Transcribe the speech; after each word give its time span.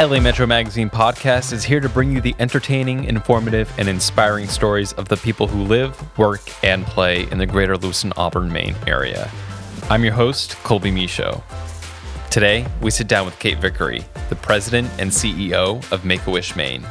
LA 0.00 0.18
Metro 0.18 0.44
Magazine 0.44 0.90
podcast 0.90 1.52
is 1.52 1.62
here 1.62 1.78
to 1.78 1.88
bring 1.88 2.10
you 2.10 2.20
the 2.20 2.34
entertaining, 2.40 3.04
informative, 3.04 3.72
and 3.78 3.88
inspiring 3.88 4.48
stories 4.48 4.92
of 4.94 5.06
the 5.06 5.16
people 5.16 5.46
who 5.46 5.62
live, 5.62 6.18
work, 6.18 6.40
and 6.64 6.84
play 6.84 7.30
in 7.30 7.38
the 7.38 7.46
greater 7.46 7.76
Lewiston 7.76 8.12
Auburn, 8.16 8.52
Maine 8.52 8.74
area. 8.88 9.30
I'm 9.88 10.02
your 10.02 10.14
host, 10.14 10.56
Colby 10.64 10.90
Michaud. 10.90 11.44
Today, 12.28 12.66
we 12.80 12.90
sit 12.90 13.06
down 13.06 13.24
with 13.24 13.38
Kate 13.38 13.58
Vickery, 13.58 14.04
the 14.30 14.34
president 14.34 14.90
and 14.98 15.12
CEO 15.12 15.88
of 15.92 16.04
Make 16.04 16.26
a 16.26 16.30
Wish 16.32 16.56
Maine. 16.56 16.84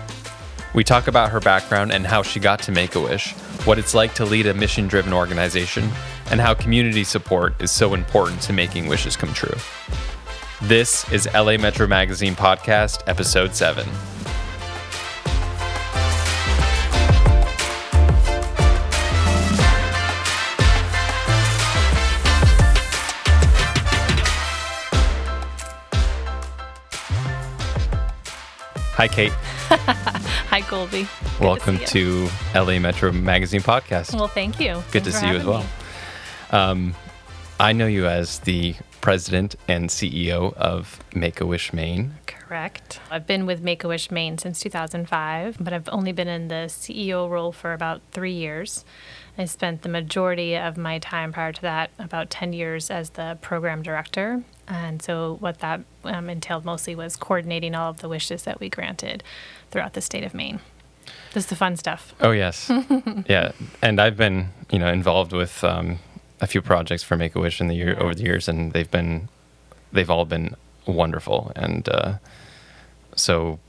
We 0.73 0.85
talk 0.85 1.07
about 1.07 1.29
her 1.29 1.41
background 1.41 1.91
and 1.91 2.07
how 2.07 2.23
she 2.23 2.39
got 2.39 2.61
to 2.61 2.71
Make 2.71 2.95
a 2.95 3.01
Wish, 3.01 3.33
what 3.65 3.77
it's 3.77 3.93
like 3.93 4.13
to 4.15 4.23
lead 4.23 4.47
a 4.47 4.53
mission 4.53 4.87
driven 4.87 5.11
organization, 5.11 5.89
and 6.31 6.39
how 6.39 6.53
community 6.53 7.03
support 7.03 7.61
is 7.61 7.69
so 7.69 7.95
important 7.95 8.41
to 8.43 8.53
making 8.53 8.87
wishes 8.87 9.17
come 9.17 9.33
true. 9.33 9.57
This 10.67 11.11
is 11.11 11.27
LA 11.33 11.57
Metro 11.57 11.87
Magazine 11.87 12.35
Podcast, 12.35 13.03
Episode 13.05 13.53
7. 13.53 13.85
Hi, 28.93 29.09
Kate. 29.09 29.31
Hi, 30.47 30.61
Colby. 30.61 31.01
Good 31.01 31.41
Welcome 31.41 31.77
to, 31.79 32.29
to, 32.29 32.29
LA 32.55 32.79
Metro 32.79 33.11
Magazine 33.11 33.59
Podcast. 33.59 34.15
Well, 34.15 34.29
thank 34.29 34.61
you. 34.61 34.81
Good 34.93 35.03
Thanks 35.03 35.07
to 35.07 35.11
see 35.11 35.27
you 35.27 35.35
as 35.39 35.45
well. 35.45 35.65
Um, 36.51 36.95
I 37.63 37.71
know 37.71 37.87
you 37.87 38.07
as 38.07 38.39
the 38.39 38.75
president 38.99 39.55
and 39.69 39.89
CEO 39.89 40.53
of 40.55 40.99
Make 41.15 41.39
a 41.39 41.45
Wish 41.45 41.71
Maine. 41.71 42.15
Correct. 42.25 42.99
I've 43.09 43.25
been 43.25 43.45
with 43.45 43.61
Make 43.61 43.85
a 43.85 43.87
Wish 43.87 44.11
Maine 44.11 44.37
since 44.37 44.59
2005, 44.59 45.55
but 45.61 45.71
I've 45.71 45.87
only 45.87 46.11
been 46.11 46.27
in 46.27 46.49
the 46.49 46.65
CEO 46.67 47.29
role 47.29 47.53
for 47.53 47.71
about 47.71 48.01
three 48.11 48.33
years. 48.33 48.83
I 49.37 49.45
spent 49.45 49.83
the 49.83 49.87
majority 49.87 50.57
of 50.57 50.75
my 50.75 50.99
time 50.99 51.31
prior 51.31 51.53
to 51.53 51.61
that, 51.61 51.91
about 51.97 52.29
10 52.29 52.51
years, 52.51 52.91
as 52.91 53.11
the 53.11 53.37
program 53.41 53.81
director. 53.81 54.43
And 54.67 55.01
so, 55.01 55.37
what 55.39 55.59
that 55.59 55.85
um, 56.03 56.29
entailed 56.29 56.65
mostly 56.65 56.95
was 56.95 57.15
coordinating 57.15 57.75
all 57.75 57.91
of 57.91 58.01
the 58.01 58.09
wishes 58.09 58.43
that 58.43 58.59
we 58.59 58.67
granted 58.67 59.23
throughout 59.71 59.93
the 59.93 60.01
state 60.01 60.25
of 60.25 60.33
Maine. 60.33 60.59
This 61.31 61.45
is 61.45 61.49
the 61.49 61.55
fun 61.55 61.77
stuff. 61.77 62.13
Oh 62.19 62.31
yes, 62.31 62.69
yeah. 63.29 63.53
And 63.81 64.01
I've 64.01 64.17
been, 64.17 64.49
you 64.69 64.79
know, 64.79 64.91
involved 64.91 65.31
with 65.31 65.63
um, 65.63 65.99
a 66.43 66.47
few 66.47 66.61
projects 66.61 67.03
for 67.03 67.15
Make 67.15 67.35
a 67.35 67.39
Wish 67.39 67.61
in 67.61 67.67
the 67.67 67.75
year 67.75 67.97
over 67.97 68.13
the 68.13 68.23
years, 68.23 68.49
and 68.49 68.73
they've 68.73 68.91
been, 68.91 69.29
they've 69.93 70.09
all 70.09 70.25
been 70.25 70.55
wonderful 70.85 71.51
and 71.55 71.87
uh, 71.87 72.15
so 73.15 73.59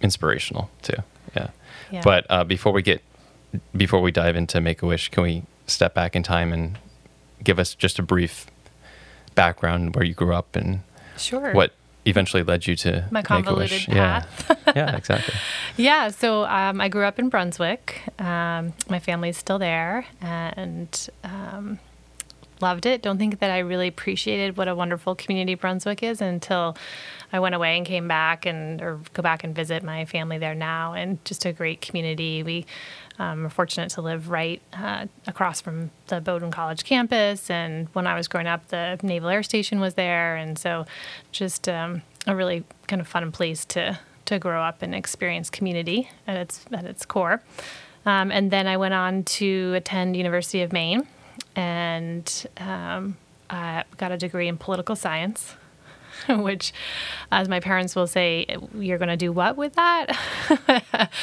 inspirational 0.00 0.70
too. 0.82 1.02
Yeah. 1.34 1.48
Yeah. 1.90 2.02
But 2.04 2.26
uh, 2.30 2.44
before 2.44 2.72
we 2.72 2.82
get, 2.82 3.02
before 3.76 4.00
we 4.00 4.12
dive 4.12 4.36
into 4.36 4.60
Make 4.60 4.82
a 4.82 4.86
Wish, 4.86 5.08
can 5.08 5.22
we 5.24 5.42
step 5.66 5.94
back 5.94 6.14
in 6.14 6.22
time 6.22 6.52
and 6.52 6.78
give 7.42 7.58
us 7.58 7.74
just 7.74 7.98
a 7.98 8.02
brief 8.02 8.46
background 9.34 9.96
where 9.96 10.04
you 10.04 10.14
grew 10.14 10.34
up 10.34 10.54
and 10.54 10.80
Sure. 11.16 11.52
what 11.52 11.74
eventually 12.10 12.42
led 12.42 12.66
you 12.66 12.76
to 12.76 13.06
My 13.10 13.22
convoluted 13.22 13.86
path. 13.86 14.46
Yeah. 14.48 14.72
yeah, 14.76 14.96
exactly. 14.96 15.34
Yeah, 15.76 16.08
so 16.08 16.44
um, 16.44 16.80
I 16.80 16.88
grew 16.88 17.04
up 17.04 17.18
in 17.18 17.28
Brunswick. 17.28 18.02
Um, 18.18 18.72
my 18.88 18.98
family's 18.98 19.36
still 19.36 19.58
there 19.58 20.06
and 20.20 21.08
um, 21.24 21.78
loved 22.60 22.86
it. 22.86 23.02
Don't 23.02 23.18
think 23.18 23.38
that 23.40 23.50
I 23.50 23.58
really 23.58 23.88
appreciated 23.88 24.56
what 24.56 24.68
a 24.68 24.74
wonderful 24.74 25.14
community 25.14 25.54
Brunswick 25.54 26.02
is 26.02 26.20
until 26.20 26.76
I 27.32 27.40
went 27.40 27.54
away 27.54 27.76
and 27.76 27.86
came 27.86 28.08
back 28.08 28.46
and 28.46 28.82
or 28.82 29.00
go 29.14 29.22
back 29.22 29.44
and 29.44 29.54
visit 29.54 29.82
my 29.82 30.04
family 30.04 30.38
there 30.38 30.54
now. 30.54 30.94
And 30.94 31.24
just 31.24 31.44
a 31.44 31.52
great 31.52 31.80
community. 31.80 32.42
We 32.42 32.66
um, 33.18 33.46
are 33.46 33.50
fortunate 33.50 33.90
to 33.90 34.02
live 34.02 34.30
right 34.30 34.60
uh, 34.72 35.06
across 35.26 35.60
from 35.60 35.90
the 36.06 36.20
Bowdoin 36.20 36.50
College 36.50 36.84
campus. 36.84 37.50
And 37.50 37.88
when 37.92 38.06
I 38.06 38.14
was 38.14 38.28
growing 38.28 38.46
up, 38.46 38.68
the 38.68 38.98
Naval 39.02 39.28
Air 39.28 39.42
Station 39.42 39.78
was 39.78 39.94
there, 39.94 40.36
and 40.36 40.58
so 40.58 40.86
just 41.30 41.68
um, 41.68 42.02
a 42.26 42.36
really 42.36 42.64
kind 42.86 43.00
of 43.00 43.08
fun 43.08 43.30
place 43.32 43.64
to 43.66 43.98
to 44.26 44.38
grow 44.38 44.62
up 44.62 44.80
and 44.82 44.94
experience 44.94 45.50
community 45.50 46.08
at 46.26 46.36
its 46.36 46.64
at 46.72 46.84
its 46.84 47.04
core. 47.04 47.42
Um, 48.06 48.30
and 48.30 48.50
then 48.50 48.66
I 48.66 48.76
went 48.76 48.94
on 48.94 49.24
to 49.24 49.74
attend 49.74 50.16
University 50.16 50.62
of 50.62 50.72
Maine, 50.72 51.06
and 51.54 52.46
um, 52.56 53.16
I 53.50 53.84
got 53.96 54.12
a 54.12 54.16
degree 54.16 54.48
in 54.48 54.56
political 54.56 54.96
science. 54.96 55.56
Which, 56.28 56.74
as 57.32 57.48
my 57.48 57.60
parents 57.60 57.96
will 57.96 58.06
say, 58.06 58.44
you're 58.74 58.98
going 58.98 59.08
to 59.08 59.16
do 59.16 59.32
what 59.32 59.56
with 59.56 59.74
that 59.74 60.18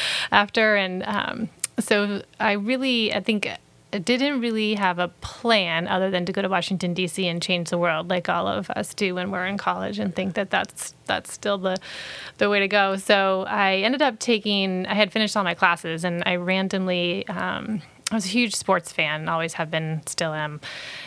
after? 0.32 0.76
And 0.76 1.04
um, 1.04 1.50
so 1.78 2.24
I 2.40 2.54
really, 2.54 3.14
I 3.14 3.20
think 3.20 3.48
didn't 3.92 4.42
really 4.42 4.76
have 4.76 5.00
a 5.00 5.08
plan 5.08 5.88
other 5.88 6.12
than 6.12 6.26
to 6.26 6.34
go 6.34 6.42
to 6.42 6.50
Washington 6.50 6.94
D.C. 6.94 7.26
and 7.28 7.42
change 7.42 7.70
the 7.70 7.78
world, 7.78 8.10
like 8.10 8.28
all 8.28 8.48
of 8.48 8.70
us 8.72 8.94
do 8.94 9.16
when 9.16 9.32
we're 9.32 9.46
in 9.46 9.58
college, 9.58 10.00
and 10.00 10.14
think 10.14 10.36
that 10.36 10.50
that's 10.50 10.94
that's 11.06 11.32
still 11.32 11.58
the 11.58 11.78
the 12.38 12.50
way 12.50 12.60
to 12.60 12.68
go. 12.68 12.98
So 12.98 13.46
I 13.48 13.78
ended 13.78 14.02
up 14.02 14.20
taking. 14.20 14.86
I 14.88 14.94
had 14.94 15.12
finished 15.12 15.38
all 15.38 15.44
my 15.44 15.54
classes, 15.54 16.04
and 16.04 16.24
I 16.26 16.36
randomly. 16.36 17.28
Um, 17.28 17.82
I 18.12 18.16
was 18.16 18.26
a 18.26 18.30
huge 18.30 18.56
sports 18.56 18.94
fan, 18.94 19.28
always 19.28 19.54
have 19.54 19.70
been, 19.70 20.02
still 20.06 20.34
am, 20.34 20.62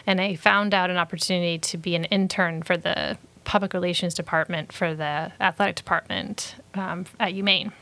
and 0.06 0.20
I 0.20 0.36
found 0.36 0.74
out 0.74 0.90
an 0.90 0.98
opportunity 0.98 1.58
to 1.58 1.78
be 1.78 1.94
an 1.94 2.04
intern 2.04 2.62
for 2.62 2.76
the 2.76 3.16
public 3.44 3.72
relations 3.72 4.12
department 4.12 4.70
for 4.70 4.94
the 4.94 5.32
athletic 5.40 5.76
department 5.76 6.56
um, 6.74 7.06
at 7.18 7.32
UMaine. 7.32 7.72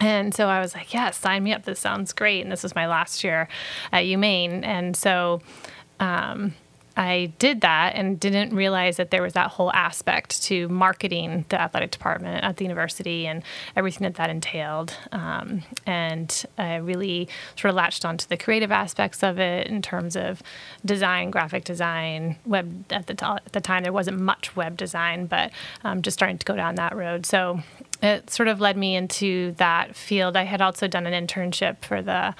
And 0.00 0.34
so 0.34 0.48
I 0.48 0.60
was 0.60 0.74
like, 0.74 0.92
yeah, 0.92 1.10
sign 1.10 1.42
me 1.42 1.52
up. 1.52 1.64
This 1.64 1.80
sounds 1.80 2.12
great. 2.12 2.42
And 2.42 2.52
this 2.52 2.62
was 2.62 2.74
my 2.74 2.86
last 2.86 3.24
year 3.24 3.48
at 3.92 4.04
UMaine. 4.04 4.64
And 4.64 4.94
so 4.94 5.40
um, 6.00 6.54
I 6.96 7.32
did 7.38 7.60
that 7.60 7.94
and 7.94 8.18
didn't 8.18 8.54
realize 8.54 8.96
that 8.96 9.10
there 9.10 9.22
was 9.22 9.34
that 9.34 9.50
whole 9.50 9.70
aspect 9.72 10.42
to 10.44 10.66
marketing 10.68 11.44
the 11.50 11.60
athletic 11.60 11.90
department 11.90 12.42
at 12.42 12.56
the 12.56 12.64
university 12.64 13.26
and 13.26 13.42
everything 13.76 14.04
that 14.04 14.14
that 14.14 14.30
entailed. 14.30 14.96
Um, 15.12 15.62
and 15.84 16.44
I 16.56 16.76
really 16.76 17.28
sort 17.56 17.70
of 17.70 17.76
latched 17.76 18.06
onto 18.06 18.26
the 18.26 18.38
creative 18.38 18.72
aspects 18.72 19.22
of 19.22 19.38
it 19.38 19.66
in 19.66 19.82
terms 19.82 20.16
of 20.16 20.42
design, 20.86 21.30
graphic 21.30 21.64
design, 21.64 22.36
web. 22.46 22.84
At 22.90 23.08
the, 23.08 23.14
t- 23.14 23.26
at 23.26 23.52
the 23.52 23.60
time, 23.60 23.82
there 23.82 23.92
wasn't 23.92 24.18
much 24.18 24.56
web 24.56 24.76
design, 24.78 25.26
but 25.26 25.50
um, 25.84 26.00
just 26.00 26.16
starting 26.16 26.38
to 26.38 26.46
go 26.46 26.56
down 26.56 26.76
that 26.76 26.96
road. 26.96 27.26
So 27.26 27.60
it 28.02 28.30
sort 28.30 28.48
of 28.48 28.60
led 28.60 28.76
me 28.78 28.96
into 28.96 29.52
that 29.58 29.94
field. 29.94 30.36
I 30.36 30.44
had 30.44 30.62
also 30.62 30.88
done 30.88 31.06
an 31.06 31.26
internship 31.26 31.78
for 31.84 32.00
the 32.00 32.34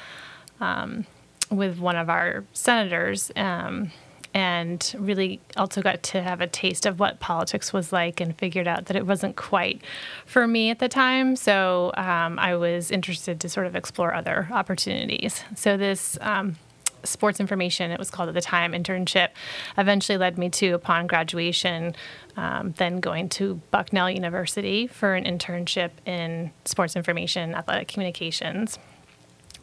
um, 0.60 1.04
with 1.50 1.78
one 1.78 1.96
of 1.96 2.08
our 2.08 2.44
senators. 2.54 3.30
Um, 3.36 3.92
and 4.36 4.94
really 4.98 5.40
also 5.56 5.80
got 5.80 6.02
to 6.02 6.20
have 6.20 6.42
a 6.42 6.46
taste 6.46 6.84
of 6.84 7.00
what 7.00 7.20
politics 7.20 7.72
was 7.72 7.90
like 7.90 8.20
and 8.20 8.36
figured 8.36 8.68
out 8.68 8.84
that 8.84 8.94
it 8.94 9.06
wasn't 9.06 9.34
quite 9.34 9.80
for 10.26 10.46
me 10.46 10.68
at 10.68 10.78
the 10.78 10.90
time. 10.90 11.36
So 11.36 11.90
um, 11.96 12.38
I 12.38 12.54
was 12.54 12.90
interested 12.90 13.40
to 13.40 13.48
sort 13.48 13.66
of 13.66 13.74
explore 13.74 14.12
other 14.12 14.46
opportunities. 14.52 15.42
So 15.54 15.78
this 15.78 16.18
um, 16.20 16.56
sports 17.02 17.40
information, 17.40 17.90
it 17.90 17.98
was 17.98 18.10
called 18.10 18.28
at 18.28 18.34
the 18.34 18.42
time, 18.42 18.72
internship, 18.72 19.30
eventually 19.78 20.18
led 20.18 20.36
me 20.36 20.50
to, 20.50 20.72
upon 20.72 21.06
graduation, 21.06 21.96
um, 22.36 22.74
then 22.76 23.00
going 23.00 23.30
to 23.30 23.54
Bucknell 23.70 24.10
University 24.10 24.86
for 24.86 25.14
an 25.14 25.24
internship 25.24 25.92
in 26.04 26.50
sports 26.66 26.94
information, 26.94 27.54
athletic 27.54 27.88
communications. 27.88 28.78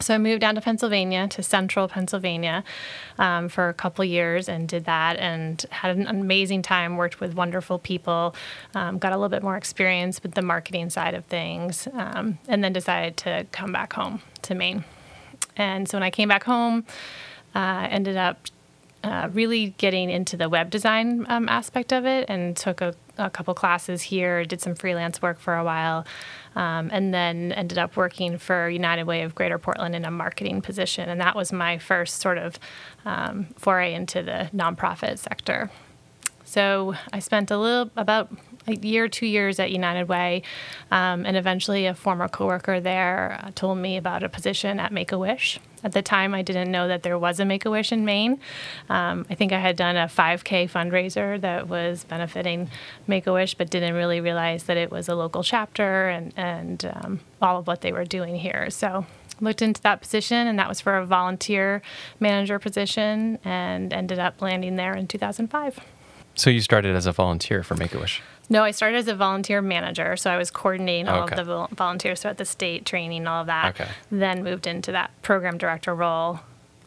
So 0.04 0.14
I 0.14 0.18
moved 0.18 0.42
down 0.42 0.54
to 0.56 0.60
Pennsylvania, 0.60 1.28
to 1.28 1.42
central 1.42 1.88
Pennsylvania, 1.88 2.62
um, 3.18 3.48
for 3.48 3.70
a 3.70 3.74
couple 3.74 4.04
years 4.04 4.48
and 4.50 4.68
did 4.68 4.84
that 4.84 5.16
and 5.16 5.64
had 5.70 5.96
an 5.96 6.06
amazing 6.06 6.60
time, 6.60 6.96
worked 6.96 7.20
with 7.20 7.34
wonderful 7.34 7.78
people, 7.78 8.34
um, 8.74 8.98
got 8.98 9.12
a 9.12 9.16
little 9.16 9.30
bit 9.30 9.42
more 9.42 9.56
experience 9.56 10.22
with 10.22 10.34
the 10.34 10.42
marketing 10.42 10.90
side 10.90 11.14
of 11.14 11.24
things, 11.24 11.88
um, 11.94 12.38
and 12.48 12.62
then 12.62 12.72
decided 12.72 13.16
to 13.16 13.46
come 13.50 13.72
back 13.72 13.94
home 13.94 14.20
to 14.42 14.54
Maine. 14.54 14.84
And 15.56 15.88
so 15.88 15.96
when 15.96 16.02
I 16.02 16.10
came 16.10 16.28
back 16.28 16.44
home, 16.44 16.84
uh, 17.54 17.86
ended 17.90 18.18
up 18.18 18.38
uh, 19.02 19.28
really 19.32 19.74
getting 19.78 20.10
into 20.10 20.36
the 20.36 20.48
web 20.48 20.70
design 20.70 21.24
um, 21.28 21.48
aspect 21.48 21.92
of 21.92 22.04
it 22.04 22.26
and 22.28 22.56
took 22.56 22.80
a, 22.80 22.94
a 23.18 23.30
couple 23.30 23.54
classes 23.54 24.02
here, 24.02 24.44
did 24.44 24.60
some 24.60 24.74
freelance 24.74 25.22
work 25.22 25.38
for 25.38 25.56
a 25.56 25.64
while, 25.64 26.06
um, 26.56 26.90
and 26.92 27.12
then 27.12 27.52
ended 27.52 27.78
up 27.78 27.96
working 27.96 28.38
for 28.38 28.68
United 28.68 29.04
Way 29.04 29.22
of 29.22 29.34
Greater 29.34 29.58
Portland 29.58 29.94
in 29.94 30.04
a 30.04 30.10
marketing 30.10 30.60
position. 30.62 31.08
And 31.08 31.20
that 31.20 31.36
was 31.36 31.52
my 31.52 31.78
first 31.78 32.20
sort 32.20 32.38
of 32.38 32.58
um, 33.04 33.48
foray 33.56 33.94
into 33.94 34.22
the 34.22 34.50
nonprofit 34.54 35.18
sector. 35.18 35.70
So 36.54 36.94
I 37.12 37.18
spent 37.18 37.50
a 37.50 37.58
little 37.58 37.90
about 37.96 38.30
a 38.68 38.76
year, 38.76 39.08
two 39.08 39.26
years 39.26 39.58
at 39.58 39.72
United 39.72 40.08
Way, 40.08 40.42
um, 40.92 41.26
and 41.26 41.36
eventually 41.36 41.86
a 41.86 41.94
former 41.94 42.28
coworker 42.28 42.78
there 42.78 43.40
uh, 43.42 43.50
told 43.56 43.78
me 43.78 43.96
about 43.96 44.22
a 44.22 44.28
position 44.28 44.78
at 44.78 44.92
Make 44.92 45.10
a 45.10 45.18
Wish. 45.18 45.58
At 45.82 45.90
the 45.90 46.00
time, 46.00 46.32
I 46.32 46.42
didn't 46.42 46.70
know 46.70 46.86
that 46.86 47.02
there 47.02 47.18
was 47.18 47.40
a 47.40 47.44
Make 47.44 47.64
a 47.64 47.72
Wish 47.72 47.90
in 47.90 48.04
Maine. 48.04 48.38
Um, 48.88 49.26
I 49.28 49.34
think 49.34 49.52
I 49.52 49.58
had 49.58 49.74
done 49.74 49.96
a 49.96 50.06
5K 50.06 50.70
fundraiser 50.70 51.40
that 51.40 51.66
was 51.66 52.04
benefiting 52.04 52.70
Make 53.08 53.26
a 53.26 53.32
Wish, 53.32 53.54
but 53.54 53.68
didn't 53.68 53.94
really 53.94 54.20
realize 54.20 54.62
that 54.64 54.76
it 54.76 54.92
was 54.92 55.08
a 55.08 55.16
local 55.16 55.42
chapter 55.42 56.08
and 56.08 56.32
and 56.36 56.84
um, 56.84 57.20
all 57.42 57.58
of 57.58 57.66
what 57.66 57.80
they 57.80 57.90
were 57.90 58.04
doing 58.04 58.36
here. 58.36 58.70
So 58.70 59.06
looked 59.40 59.60
into 59.60 59.82
that 59.82 60.00
position, 60.00 60.46
and 60.46 60.56
that 60.60 60.68
was 60.68 60.80
for 60.80 60.98
a 60.98 61.04
volunteer 61.04 61.82
manager 62.20 62.60
position, 62.60 63.40
and 63.44 63.92
ended 63.92 64.20
up 64.20 64.40
landing 64.40 64.76
there 64.76 64.94
in 64.94 65.08
2005. 65.08 65.80
So 66.34 66.50
you 66.50 66.60
started 66.60 66.96
as 66.96 67.06
a 67.06 67.12
volunteer 67.12 67.62
for 67.62 67.74
Make 67.76 67.94
a 67.94 67.98
Wish. 67.98 68.22
No, 68.50 68.62
I 68.64 68.72
started 68.72 68.98
as 68.98 69.08
a 69.08 69.14
volunteer 69.14 69.62
manager, 69.62 70.16
so 70.16 70.30
I 70.30 70.36
was 70.36 70.50
coordinating 70.50 71.08
all 71.08 71.22
Okay. 71.24 71.36
of 71.40 71.46
the 71.46 71.66
volunteers 71.74 72.20
throughout 72.20 72.36
the 72.38 72.44
state, 72.44 72.84
training, 72.84 73.26
all 73.26 73.42
of 73.42 73.46
that. 73.46 73.80
Okay. 73.80 73.90
Then 74.10 74.42
moved 74.42 74.66
into 74.66 74.92
that 74.92 75.10
program 75.22 75.56
director 75.56 75.94
role, 75.94 76.40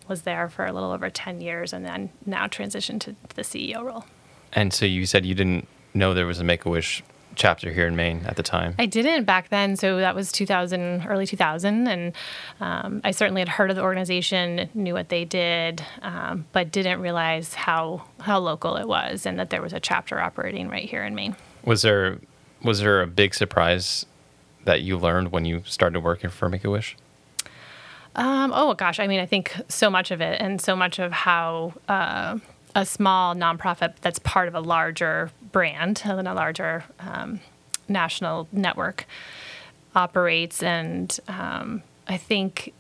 was 0.07 0.21
there 0.23 0.49
for 0.49 0.65
a 0.65 0.71
little 0.73 0.91
over 0.91 1.09
10 1.09 1.41
years, 1.41 1.73
and 1.73 1.83
then 1.85 2.09
now 2.25 2.45
transitioned 2.47 2.99
to 3.01 3.15
the 3.35 3.41
CEO 3.41 3.83
role. 3.83 4.05
And 4.53 4.71
so 4.73 4.85
you 4.85 5.05
said 5.05 5.25
you 5.25 5.33
didn't 5.33 5.67
know 5.93 6.13
there 6.13 6.27
was 6.27 6.39
a 6.39 6.43
Make 6.43 6.65
a 6.65 6.69
Wish 6.69 7.03
chapter 7.37 7.71
here 7.71 7.87
in 7.87 7.95
Maine 7.95 8.23
at 8.25 8.35
the 8.35 8.43
time. 8.43 8.75
I 8.77 8.85
didn't 8.85 9.23
back 9.23 9.49
then, 9.49 9.75
so 9.77 9.97
that 9.97 10.15
was 10.15 10.31
2000, 10.31 11.05
early 11.07 11.25
2000, 11.25 11.87
and 11.87 12.13
um, 12.59 13.01
I 13.03 13.11
certainly 13.11 13.41
had 13.41 13.47
heard 13.47 13.69
of 13.69 13.75
the 13.75 13.83
organization, 13.83 14.69
knew 14.73 14.93
what 14.93 15.09
they 15.09 15.23
did, 15.23 15.83
um, 16.01 16.45
but 16.51 16.71
didn't 16.71 16.99
realize 16.99 17.53
how 17.53 18.03
how 18.19 18.39
local 18.39 18.75
it 18.75 18.87
was, 18.87 19.25
and 19.25 19.39
that 19.39 19.49
there 19.49 19.61
was 19.61 19.71
a 19.71 19.79
chapter 19.79 20.19
operating 20.19 20.67
right 20.67 20.89
here 20.89 21.05
in 21.05 21.15
Maine. 21.15 21.35
Was 21.63 21.83
there 21.83 22.19
was 22.63 22.79
there 22.81 23.01
a 23.01 23.07
big 23.07 23.33
surprise 23.33 24.05
that 24.65 24.81
you 24.81 24.97
learned 24.97 25.31
when 25.31 25.45
you 25.45 25.63
started 25.65 26.01
working 26.01 26.29
for 26.29 26.49
Make 26.49 26.65
a 26.65 26.69
Wish? 26.69 26.97
Um, 28.15 28.51
oh 28.53 28.73
gosh, 28.73 28.99
I 28.99 29.07
mean, 29.07 29.19
I 29.19 29.27
think 29.27 29.55
so 29.69 29.89
much 29.89 30.09
of 30.11 30.21
it, 30.21 30.41
and 30.41 30.59
so 30.59 30.75
much 30.75 30.97
of 30.97 31.11
how 31.11 31.73
uh, 31.87 32.39
a 32.75 32.85
small 32.85 33.35
nonprofit 33.35 33.93
that's 34.01 34.19
part 34.19 34.47
of 34.47 34.55
a 34.55 34.59
larger 34.59 35.31
brand 35.51 36.03
and 36.05 36.27
a 36.27 36.33
larger 36.33 36.83
um, 36.99 37.39
national 37.87 38.47
network 38.51 39.05
operates, 39.95 40.61
and 40.61 41.19
um, 41.27 41.81
I 42.07 42.17
think 42.17 42.73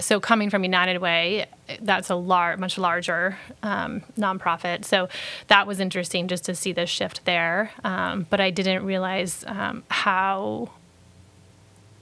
so. 0.00 0.18
Coming 0.18 0.50
from 0.50 0.64
United 0.64 0.98
Way, 0.98 1.46
that's 1.80 2.10
a 2.10 2.16
lar- 2.16 2.56
much 2.56 2.78
larger 2.78 3.38
um, 3.62 4.02
nonprofit, 4.18 4.84
so 4.84 5.08
that 5.46 5.66
was 5.66 5.78
interesting 5.78 6.26
just 6.26 6.44
to 6.46 6.54
see 6.54 6.72
the 6.72 6.86
shift 6.86 7.24
there. 7.24 7.70
Um, 7.84 8.26
but 8.28 8.40
I 8.40 8.50
didn't 8.50 8.84
realize 8.84 9.44
um, 9.46 9.84
how 9.88 10.70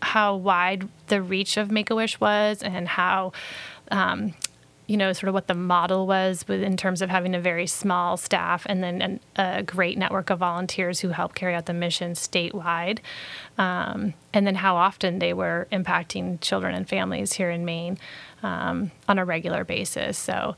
how 0.00 0.34
wide 0.36 0.88
the 1.08 1.22
reach 1.22 1.56
of 1.56 1.70
Make 1.70 1.90
a 1.90 1.94
Wish 1.94 2.18
was 2.20 2.62
and 2.62 2.88
how, 2.88 3.32
um, 3.90 4.34
you 4.86 4.96
know, 4.96 5.12
sort 5.12 5.28
of 5.28 5.34
what 5.34 5.46
the 5.46 5.54
model 5.54 6.06
was 6.06 6.44
with, 6.48 6.62
in 6.62 6.76
terms 6.76 7.00
of 7.02 7.08
having 7.08 7.34
a 7.34 7.40
very 7.40 7.66
small 7.66 8.16
staff 8.16 8.66
and 8.66 8.82
then 8.82 9.00
an, 9.00 9.20
a 9.36 9.62
great 9.62 9.96
network 9.96 10.28
of 10.30 10.40
volunteers 10.40 11.00
who 11.00 11.08
help 11.10 11.34
carry 11.34 11.54
out 11.54 11.66
the 11.66 11.72
mission 11.72 12.12
statewide. 12.12 12.98
Um, 13.58 14.14
and 14.34 14.46
then 14.46 14.56
how 14.56 14.76
often 14.76 15.18
they 15.18 15.32
were 15.32 15.68
impacting 15.72 16.40
children 16.40 16.74
and 16.74 16.88
families 16.88 17.34
here 17.34 17.50
in 17.50 17.64
Maine 17.64 17.96
um, 18.42 18.90
on 19.08 19.18
a 19.18 19.24
regular 19.24 19.64
basis. 19.64 20.18
So, 20.18 20.56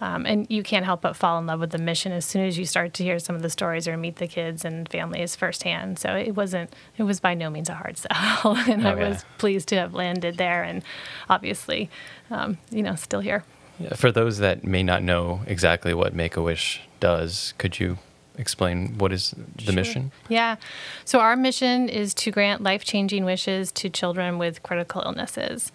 um, 0.00 0.26
and 0.26 0.46
you 0.50 0.62
can't 0.64 0.84
help 0.84 1.00
but 1.02 1.14
fall 1.16 1.38
in 1.38 1.46
love 1.46 1.60
with 1.60 1.70
the 1.70 1.78
mission 1.78 2.10
as 2.12 2.24
soon 2.24 2.44
as 2.44 2.58
you 2.58 2.66
start 2.66 2.92
to 2.94 3.04
hear 3.04 3.18
some 3.20 3.36
of 3.36 3.42
the 3.42 3.50
stories 3.50 3.86
or 3.86 3.96
meet 3.96 4.16
the 4.16 4.26
kids 4.26 4.64
and 4.64 4.88
families 4.88 5.34
firsthand. 5.36 5.98
So 5.98 6.14
it 6.16 6.32
wasn't, 6.34 6.74
it 6.98 7.04
was 7.04 7.20
by 7.20 7.34
no 7.34 7.48
means 7.48 7.68
a 7.68 7.74
hard 7.74 7.96
sell. 7.98 8.56
and 8.68 8.86
I 8.86 8.92
Oh, 8.92 9.08
was 9.08 9.24
pleased 9.38 9.68
to 9.68 9.76
have 9.76 9.94
landed 9.94 10.36
there 10.38 10.62
and 10.64 10.82
obviously, 11.30 11.88
um, 12.30 12.58
you 12.70 12.82
know, 12.82 12.96
still 12.96 13.20
here. 13.20 13.44
For 13.96 14.12
those 14.12 14.38
that 14.38 14.64
may 14.64 14.82
not 14.82 15.02
know 15.02 15.40
exactly 15.46 15.94
what 15.94 16.14
Make 16.14 16.36
a 16.36 16.42
Wish 16.42 16.80
does, 17.00 17.54
could 17.58 17.78
you 17.80 17.98
explain 18.38 18.96
what 18.98 19.12
is 19.12 19.34
the 19.56 19.64
Sure. 19.64 19.74
mission? 19.74 20.12
Yeah. 20.28 20.56
So 21.04 21.20
our 21.20 21.36
mission 21.36 21.88
is 21.88 22.14
to 22.14 22.30
grant 22.30 22.62
life 22.62 22.84
changing 22.84 23.24
wishes 23.24 23.70
to 23.72 23.90
children 23.90 24.38
with 24.38 24.62
critical 24.62 25.02
illnesses. 25.04 25.72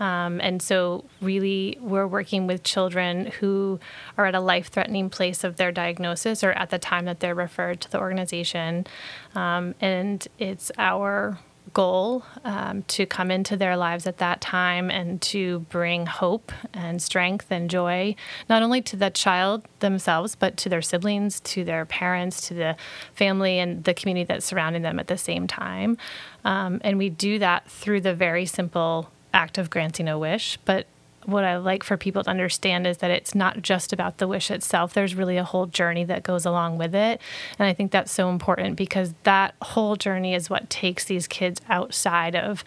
Um, 0.00 0.40
and 0.40 0.60
so, 0.60 1.04
really, 1.20 1.78
we're 1.80 2.06
working 2.08 2.48
with 2.48 2.64
children 2.64 3.26
who 3.38 3.78
are 4.18 4.26
at 4.26 4.34
a 4.34 4.40
life 4.40 4.66
threatening 4.66 5.08
place 5.08 5.44
of 5.44 5.54
their 5.56 5.70
diagnosis 5.70 6.42
or 6.42 6.50
at 6.50 6.70
the 6.70 6.80
time 6.80 7.04
that 7.04 7.20
they're 7.20 7.34
referred 7.34 7.80
to 7.82 7.90
the 7.92 8.00
organization. 8.00 8.88
Um, 9.36 9.76
and 9.80 10.26
it's 10.40 10.72
our 10.78 11.38
goal 11.72 12.24
um, 12.44 12.82
to 12.84 13.06
come 13.06 13.30
into 13.30 13.56
their 13.56 13.76
lives 13.76 14.06
at 14.06 14.18
that 14.18 14.40
time 14.40 14.90
and 14.90 15.20
to 15.22 15.60
bring 15.70 16.06
hope 16.06 16.52
and 16.72 17.00
strength 17.00 17.46
and 17.50 17.70
joy, 17.70 18.14
not 18.48 18.62
only 18.62 18.82
to 18.82 18.96
the 18.96 19.10
child 19.10 19.64
themselves, 19.80 20.36
but 20.36 20.56
to 20.58 20.68
their 20.68 20.82
siblings, 20.82 21.40
to 21.40 21.64
their 21.64 21.84
parents, 21.86 22.46
to 22.48 22.54
the 22.54 22.76
family 23.14 23.58
and 23.58 23.84
the 23.84 23.94
community 23.94 24.24
that's 24.24 24.44
surrounding 24.44 24.82
them 24.82 24.98
at 24.98 25.08
the 25.08 25.18
same 25.18 25.46
time. 25.46 25.96
Um, 26.44 26.80
and 26.84 26.98
we 26.98 27.08
do 27.08 27.38
that 27.38 27.70
through 27.70 28.02
the 28.02 28.14
very 28.14 28.46
simple 28.46 29.10
act 29.32 29.58
of 29.58 29.70
granting 29.70 30.08
a 30.08 30.18
wish, 30.18 30.58
but 30.64 30.86
what 31.26 31.44
I 31.44 31.56
like 31.56 31.82
for 31.82 31.96
people 31.96 32.24
to 32.24 32.30
understand 32.30 32.86
is 32.86 32.98
that 32.98 33.10
it's 33.10 33.34
not 33.34 33.62
just 33.62 33.92
about 33.92 34.18
the 34.18 34.28
wish 34.28 34.50
itself. 34.50 34.94
There's 34.94 35.14
really 35.14 35.36
a 35.36 35.44
whole 35.44 35.66
journey 35.66 36.04
that 36.04 36.22
goes 36.22 36.44
along 36.44 36.78
with 36.78 36.94
it. 36.94 37.20
And 37.58 37.68
I 37.68 37.72
think 37.72 37.90
that's 37.90 38.12
so 38.12 38.28
important 38.28 38.76
because 38.76 39.14
that 39.24 39.54
whole 39.62 39.96
journey 39.96 40.34
is 40.34 40.50
what 40.50 40.70
takes 40.70 41.04
these 41.04 41.26
kids 41.26 41.60
outside 41.68 42.36
of 42.36 42.64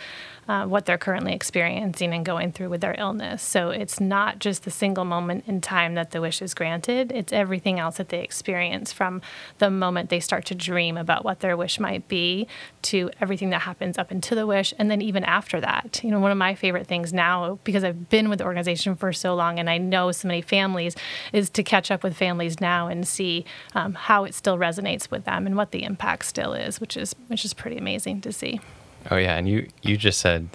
uh, 0.48 0.66
what 0.66 0.86
they're 0.86 0.98
currently 0.98 1.34
experiencing 1.34 2.14
and 2.14 2.26
going 2.26 2.52
through 2.52 2.70
with 2.70 2.82
their 2.82 2.96
illness. 2.98 3.44
So 3.44 3.70
it's 3.70 4.00
not 4.00 4.40
just 4.40 4.64
the 4.64 4.72
single 4.72 5.06
moment 5.06 5.44
in 5.48 5.62
time 5.62 5.96
that 5.96 6.12
the 6.12 6.22
wish 6.22 6.42
is 6.42 6.54
granted, 6.54 7.12
it's 7.12 7.34
everything 7.34 7.80
else 7.80 7.98
that 7.98 8.10
they 8.10 8.24
experience 8.24 8.94
from 8.94 9.22
the 9.60 9.70
moment 9.70 10.10
they 10.10 10.20
start 10.20 10.46
to 10.46 10.56
dream 10.56 10.98
about 10.98 11.26
what 11.26 11.42
their 11.42 11.58
wish 11.58 11.80
might 11.80 12.08
be 12.08 12.48
to 12.84 13.10
everything 13.20 13.50
that 13.50 13.62
happens 13.62 13.98
up 13.98 14.12
into 14.12 14.36
the 14.36 14.48
wish 14.48 14.74
and 14.80 14.90
then 14.90 15.02
even 15.02 15.24
after 15.24 15.60
that. 15.60 16.02
You 16.04 16.12
know, 16.12 16.20
one 16.20 16.32
of 16.32 16.38
my 16.38 16.56
favorite 16.56 16.88
things 16.88 17.12
now, 17.12 17.60
because 17.64 17.84
I've 17.84 18.10
been 18.10 18.30
with 18.30 18.40
the 18.40 18.46
organization 18.46 18.96
for 18.96 19.12
so 19.12 19.36
long 19.36 19.60
and 19.60 19.70
I 19.70 19.78
know 19.78 20.12
so 20.12 20.28
many 20.28 20.42
families, 20.42 20.96
is 21.34 21.50
to 21.52 21.64
catch 21.64 21.92
up 21.92 22.04
with 22.04 22.16
families 22.16 22.62
now 22.62 22.88
and 22.88 23.08
see 23.08 23.46
um, 23.76 23.94
how 23.94 24.24
it 24.24 24.34
still 24.34 24.58
resonates 24.58 25.12
with 25.12 25.26
them 25.26 25.46
and 25.46 25.56
what 25.56 25.72
the 25.72 25.84
impact 25.84 26.26
still 26.26 26.54
is, 26.54 26.80
which 26.80 26.96
is 26.96 27.14
which 27.28 27.44
is 27.44 27.54
pretty 27.54 27.78
amazing 27.78 28.22
to 28.22 28.32
see. 28.32 28.60
Oh 29.09 29.18
yeah, 29.18 29.36
and 29.38 29.48
you 29.48 29.68
you 29.81 29.98
just 29.98 30.19
said 30.19 30.50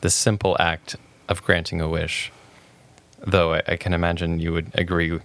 the 0.00 0.10
simple 0.10 0.56
act 0.60 0.96
of 1.28 1.42
granting 1.42 1.80
a 1.80 1.88
wish. 1.88 2.30
Though 3.26 3.54
I, 3.54 3.62
I 3.68 3.76
can 3.76 3.94
imagine 3.94 4.38
you 4.38 4.52
would 4.52 4.70
agree 4.74 5.18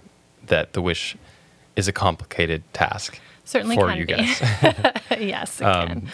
that 0.46 0.72
the 0.72 0.80
wish 0.80 1.16
is 1.76 1.86
a 1.88 1.92
complicated 1.92 2.62
task 2.72 3.20
Certainly 3.44 3.76
for 3.76 3.88
can 3.88 3.98
you 3.98 4.06
be. 4.06 4.14
guys. 4.14 4.40
yes, 5.18 5.60
it 5.60 5.64
Um, 5.64 5.86
can. 5.88 6.08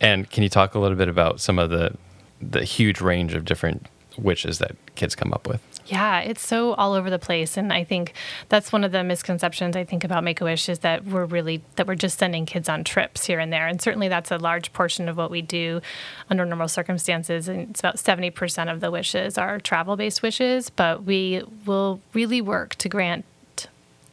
and 0.00 0.30
can 0.30 0.42
you 0.44 0.48
talk 0.48 0.74
a 0.74 0.78
little 0.78 0.96
bit 0.96 1.08
about 1.08 1.40
some 1.40 1.58
of 1.58 1.70
the 1.70 1.96
the 2.40 2.62
huge 2.64 3.00
range 3.00 3.34
of 3.34 3.44
different 3.44 3.86
wishes 4.16 4.58
that 4.58 4.76
kids 4.94 5.14
come 5.16 5.32
up 5.32 5.48
with? 5.48 5.60
Yeah, 5.86 6.20
it's 6.20 6.46
so 6.46 6.72
all 6.74 6.94
over 6.94 7.10
the 7.10 7.18
place, 7.18 7.58
and 7.58 7.70
I 7.70 7.84
think 7.84 8.14
that's 8.48 8.72
one 8.72 8.84
of 8.84 8.92
the 8.92 9.04
misconceptions 9.04 9.76
I 9.76 9.84
think 9.84 10.02
about 10.02 10.24
Make 10.24 10.40
a 10.40 10.44
Wish 10.44 10.70
is 10.70 10.78
that 10.78 11.04
we're 11.04 11.26
really 11.26 11.62
that 11.76 11.86
we're 11.86 11.94
just 11.94 12.18
sending 12.18 12.46
kids 12.46 12.70
on 12.70 12.84
trips 12.84 13.26
here 13.26 13.38
and 13.38 13.52
there, 13.52 13.66
and 13.66 13.82
certainly 13.82 14.08
that's 14.08 14.30
a 14.30 14.38
large 14.38 14.72
portion 14.72 15.10
of 15.10 15.18
what 15.18 15.30
we 15.30 15.42
do 15.42 15.82
under 16.30 16.46
normal 16.46 16.68
circumstances. 16.68 17.48
And 17.48 17.68
it's 17.68 17.80
about 17.80 17.98
seventy 17.98 18.30
percent 18.30 18.70
of 18.70 18.80
the 18.80 18.90
wishes 18.90 19.36
are 19.36 19.60
travel-based 19.60 20.22
wishes, 20.22 20.70
but 20.70 21.04
we 21.04 21.42
will 21.66 22.00
really 22.14 22.40
work 22.40 22.76
to 22.76 22.88
grant 22.88 23.26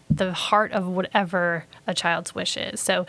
the 0.09 0.33
heart 0.33 0.73
of 0.73 0.85
whatever 0.85 1.63
a 1.87 1.93
child's 1.93 2.35
wish 2.35 2.57
is. 2.57 2.81
So 2.81 3.05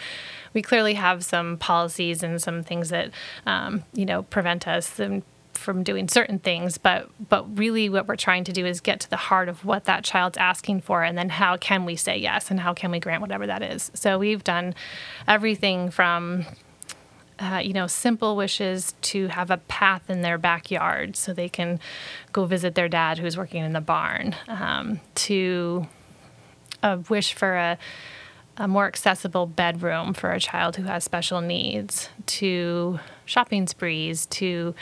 we 0.54 0.62
clearly 0.62 0.94
have 0.94 1.24
some 1.24 1.56
policies 1.56 2.22
and 2.22 2.40
some 2.40 2.62
things 2.62 2.90
that 2.90 3.10
um, 3.44 3.82
you 3.92 4.06
know 4.06 4.22
prevent 4.22 4.68
us 4.68 4.88
from, 4.88 5.24
from 5.62 5.82
doing 5.82 6.08
certain 6.08 6.38
things, 6.38 6.78
but 6.78 7.08
but 7.28 7.58
really 7.58 7.88
what 7.88 8.06
we're 8.06 8.16
trying 8.16 8.44
to 8.44 8.52
do 8.52 8.66
is 8.66 8.80
get 8.80 9.00
to 9.00 9.10
the 9.10 9.16
heart 9.16 9.48
of 9.48 9.64
what 9.64 9.84
that 9.84 10.04
child's 10.04 10.36
asking 10.36 10.82
for, 10.82 11.02
and 11.02 11.16
then 11.16 11.28
how 11.28 11.56
can 11.56 11.84
we 11.84 11.96
say 11.96 12.16
yes, 12.16 12.50
and 12.50 12.60
how 12.60 12.74
can 12.74 12.90
we 12.90 12.98
grant 12.98 13.20
whatever 13.20 13.46
that 13.46 13.62
is. 13.62 13.90
So 13.94 14.18
we've 14.18 14.44
done 14.44 14.74
everything 15.26 15.90
from 15.90 16.46
uh, 17.42 17.58
you 17.58 17.72
know, 17.72 17.88
simple 17.88 18.36
wishes 18.36 18.94
to 19.02 19.26
have 19.28 19.50
a 19.50 19.56
path 19.56 20.08
in 20.08 20.22
their 20.22 20.38
backyard 20.38 21.16
so 21.16 21.32
they 21.32 21.48
can 21.48 21.80
go 22.32 22.44
visit 22.44 22.76
their 22.76 22.88
dad 22.88 23.18
who's 23.18 23.36
working 23.36 23.64
in 23.64 23.72
the 23.72 23.80
barn, 23.80 24.36
um, 24.46 25.00
to 25.14 25.86
a 26.84 26.98
wish 27.08 27.34
for 27.34 27.54
a, 27.56 27.78
a 28.58 28.68
more 28.68 28.86
accessible 28.86 29.46
bedroom 29.46 30.14
for 30.14 30.30
a 30.30 30.38
child 30.38 30.76
who 30.76 30.84
has 30.84 31.02
special 31.02 31.40
needs, 31.40 32.08
to 32.26 33.00
shopping 33.24 33.66
sprees, 33.66 34.26
to 34.26 34.72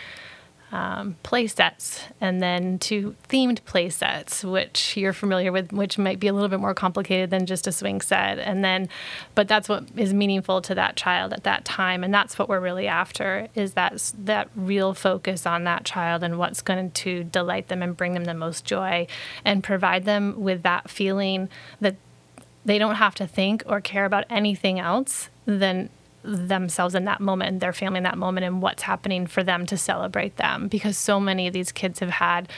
um, 0.72 1.16
play 1.22 1.46
sets 1.46 2.04
and 2.20 2.40
then 2.40 2.78
to 2.78 3.16
themed 3.28 3.64
play 3.64 3.88
sets, 3.88 4.44
which 4.44 4.96
you're 4.96 5.12
familiar 5.12 5.50
with, 5.50 5.72
which 5.72 5.98
might 5.98 6.20
be 6.20 6.28
a 6.28 6.32
little 6.32 6.48
bit 6.48 6.60
more 6.60 6.74
complicated 6.74 7.30
than 7.30 7.46
just 7.46 7.66
a 7.66 7.72
swing 7.72 8.00
set. 8.00 8.38
And 8.38 8.64
then, 8.64 8.88
but 9.34 9.48
that's 9.48 9.68
what 9.68 9.84
is 9.96 10.14
meaningful 10.14 10.62
to 10.62 10.74
that 10.76 10.96
child 10.96 11.32
at 11.32 11.44
that 11.44 11.64
time. 11.64 12.04
And 12.04 12.14
that's 12.14 12.38
what 12.38 12.48
we're 12.48 12.60
really 12.60 12.86
after 12.86 13.48
is 13.54 13.72
that, 13.72 14.12
that 14.18 14.48
real 14.54 14.94
focus 14.94 15.44
on 15.44 15.64
that 15.64 15.84
child 15.84 16.22
and 16.22 16.38
what's 16.38 16.62
going 16.62 16.90
to 16.92 17.24
delight 17.24 17.68
them 17.68 17.82
and 17.82 17.96
bring 17.96 18.14
them 18.14 18.24
the 18.24 18.34
most 18.34 18.64
joy 18.64 19.06
and 19.44 19.64
provide 19.64 20.04
them 20.04 20.40
with 20.40 20.62
that 20.62 20.88
feeling 20.88 21.48
that 21.80 21.96
they 22.64 22.78
don't 22.78 22.96
have 22.96 23.14
to 23.16 23.26
think 23.26 23.62
or 23.66 23.80
care 23.80 24.04
about 24.04 24.24
anything 24.30 24.78
else 24.78 25.30
than 25.46 25.88
themselves 26.22 26.94
in 26.94 27.04
that 27.06 27.20
moment 27.20 27.50
and 27.50 27.60
their 27.60 27.72
family 27.72 27.98
in 27.98 28.04
that 28.04 28.18
moment 28.18 28.44
and 28.44 28.60
what's 28.62 28.82
happening 28.82 29.26
for 29.26 29.42
them 29.42 29.66
to 29.66 29.76
celebrate 29.76 30.36
them. 30.36 30.68
Because 30.68 30.98
so 30.98 31.18
many 31.18 31.46
of 31.46 31.52
these 31.52 31.72
kids 31.72 32.00
have 32.00 32.10
had 32.10 32.48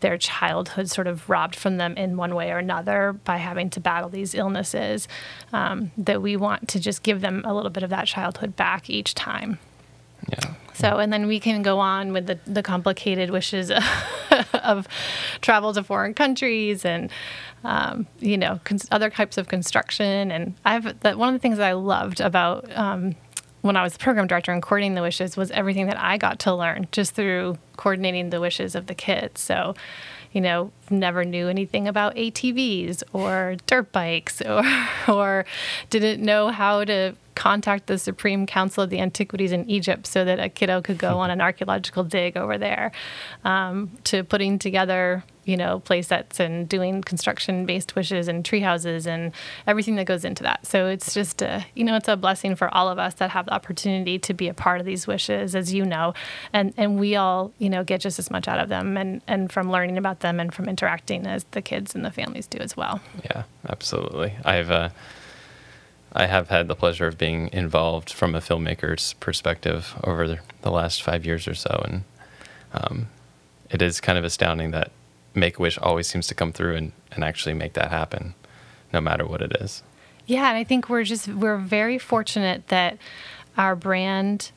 their 0.00 0.18
childhood 0.18 0.90
sort 0.90 1.06
of 1.06 1.30
robbed 1.30 1.54
from 1.54 1.76
them 1.76 1.96
in 1.96 2.16
one 2.16 2.34
way 2.34 2.50
or 2.50 2.58
another 2.58 3.12
by 3.24 3.36
having 3.36 3.70
to 3.70 3.80
battle 3.80 4.08
these 4.08 4.34
illnesses 4.34 5.06
um, 5.52 5.92
that 5.96 6.20
we 6.20 6.36
want 6.36 6.68
to 6.68 6.80
just 6.80 7.02
give 7.02 7.20
them 7.20 7.42
a 7.44 7.54
little 7.54 7.70
bit 7.70 7.82
of 7.82 7.90
that 7.90 8.06
childhood 8.06 8.56
back 8.56 8.90
each 8.90 9.14
time. 9.14 9.58
Yeah. 10.28 10.54
So, 10.74 10.98
and 10.98 11.12
then 11.12 11.26
we 11.26 11.38
can 11.38 11.62
go 11.62 11.78
on 11.78 12.12
with 12.12 12.26
the, 12.26 12.38
the 12.46 12.62
complicated 12.62 13.30
wishes 13.30 13.70
of 14.54 14.88
travel 15.40 15.72
to 15.74 15.84
foreign 15.84 16.14
countries 16.14 16.84
and, 16.84 17.10
um, 17.64 18.06
you 18.18 18.36
know, 18.36 18.60
cons- 18.64 18.88
other 18.90 19.10
types 19.10 19.38
of 19.38 19.48
construction. 19.48 20.30
And 20.30 20.54
I've, 20.64 21.00
that 21.00 21.18
one 21.18 21.28
of 21.28 21.34
the 21.34 21.38
things 21.38 21.58
that 21.58 21.68
I 21.68 21.72
loved 21.72 22.20
about, 22.20 22.70
um, 22.76 23.14
when 23.60 23.76
I 23.76 23.82
was 23.82 23.92
the 23.92 23.98
program 24.00 24.26
director 24.26 24.52
and 24.52 24.62
coordinating 24.62 24.96
the 24.96 25.02
wishes 25.02 25.36
was 25.36 25.50
everything 25.52 25.86
that 25.86 25.98
I 25.98 26.18
got 26.18 26.40
to 26.40 26.54
learn 26.54 26.88
just 26.90 27.14
through 27.14 27.58
coordinating 27.76 28.30
the 28.30 28.40
wishes 28.40 28.74
of 28.74 28.86
the 28.86 28.94
kids. 28.94 29.40
So, 29.40 29.74
you 30.32 30.40
know, 30.40 30.72
never 30.90 31.24
knew 31.24 31.48
anything 31.48 31.86
about 31.86 32.16
ATVs 32.16 33.02
or 33.12 33.56
dirt 33.66 33.92
bikes 33.92 34.42
or, 34.46 34.64
or 35.08 35.44
didn't 35.90 36.24
know 36.24 36.48
how 36.48 36.84
to 36.84 37.14
contact 37.34 37.86
the 37.86 37.98
Supreme 37.98 38.46
Council 38.46 38.84
of 38.84 38.90
the 38.90 39.00
Antiquities 39.00 39.52
in 39.52 39.68
Egypt 39.68 40.06
so 40.06 40.24
that 40.24 40.38
a 40.38 40.48
kiddo 40.48 40.80
could 40.82 40.98
go 40.98 41.18
on 41.18 41.30
an 41.30 41.40
archaeological 41.40 42.04
dig 42.04 42.36
over 42.36 42.58
there, 42.58 42.92
um, 43.44 43.90
to 44.04 44.24
putting 44.24 44.58
together, 44.58 45.24
you 45.44 45.56
know, 45.56 45.80
play 45.80 46.02
sets 46.02 46.38
and 46.38 46.68
doing 46.68 47.02
construction 47.02 47.66
based 47.66 47.96
wishes 47.96 48.28
and 48.28 48.44
tree 48.44 48.60
houses 48.60 49.06
and 49.06 49.32
everything 49.66 49.96
that 49.96 50.06
goes 50.06 50.24
into 50.24 50.42
that. 50.42 50.64
So 50.66 50.86
it's 50.86 51.14
just, 51.14 51.42
a, 51.42 51.64
you 51.74 51.84
know, 51.84 51.96
it's 51.96 52.08
a 52.08 52.16
blessing 52.16 52.54
for 52.54 52.72
all 52.72 52.88
of 52.88 52.98
us 52.98 53.14
that 53.14 53.30
have 53.30 53.46
the 53.46 53.54
opportunity 53.54 54.18
to 54.20 54.34
be 54.34 54.48
a 54.48 54.54
part 54.54 54.80
of 54.80 54.86
these 54.86 55.06
wishes, 55.06 55.54
as 55.56 55.72
you 55.72 55.84
know, 55.84 56.14
and, 56.52 56.72
and 56.76 56.98
we 56.98 57.16
all, 57.16 57.52
you 57.58 57.68
know, 57.68 57.82
get 57.82 58.00
just 58.00 58.18
as 58.18 58.30
much 58.30 58.46
out 58.46 58.60
of 58.60 58.68
them 58.68 58.96
and, 58.96 59.20
and 59.26 59.50
from 59.50 59.70
learning 59.70 59.98
about 59.98 60.20
them 60.20 60.38
and 60.38 60.54
from 60.54 60.68
interacting 60.68 61.26
as 61.26 61.44
the 61.50 61.62
kids 61.62 61.94
and 61.94 62.04
the 62.04 62.10
families 62.10 62.46
do 62.46 62.58
as 62.58 62.76
well. 62.76 63.00
Yeah, 63.24 63.44
absolutely. 63.68 64.34
I've, 64.44 64.70
uh, 64.70 64.90
I 66.12 66.26
have 66.26 66.50
had 66.50 66.68
the 66.68 66.76
pleasure 66.76 67.06
of 67.06 67.16
being 67.16 67.48
involved 67.52 68.12
from 68.12 68.34
a 68.34 68.40
filmmaker's 68.40 69.14
perspective 69.14 69.94
over 70.04 70.38
the 70.60 70.70
last 70.70 71.02
five 71.02 71.24
years 71.24 71.48
or 71.48 71.54
so, 71.54 71.82
and 71.88 72.04
um, 72.74 73.08
it 73.70 73.80
is 73.80 74.00
kind 74.00 74.18
of 74.18 74.24
astounding 74.24 74.72
that 74.72 74.92
Make 75.34 75.58
a 75.58 75.62
Wish 75.62 75.78
always 75.78 76.06
seems 76.06 76.26
to 76.28 76.34
come 76.34 76.52
through 76.52 76.76
and, 76.76 76.92
and 77.12 77.24
actually 77.24 77.54
make 77.54 77.72
that 77.74 77.90
happen, 77.90 78.34
no 78.92 79.00
matter 79.00 79.26
what 79.26 79.40
it 79.40 79.56
is. 79.60 79.82
Yeah, 80.26 80.48
and 80.48 80.56
I 80.56 80.64
think 80.64 80.88
we're 80.88 81.04
just 81.04 81.28
we're 81.28 81.56
very 81.56 81.98
fortunate 81.98 82.68
that 82.68 82.98
our 83.56 83.74
brand 83.74 84.52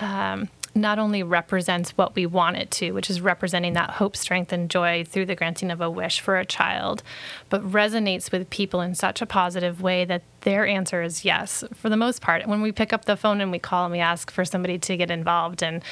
um, 0.00 0.48
not 0.74 0.98
only 0.98 1.22
represents 1.22 1.90
what 1.92 2.14
we 2.14 2.26
want 2.26 2.56
it 2.56 2.70
to, 2.70 2.92
which 2.92 3.10
is 3.10 3.20
representing 3.20 3.72
that 3.72 3.90
hope, 3.90 4.16
strength, 4.16 4.52
and 4.52 4.70
joy 4.70 5.04
through 5.04 5.26
the 5.26 5.34
granting 5.34 5.70
of 5.70 5.80
a 5.80 5.90
wish 5.90 6.20
for 6.20 6.38
a 6.38 6.44
child, 6.44 7.02
but 7.48 7.62
resonates 7.62 8.30
with 8.30 8.48
people 8.50 8.80
in 8.80 8.94
such 8.94 9.20
a 9.20 9.26
positive 9.26 9.80
way 9.82 10.04
that 10.04 10.22
their 10.42 10.66
answer 10.66 11.02
is 11.02 11.24
yes 11.24 11.64
for 11.74 11.88
the 11.88 11.96
most 11.96 12.22
part. 12.22 12.46
When 12.46 12.62
we 12.62 12.72
pick 12.72 12.92
up 12.92 13.04
the 13.04 13.16
phone 13.16 13.40
and 13.40 13.50
we 13.50 13.58
call 13.58 13.84
and 13.84 13.92
we 13.92 13.98
ask 13.98 14.30
for 14.30 14.44
somebody 14.44 14.78
to 14.78 14.96
get 14.96 15.10
involved 15.10 15.62
and 15.62 15.82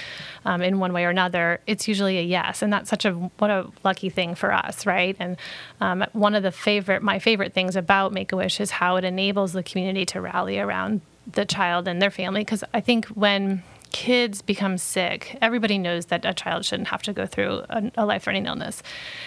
um, 0.44 0.62
in 0.62 0.78
one 0.78 0.92
way 0.92 1.04
or 1.04 1.10
another, 1.10 1.60
it's 1.66 1.88
usually 1.88 2.18
a 2.18 2.22
yes, 2.22 2.62
and 2.62 2.72
that's 2.72 2.88
such 2.88 3.04
a 3.04 3.12
what 3.12 3.50
a 3.50 3.66
lucky 3.84 4.08
thing 4.08 4.34
for 4.34 4.52
us, 4.52 4.86
right? 4.86 5.16
And 5.18 5.36
um, 5.80 6.04
one 6.12 6.34
of 6.34 6.42
the 6.42 6.52
favorite 6.52 7.02
my 7.02 7.18
favorite 7.18 7.52
things 7.52 7.76
about 7.76 8.12
Make 8.12 8.32
a 8.32 8.36
Wish 8.36 8.60
is 8.60 8.70
how 8.70 8.96
it 8.96 9.04
enables 9.04 9.52
the 9.52 9.62
community 9.62 10.06
to 10.06 10.20
rally 10.20 10.58
around 10.58 11.00
the 11.30 11.44
child 11.44 11.88
and 11.88 12.00
their 12.00 12.10
family 12.10 12.42
because 12.42 12.62
I 12.72 12.80
think 12.80 13.06
when 13.06 13.62
kids 13.96 14.42
become 14.42 14.76
sick, 14.76 15.38
everybody 15.40 15.78
knows 15.78 16.06
that 16.06 16.26
a 16.26 16.34
child 16.34 16.66
shouldn't 16.66 16.88
have 16.88 17.00
to 17.00 17.14
go 17.14 17.24
through 17.24 17.64
a, 17.70 17.90
a 17.96 18.04
life-threatening 18.04 18.44
illness, 18.44 18.82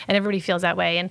and 0.08 0.16
everybody 0.16 0.40
feels 0.40 0.62
that 0.62 0.78
way. 0.78 1.00
And 1.00 1.10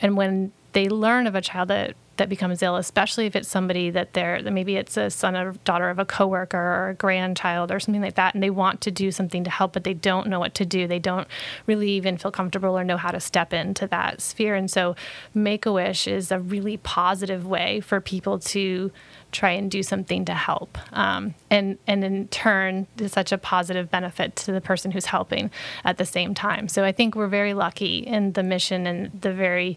and 0.00 0.16
when 0.16 0.50
they 0.72 0.88
learn 0.88 1.28
of 1.28 1.36
a 1.36 1.40
child 1.40 1.68
that 1.68 1.94
that 2.16 2.28
becomes 2.28 2.62
ill, 2.62 2.74
especially 2.74 3.26
if 3.26 3.36
it's 3.36 3.48
somebody 3.48 3.90
that 3.90 4.14
they're 4.14 4.42
maybe 4.50 4.74
it's 4.74 4.96
a 4.96 5.08
son 5.08 5.36
or 5.36 5.52
daughter 5.64 5.88
of 5.88 6.00
a 6.00 6.04
coworker 6.04 6.58
or 6.58 6.88
a 6.88 6.94
grandchild 6.94 7.70
or 7.70 7.78
something 7.78 8.02
like 8.02 8.16
that, 8.16 8.34
and 8.34 8.42
they 8.42 8.50
want 8.50 8.80
to 8.80 8.90
do 8.90 9.12
something 9.12 9.44
to 9.44 9.50
help, 9.50 9.72
but 9.72 9.84
they 9.84 9.94
don't 9.94 10.26
know 10.26 10.40
what 10.40 10.54
to 10.54 10.66
do. 10.66 10.88
They 10.88 10.98
don't 10.98 11.28
really 11.66 11.90
even 11.90 12.18
feel 12.18 12.32
comfortable 12.32 12.76
or 12.76 12.82
know 12.82 12.96
how 12.96 13.12
to 13.12 13.20
step 13.20 13.52
into 13.52 13.86
that 13.86 14.20
sphere. 14.20 14.56
And 14.56 14.68
so, 14.68 14.96
Make 15.32 15.64
a 15.64 15.72
Wish 15.72 16.08
is 16.08 16.32
a 16.32 16.40
really 16.40 16.78
positive 16.78 17.46
way 17.46 17.78
for 17.80 18.00
people 18.00 18.40
to 18.40 18.90
try 19.32 19.50
and 19.50 19.70
do 19.70 19.82
something 19.82 20.24
to 20.24 20.34
help. 20.34 20.78
Um, 20.92 21.34
and, 21.50 21.78
and 21.86 22.04
in 22.04 22.28
turn, 22.28 22.86
is 22.98 23.12
such 23.12 23.32
a 23.32 23.38
positive 23.38 23.90
benefit 23.90 24.36
to 24.36 24.52
the 24.52 24.60
person 24.60 24.90
who's 24.90 25.06
helping 25.06 25.50
at 25.84 25.98
the 25.98 26.06
same 26.06 26.34
time. 26.34 26.68
So 26.68 26.84
I 26.84 26.92
think 26.92 27.14
we're 27.14 27.26
very 27.26 27.54
lucky 27.54 27.98
in 27.98 28.32
the 28.32 28.42
mission 28.42 28.86
and 28.86 29.20
the 29.20 29.32
very 29.32 29.76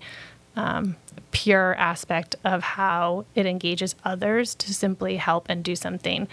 um, 0.56 0.96
pure 1.32 1.76
aspect 1.76 2.36
of 2.44 2.62
how 2.62 3.26
it 3.36 3.46
engages 3.46 3.96
others 4.04 4.56
to 4.56 4.74
simply 4.74 5.18
help 5.18 5.48
and 5.50 5.64
do 5.64 5.76
something 5.76 6.28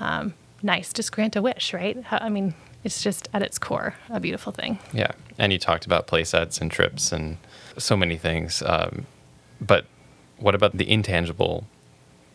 um, 0.00 0.34
nice, 0.62 0.92
just 0.92 1.12
grant 1.12 1.36
a 1.36 1.42
wish, 1.42 1.72
right? 1.72 1.96
I 2.10 2.28
mean, 2.28 2.54
it's 2.84 3.02
just 3.02 3.28
at 3.32 3.42
its 3.42 3.58
core 3.58 3.94
a 4.10 4.20
beautiful 4.20 4.52
thing. 4.52 4.78
Yeah. 4.92 5.12
And 5.38 5.52
you 5.52 5.58
talked 5.58 5.86
about 5.86 6.06
play 6.06 6.24
sets 6.24 6.58
and 6.58 6.70
trips 6.70 7.12
and 7.12 7.38
so 7.78 7.96
many 7.96 8.16
things. 8.16 8.62
Um, 8.64 9.06
but 9.60 9.86
what 10.38 10.54
about 10.54 10.76
the 10.76 10.90
intangible 10.90 11.66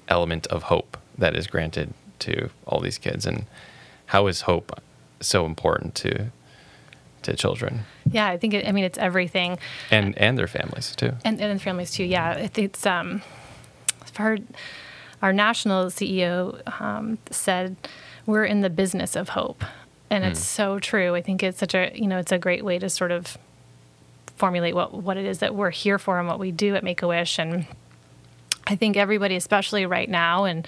element 0.07 0.47
of 0.47 0.63
hope 0.63 0.97
that 1.17 1.35
is 1.35 1.47
granted 1.47 1.93
to 2.19 2.49
all 2.65 2.79
these 2.79 2.97
kids? 2.97 3.25
And 3.25 3.45
how 4.07 4.27
is 4.27 4.41
hope 4.41 4.81
so 5.19 5.45
important 5.45 5.95
to 5.95 6.31
to 7.23 7.35
children? 7.35 7.81
Yeah 8.11 8.27
i 8.27 8.37
think 8.37 8.53
it, 8.53 8.67
i 8.67 8.71
mean 8.71 8.85
it's 8.85 8.97
everything. 8.97 9.57
And 9.91 10.17
and 10.17 10.37
their 10.37 10.47
families 10.47 10.95
too. 10.95 11.13
And 11.23 11.41
and 11.41 11.61
families 11.61 11.91
too 11.91 12.03
yeah. 12.03 12.49
It's 12.55 12.85
um 12.85 13.21
our 14.19 14.37
our 15.21 15.33
national 15.33 15.85
ceo 15.87 16.81
um, 16.81 17.17
said 17.29 17.75
we're 18.25 18.45
in 18.45 18.61
the 18.61 18.69
business 18.69 19.15
of 19.15 19.29
hope. 19.29 19.63
And 20.09 20.23
mm. 20.23 20.29
it's 20.29 20.39
so 20.39 20.79
true. 20.79 21.15
I 21.15 21.21
think 21.21 21.43
it's 21.43 21.57
such 21.57 21.73
a 21.73 21.91
you 21.95 22.07
know 22.07 22.17
it's 22.17 22.31
a 22.31 22.37
great 22.37 22.63
way 22.63 22.79
to 22.79 22.89
sort 22.89 23.11
of 23.11 23.37
formulate 24.35 24.75
what 24.75 24.93
what 24.93 25.17
it 25.17 25.25
is 25.25 25.39
that 25.39 25.55
we're 25.55 25.71
here 25.71 25.97
for 25.97 26.19
and 26.19 26.27
what 26.27 26.39
we 26.39 26.51
do 26.51 26.75
at 26.75 26.83
make 26.83 27.01
a 27.01 27.07
wish 27.07 27.39
and 27.39 27.65
I 28.67 28.75
think 28.75 28.97
everybody, 28.97 29.35
especially 29.37 29.85
right 29.85 30.09
now, 30.09 30.43
and 30.43 30.67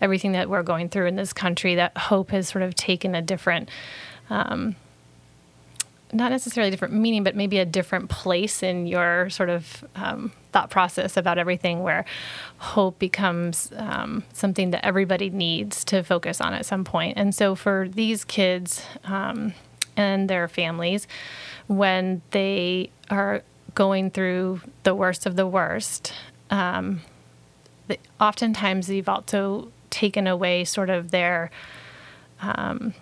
everything 0.00 0.32
that 0.32 0.50
we're 0.50 0.62
going 0.62 0.90
through 0.90 1.06
in 1.06 1.16
this 1.16 1.32
country, 1.32 1.76
that 1.76 1.96
hope 1.96 2.30
has 2.30 2.48
sort 2.48 2.62
of 2.62 2.74
taken 2.74 3.14
a 3.14 3.22
different, 3.22 3.70
um, 4.28 4.76
not 6.12 6.30
necessarily 6.30 6.70
different 6.70 6.94
meaning, 6.94 7.24
but 7.24 7.34
maybe 7.34 7.58
a 7.58 7.64
different 7.64 8.10
place 8.10 8.62
in 8.62 8.86
your 8.86 9.30
sort 9.30 9.48
of 9.48 9.82
um, 9.96 10.32
thought 10.52 10.68
process 10.68 11.16
about 11.16 11.38
everything, 11.38 11.82
where 11.82 12.04
hope 12.58 12.98
becomes 12.98 13.72
um, 13.76 14.24
something 14.34 14.70
that 14.70 14.84
everybody 14.84 15.30
needs 15.30 15.84
to 15.84 16.02
focus 16.02 16.42
on 16.42 16.52
at 16.52 16.66
some 16.66 16.84
point. 16.84 17.16
And 17.16 17.34
so 17.34 17.54
for 17.54 17.88
these 17.88 18.24
kids 18.24 18.84
um, 19.04 19.54
and 19.96 20.28
their 20.28 20.48
families, 20.48 21.08
when 21.66 22.20
they 22.30 22.90
are 23.10 23.42
going 23.74 24.10
through 24.10 24.60
the 24.82 24.94
worst 24.94 25.24
of 25.24 25.36
the 25.36 25.46
worst, 25.46 26.12
um, 27.88 27.96
oftentimes 28.20 28.86
they've 28.86 29.08
also 29.08 29.70
taken 29.90 30.26
away 30.26 30.64
sort 30.64 30.90
of 30.90 31.10
their 31.10 31.50
um, 32.40 32.94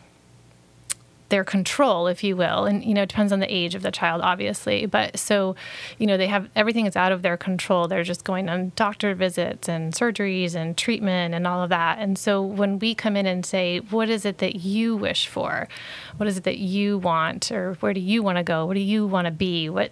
their 1.29 1.45
control, 1.45 2.07
if 2.07 2.23
you 2.23 2.37
will. 2.37 2.67
And, 2.67 2.85
you 2.85 2.95
know, 2.95 3.03
it 3.03 3.09
depends 3.09 3.33
on 3.33 3.41
the 3.41 3.53
age 3.53 3.75
of 3.75 3.83
the 3.83 3.91
child, 3.91 4.23
obviously. 4.23 4.87
But 4.87 5.19
so, 5.19 5.57
you 5.99 6.07
know, 6.07 6.17
they 6.17 6.29
have 6.29 6.49
everything 6.55 6.87
is 6.87 6.95
out 6.95 7.11
of 7.11 7.23
their 7.23 7.37
control. 7.37 7.89
They're 7.89 8.05
just 8.05 8.25
going 8.25 8.49
on 8.49 8.73
doctor 8.77 9.15
visits 9.15 9.69
and 9.69 9.93
surgeries 9.93 10.55
and 10.55 10.77
treatment 10.77 11.35
and 11.35 11.47
all 11.47 11.63
of 11.63 11.71
that. 11.71 11.99
And 11.99 12.17
so 12.17 12.43
when 12.43 12.79
we 12.79 12.95
come 12.95 13.17
in 13.17 13.27
and 13.27 13.45
say, 13.45 13.79
what 13.79 14.09
is 14.09 14.25
it 14.25 14.39
that 14.39 14.57
you 14.57 14.97
wish 14.97 15.27
for? 15.27 15.69
What 16.17 16.29
is 16.29 16.39
it 16.39 16.45
that 16.45 16.59
you 16.59 16.99
want? 16.99 17.51
Or 17.51 17.75
where 17.81 17.93
do 17.93 18.01
you 18.01 18.23
want 18.23 18.39
to 18.39 18.45
go? 18.45 18.65
What 18.65 18.75
do 18.75 18.81
you 18.81 19.07
want 19.07 19.25
to 19.25 19.33
be? 19.33 19.69
What, 19.69 19.91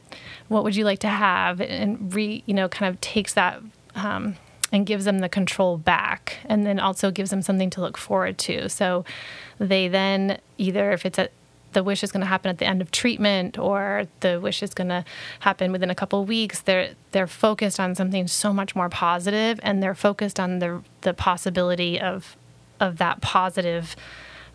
what 0.49 0.63
would 0.63 0.77
you 0.77 0.85
like 0.85 1.01
to 1.01 1.09
have? 1.09 1.61
And 1.61 2.15
re, 2.15 2.45
you 2.47 2.55
know, 2.55 2.69
kind 2.69 2.95
of 2.95 3.01
takes 3.01 3.35
that, 3.35 3.61
um, 3.97 4.37
and 4.75 4.87
gives 4.87 5.05
them 5.05 5.21
the 5.21 5.29
control 5.29 5.79
back 5.79 6.39
and 6.47 6.67
then 6.67 6.81
also 6.81 7.13
gives 7.13 7.31
them 7.31 7.41
something 7.41 7.71
to 7.71 7.81
look 7.81 7.97
forward 7.97 8.37
to. 8.37 8.69
So 8.69 9.05
they 9.59 9.87
then 9.87 10.41
either 10.59 10.91
if 10.91 11.07
it's 11.07 11.19
the 11.75 11.85
wish 11.85 12.03
is 12.03 12.11
going 12.11 12.23
to 12.23 12.27
happen 12.27 12.49
at 12.49 12.59
the 12.59 12.67
end 12.67 12.83
of 12.83 12.91
treatment 12.91 13.57
or 13.57 14.09
the 14.19 14.41
wish 14.41 14.65
is 14.65 14.75
going 14.75 14.89
to 14.89 15.05
happen 15.41 15.71
within 15.71 15.91
a 15.91 15.95
couple 15.95 16.23
of 16.23 16.29
weeks. 16.29 16.61
They're 16.61 16.95
they're 17.13 17.29
focused 17.29 17.79
on 17.79 17.95
something 17.95 18.27
so 18.27 18.53
much 18.53 18.75
more 18.75 18.89
positive, 18.89 19.61
and 19.63 19.81
they're 19.81 19.95
focused 19.95 20.41
on 20.41 20.59
the 20.59 20.83
the 21.03 21.15
possibility 21.15 22.01
of 22.01 22.37
of 22.81 22.99
that 22.99 23.21
positive 23.21 23.95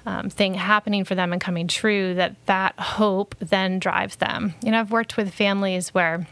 um, 0.05 0.29
thing 0.29 0.55
happening 0.55 1.05
for 1.05 1.15
them 1.15 1.31
and 1.31 1.41
coming 1.41 1.67
true. 1.67 2.13
That 2.13 2.35
that 2.45 2.77
hope 2.77 3.35
then 3.39 3.79
drives 3.79 4.17
them. 4.17 4.53
You 4.63 4.71
know, 4.71 4.81
I've 4.81 4.91
worked 4.91 5.15
with 5.15 5.33
families 5.33 5.93
where 5.93 6.27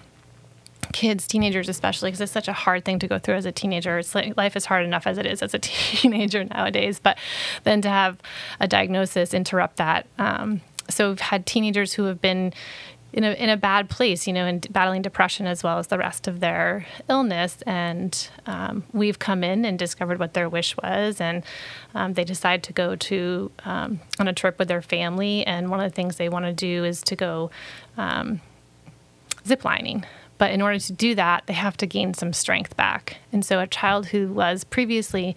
kids, 0.94 1.28
teenagers 1.28 1.70
especially, 1.70 2.10
because 2.10 2.22
it's 2.22 2.32
such 2.32 2.48
a 2.48 2.54
hard 2.54 2.86
thing 2.86 3.00
to 3.00 3.08
go 3.08 3.20
through 3.20 3.36
as 3.36 3.46
a 3.46 3.52
teenager. 3.52 3.98
It's 4.00 4.16
like 4.16 4.36
life 4.38 4.56
is 4.56 4.66
hard 4.66 4.86
enough 4.86 5.08
as 5.08 5.18
it 5.18 5.26
is 5.26 5.42
as 5.42 5.54
a 5.54 5.60
teenager 5.62 6.44
nowadays, 6.44 7.00
but 7.00 7.18
then 7.64 7.82
to 7.82 7.90
have 7.90 8.18
a 8.60 8.68
diagnosis 8.68 9.34
interrupt 9.34 9.78
that. 9.78 10.08
Um, 10.18 10.62
so 10.90 11.10
we've 11.10 11.20
had 11.20 11.46
teenagers 11.46 11.94
who 11.94 12.06
have 12.06 12.22
been 12.22 12.54
in 13.14 13.24
a 13.24 13.32
in 13.32 13.50
a 13.50 13.58
bad 13.58 13.90
place, 13.90 14.28
you 14.28 14.34
know, 14.34 14.46
and 14.46 14.72
battling 14.72 15.02
depression 15.02 15.48
as 15.48 15.64
well 15.64 15.80
as 15.80 15.88
the 15.88 15.98
rest 15.98 16.28
of 16.28 16.40
their 16.40 16.86
illness. 17.10 17.58
And 17.66 18.30
um, 18.46 18.84
we've 18.94 19.18
come 19.18 19.44
in 19.44 19.66
and 19.66 19.80
discovered 19.80 20.20
what 20.20 20.34
their 20.34 20.50
wish 20.50 20.76
was, 20.78 21.22
and 21.22 21.44
um, 21.96 22.14
they 22.14 22.24
decide 22.24 22.64
to 22.64 22.74
go 22.74 22.96
to 22.96 23.52
um, 23.66 24.00
on 24.20 24.28
a 24.28 24.34
trip 24.34 24.60
with 24.60 24.68
their 24.68 24.82
family. 24.82 25.46
And 25.46 25.70
one 25.70 25.80
of 25.80 25.90
the 25.90 25.96
things 25.96 26.18
they 26.18 26.30
want 26.30 26.46
to 26.46 26.54
do 26.54 26.84
is 26.84 27.02
to 27.04 27.16
go 27.16 27.50
um, 27.98 28.42
ziplining. 29.46 30.04
But 30.38 30.52
in 30.52 30.62
order 30.62 30.80
to 30.80 30.94
do 30.94 31.16
that, 31.16 31.44
they 31.48 31.54
have 31.54 31.78
to 31.78 31.86
gain 31.86 32.14
some 32.14 32.34
strength 32.34 32.76
back. 32.78 33.18
And 33.32 33.44
so, 33.44 33.60
a 33.60 33.68
child 33.68 34.08
who 34.08 34.32
was 34.32 34.64
previously 34.64 35.36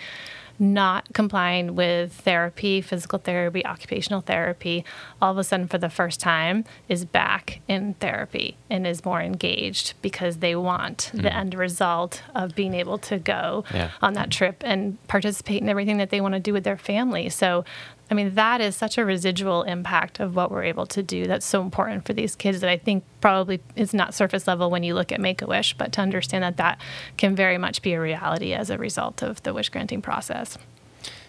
not 0.60 1.08
complying 1.14 1.74
with 1.74 2.12
therapy, 2.12 2.82
physical 2.82 3.18
therapy, 3.18 3.64
occupational 3.64 4.20
therapy, 4.20 4.84
all 5.20 5.32
of 5.32 5.38
a 5.38 5.42
sudden 5.42 5.66
for 5.66 5.78
the 5.78 5.88
first 5.88 6.20
time 6.20 6.64
is 6.86 7.06
back 7.06 7.60
in 7.66 7.94
therapy 7.94 8.56
and 8.68 8.86
is 8.86 9.02
more 9.02 9.22
engaged 9.22 9.94
because 10.02 10.36
they 10.36 10.54
want 10.54 11.10
mm. 11.14 11.22
the 11.22 11.34
end 11.34 11.54
result 11.54 12.22
of 12.34 12.54
being 12.54 12.74
able 12.74 12.98
to 12.98 13.18
go 13.18 13.64
yeah. 13.72 13.90
on 14.02 14.12
that 14.12 14.30
trip 14.30 14.62
and 14.64 14.98
participate 15.08 15.62
in 15.62 15.68
everything 15.68 15.96
that 15.96 16.10
they 16.10 16.20
want 16.20 16.34
to 16.34 16.40
do 16.40 16.52
with 16.52 16.64
their 16.64 16.76
family. 16.76 17.30
So 17.30 17.64
I 18.10 18.14
mean, 18.14 18.34
that 18.34 18.60
is 18.60 18.74
such 18.74 18.98
a 18.98 19.04
residual 19.04 19.62
impact 19.62 20.18
of 20.18 20.34
what 20.34 20.50
we're 20.50 20.64
able 20.64 20.84
to 20.86 21.02
do. 21.02 21.26
That's 21.26 21.46
so 21.46 21.62
important 21.62 22.04
for 22.04 22.12
these 22.12 22.34
kids 22.34 22.60
that 22.60 22.68
I 22.68 22.76
think 22.76 23.04
probably 23.20 23.60
is 23.76 23.94
not 23.94 24.14
surface 24.14 24.48
level 24.48 24.68
when 24.68 24.82
you 24.82 24.94
look 24.94 25.12
at 25.12 25.20
Make 25.20 25.42
a 25.42 25.46
Wish, 25.46 25.74
but 25.78 25.92
to 25.92 26.00
understand 26.00 26.42
that 26.42 26.56
that 26.56 26.80
can 27.16 27.36
very 27.36 27.56
much 27.56 27.82
be 27.82 27.92
a 27.92 28.00
reality 28.00 28.52
as 28.52 28.68
a 28.68 28.76
result 28.76 29.22
of 29.22 29.40
the 29.44 29.54
wish 29.54 29.68
granting 29.68 30.02
process. 30.02 30.58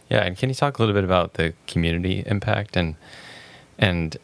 Yeah, 0.10 0.24
and 0.24 0.36
can 0.36 0.50
you 0.50 0.56
talk 0.56 0.80
a 0.80 0.82
little 0.82 0.96
bit 0.96 1.04
about 1.04 1.36
the 1.36 1.54
community 1.68 2.24
impact 2.26 2.76
and 2.76 2.96
and 3.78 4.18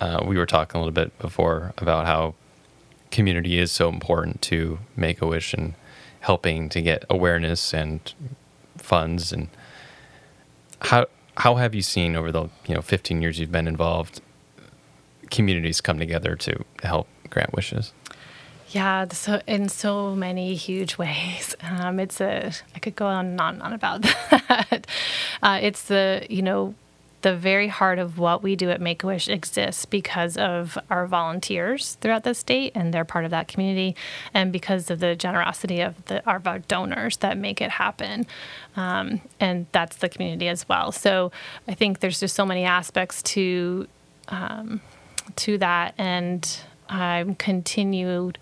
uh, 0.00 0.22
we 0.26 0.36
were 0.36 0.46
talking 0.46 0.78
a 0.78 0.84
little 0.84 0.92
bit 0.92 1.16
before 1.18 1.72
about 1.78 2.06
how 2.06 2.34
community 3.10 3.58
is 3.58 3.72
so 3.72 3.88
important 3.88 4.42
to 4.42 4.78
Make 4.94 5.22
a 5.22 5.26
Wish 5.26 5.54
and 5.54 5.74
helping 6.20 6.68
to 6.68 6.82
get 6.82 7.04
awareness 7.08 7.72
and 7.72 8.12
funds 8.76 9.32
and 9.32 9.48
how 10.80 11.06
how 11.36 11.56
have 11.56 11.74
you 11.74 11.82
seen 11.82 12.16
over 12.16 12.30
the 12.30 12.48
you 12.66 12.74
know 12.74 12.82
15 12.82 13.22
years 13.22 13.38
you've 13.38 13.52
been 13.52 13.68
involved 13.68 14.20
communities 15.30 15.80
come 15.80 15.98
together 15.98 16.36
to 16.36 16.64
help 16.82 17.08
grant 17.30 17.52
wishes? 17.52 17.92
Yeah, 18.70 19.06
so 19.08 19.40
in 19.46 19.68
so 19.68 20.14
many 20.14 20.54
huge 20.54 20.98
ways. 21.04 21.54
Um, 21.62 22.00
it's 22.00 22.20
a 22.20 22.52
I 22.74 22.78
could 22.78 22.96
go 22.96 23.06
on 23.06 23.26
and 23.26 23.40
on 23.40 23.54
and 23.54 23.62
on 23.62 23.72
about 23.72 24.02
that. 24.30 24.86
Uh, 25.42 25.58
it's 25.62 25.84
the 25.84 26.26
you 26.28 26.42
know 26.42 26.74
the 27.24 27.34
very 27.34 27.68
heart 27.68 27.98
of 27.98 28.18
what 28.18 28.42
we 28.42 28.54
do 28.54 28.68
at 28.68 28.82
Make 28.82 29.02
a 29.02 29.06
Wish 29.06 29.30
exists 29.30 29.86
because 29.86 30.36
of 30.36 30.76
our 30.90 31.06
volunteers 31.06 31.94
throughout 32.02 32.22
the 32.22 32.34
state, 32.34 32.72
and 32.74 32.92
they're 32.92 33.06
part 33.06 33.24
of 33.24 33.30
that 33.30 33.48
community, 33.48 33.96
and 34.34 34.52
because 34.52 34.90
of 34.90 35.00
the 35.00 35.16
generosity 35.16 35.80
of 35.80 36.04
the 36.04 36.22
our 36.26 36.38
donors 36.68 37.16
that 37.16 37.38
make 37.38 37.62
it 37.62 37.70
happen, 37.70 38.26
um, 38.76 39.22
and 39.40 39.64
that's 39.72 39.96
the 39.96 40.10
community 40.10 40.48
as 40.48 40.68
well. 40.68 40.92
So 40.92 41.32
I 41.66 41.72
think 41.72 42.00
there's 42.00 42.20
just 42.20 42.36
so 42.36 42.44
many 42.44 42.64
aspects 42.64 43.22
to 43.22 43.88
um, 44.28 44.82
to 45.36 45.56
that, 45.56 45.94
and 45.96 46.46
I'm 46.90 47.36
continued 47.36 48.36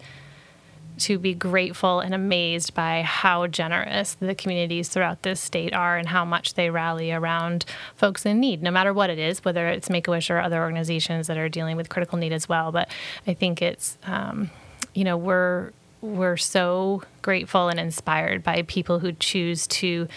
to 0.99 1.18
be 1.18 1.34
grateful 1.34 2.00
and 2.00 2.14
amazed 2.14 2.75
by 2.75 3.02
how 3.02 3.46
generous 3.46 4.14
the 4.14 4.34
communities 4.34 4.88
throughout 4.88 5.22
this 5.22 5.40
state 5.40 5.72
are 5.72 5.96
and 5.96 6.08
how 6.08 6.25
much 6.25 6.54
they 6.54 6.70
rally 6.70 7.12
around 7.12 7.64
folks 7.94 8.26
in 8.26 8.40
need, 8.40 8.62
no 8.62 8.70
matter 8.70 8.92
what 8.92 9.11
it 9.11 9.18
is, 9.18 9.44
whether 9.44 9.68
it's 9.68 9.90
Make 9.90 10.08
a 10.08 10.11
Wish 10.11 10.30
or 10.30 10.38
other 10.38 10.61
organizations 10.61 11.26
that 11.26 11.38
are 11.38 11.49
dealing 11.49 11.76
with 11.76 11.88
critical 11.88 12.19
need 12.19 12.32
as 12.32 12.49
well. 12.49 12.73
But 12.73 12.90
I 13.26 13.34
think 13.34 13.62
it's, 13.62 13.99
um, 14.04 14.50
you 14.95 15.04
know, 15.04 15.17
we're 15.17 15.73
we're 16.02 16.36
so 16.36 17.02
grateful 17.23 17.69
and 17.69 17.78
inspired 17.78 18.43
by 18.43 18.62
people 18.62 18.99
who 18.99 19.12
choose 19.12 19.69
to 19.69 20.08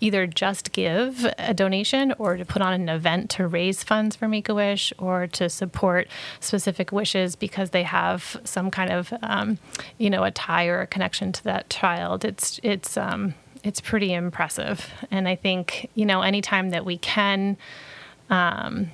either 0.00 0.26
just 0.26 0.72
give 0.72 1.26
a 1.38 1.52
donation 1.52 2.14
or 2.18 2.38
to 2.38 2.44
put 2.44 2.62
on 2.62 2.72
an 2.72 2.88
event 2.88 3.28
to 3.28 3.46
raise 3.46 3.84
funds 3.84 4.16
for 4.16 4.26
Make 4.26 4.48
a 4.48 4.54
Wish 4.54 4.92
or 4.98 5.26
to 5.28 5.50
support 5.50 6.08
specific 6.40 6.90
wishes 6.90 7.36
because 7.36 7.70
they 7.70 7.82
have 7.82 8.40
some 8.44 8.70
kind 8.70 8.90
of, 8.90 9.12
um, 9.22 9.58
you 9.98 10.08
know, 10.08 10.24
a 10.24 10.30
tie 10.30 10.66
or 10.66 10.80
a 10.80 10.86
connection 10.86 11.30
to 11.32 11.44
that 11.44 11.68
child. 11.68 12.24
It's 12.24 12.58
it's 12.62 12.96
um, 12.96 13.34
it's 13.62 13.80
pretty 13.80 14.14
impressive, 14.14 14.90
and 15.10 15.28
I 15.28 15.36
think 15.36 15.90
you 15.94 16.06
know 16.06 16.22
anytime 16.22 16.70
that 16.70 16.84
we 16.84 16.98
can. 16.98 17.56
Um, 18.30 18.90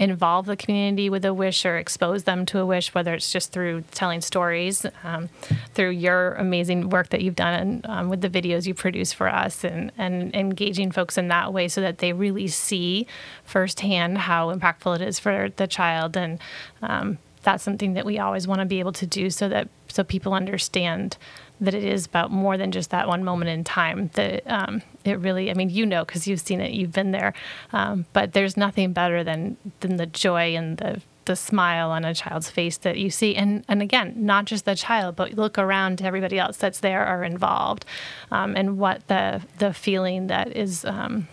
involve 0.00 0.46
the 0.46 0.56
community 0.56 1.10
with 1.10 1.26
a 1.26 1.34
wish 1.34 1.66
or 1.66 1.76
expose 1.76 2.24
them 2.24 2.46
to 2.46 2.58
a 2.58 2.64
wish, 2.64 2.94
whether 2.94 3.12
it's 3.12 3.30
just 3.30 3.52
through 3.52 3.84
telling 3.90 4.22
stories, 4.22 4.86
um, 5.04 5.28
through 5.74 5.90
your 5.90 6.32
amazing 6.34 6.88
work 6.88 7.10
that 7.10 7.20
you've 7.20 7.36
done 7.36 7.82
um, 7.84 8.08
with 8.08 8.22
the 8.22 8.30
videos 8.30 8.66
you 8.66 8.72
produce 8.72 9.12
for 9.12 9.28
us, 9.28 9.62
and, 9.62 9.92
and 9.98 10.34
engaging 10.34 10.90
folks 10.90 11.18
in 11.18 11.28
that 11.28 11.52
way 11.52 11.68
so 11.68 11.82
that 11.82 11.98
they 11.98 12.14
really 12.14 12.48
see 12.48 13.06
firsthand 13.44 14.16
how 14.16 14.52
impactful 14.52 14.96
it 14.96 15.02
is 15.02 15.18
for 15.18 15.50
the 15.56 15.66
child. 15.66 16.16
And 16.16 16.40
um, 16.80 17.18
that's 17.42 17.62
something 17.62 17.92
that 17.92 18.06
we 18.06 18.18
always 18.18 18.48
want 18.48 18.60
to 18.60 18.66
be 18.66 18.80
able 18.80 18.92
to 18.92 19.06
do 19.06 19.28
so 19.28 19.50
that 19.50 19.68
so 19.88 20.02
people 20.02 20.32
understand 20.32 21.18
that 21.60 21.74
it 21.74 21.84
is 21.84 22.06
about 22.06 22.30
more 22.30 22.56
than 22.56 22.72
just 22.72 22.90
that 22.90 23.06
one 23.06 23.22
moment 23.22 23.50
in 23.50 23.64
time. 23.64 24.10
That 24.14 24.42
um, 24.46 24.82
it 25.04 25.18
really, 25.18 25.50
I 25.50 25.54
mean, 25.54 25.70
you 25.70 25.84
know, 25.84 26.04
because 26.04 26.26
you've 26.26 26.40
seen 26.40 26.60
it, 26.60 26.72
you've 26.72 26.92
been 26.92 27.10
there. 27.10 27.34
Um, 27.72 28.06
but 28.12 28.32
there's 28.32 28.56
nothing 28.56 28.92
better 28.92 29.22
than 29.22 29.56
than 29.80 29.96
the 29.96 30.06
joy 30.06 30.56
and 30.56 30.78
the 30.78 31.02
the 31.26 31.36
smile 31.36 31.90
on 31.90 32.04
a 32.04 32.14
child's 32.14 32.50
face 32.50 32.78
that 32.78 32.98
you 32.98 33.10
see, 33.10 33.36
and 33.36 33.64
and 33.68 33.82
again, 33.82 34.14
not 34.16 34.46
just 34.46 34.64
the 34.64 34.74
child, 34.74 35.16
but 35.16 35.34
look 35.34 35.58
around 35.58 35.98
to 35.98 36.04
everybody 36.04 36.38
else 36.38 36.56
that's 36.56 36.80
there 36.80 37.06
or 37.06 37.24
involved, 37.24 37.84
um, 38.30 38.56
and 38.56 38.78
what 38.78 39.06
the 39.08 39.42
the 39.58 39.72
feeling 39.72 40.28
that 40.28 40.56
is. 40.56 40.84
Um, 40.84 41.28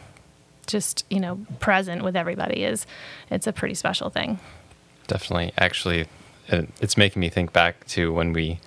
just 0.65 1.05
you 1.09 1.17
know 1.17 1.39
present 1.61 2.03
with 2.03 2.13
everybody 2.17 2.65
is 2.65 2.85
it's 3.31 3.47
a 3.47 3.53
pretty 3.53 3.73
special 3.73 4.09
thing 4.09 4.37
definitely 5.07 5.53
actually 5.57 6.05
it's 6.49 6.97
making 6.97 7.21
me 7.21 7.29
think 7.29 7.53
back 7.53 7.85
to 7.87 8.11
when 8.11 8.33
we 8.33 8.59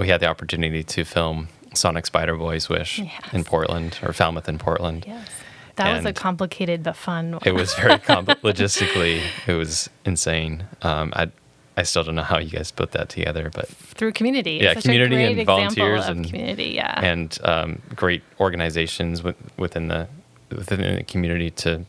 we 0.00 0.08
had 0.08 0.20
the 0.20 0.26
opportunity 0.26 0.82
to 0.82 1.04
film 1.04 1.48
Sonic 1.74 2.06
Spider 2.06 2.36
Boy's 2.36 2.68
Wish 2.68 2.98
yes. 2.98 3.22
in 3.32 3.44
Portland 3.44 3.98
or 4.02 4.12
Falmouth 4.12 4.48
in 4.48 4.58
Portland. 4.58 5.04
Yes. 5.06 5.28
That 5.76 5.88
and 5.88 6.04
was 6.04 6.10
a 6.10 6.12
complicated 6.12 6.82
but 6.82 6.96
fun 6.96 7.32
one. 7.32 7.42
it 7.46 7.52
was 7.52 7.74
very 7.74 7.98
compl- 7.98 8.40
logistically, 8.40 9.22
it 9.46 9.54
was 9.54 9.88
insane. 10.04 10.64
Um, 10.82 11.12
I 11.14 11.30
I 11.76 11.84
still 11.84 12.02
don't 12.02 12.16
know 12.16 12.22
how 12.22 12.38
you 12.38 12.50
guys 12.50 12.70
put 12.70 12.92
that 12.92 13.08
together, 13.08 13.50
but 13.54 13.68
through 13.68 14.12
community, 14.12 14.58
yeah, 14.62 14.74
community 14.74 15.22
and 15.22 15.46
volunteers 15.46 16.06
and 16.06 16.26
community, 16.26 16.72
yeah, 16.74 17.00
and 17.00 17.38
um, 17.44 17.80
great 17.94 18.22
organizations 18.38 19.22
with, 19.22 19.36
within 19.56 19.88
the 19.88 20.08
within 20.50 20.96
the 20.96 21.04
community 21.04 21.50
to 21.50 21.86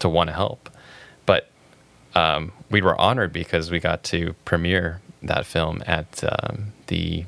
to 0.00 0.08
want 0.08 0.28
to 0.28 0.34
help. 0.34 0.70
But 1.26 1.48
um, 2.14 2.52
we 2.70 2.82
were 2.82 3.00
honored 3.00 3.32
because 3.32 3.70
we 3.70 3.80
got 3.80 4.04
to 4.04 4.34
premiere 4.44 5.00
that 5.28 5.46
film 5.46 5.82
at 5.86 6.22
um, 6.24 6.72
the 6.88 7.24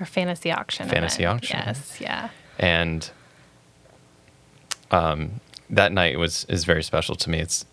our 0.00 0.06
fantasy 0.06 0.50
auction. 0.50 0.88
Fantasy 0.88 1.22
event. 1.22 1.36
auction. 1.36 1.62
Yes, 1.64 2.00
yeah. 2.00 2.28
And 2.58 3.10
um, 4.90 5.40
that 5.70 5.92
night 5.92 6.18
was 6.18 6.44
is 6.48 6.64
very 6.64 6.82
special 6.82 7.14
to 7.16 7.30
me. 7.30 7.40
It's 7.40 7.64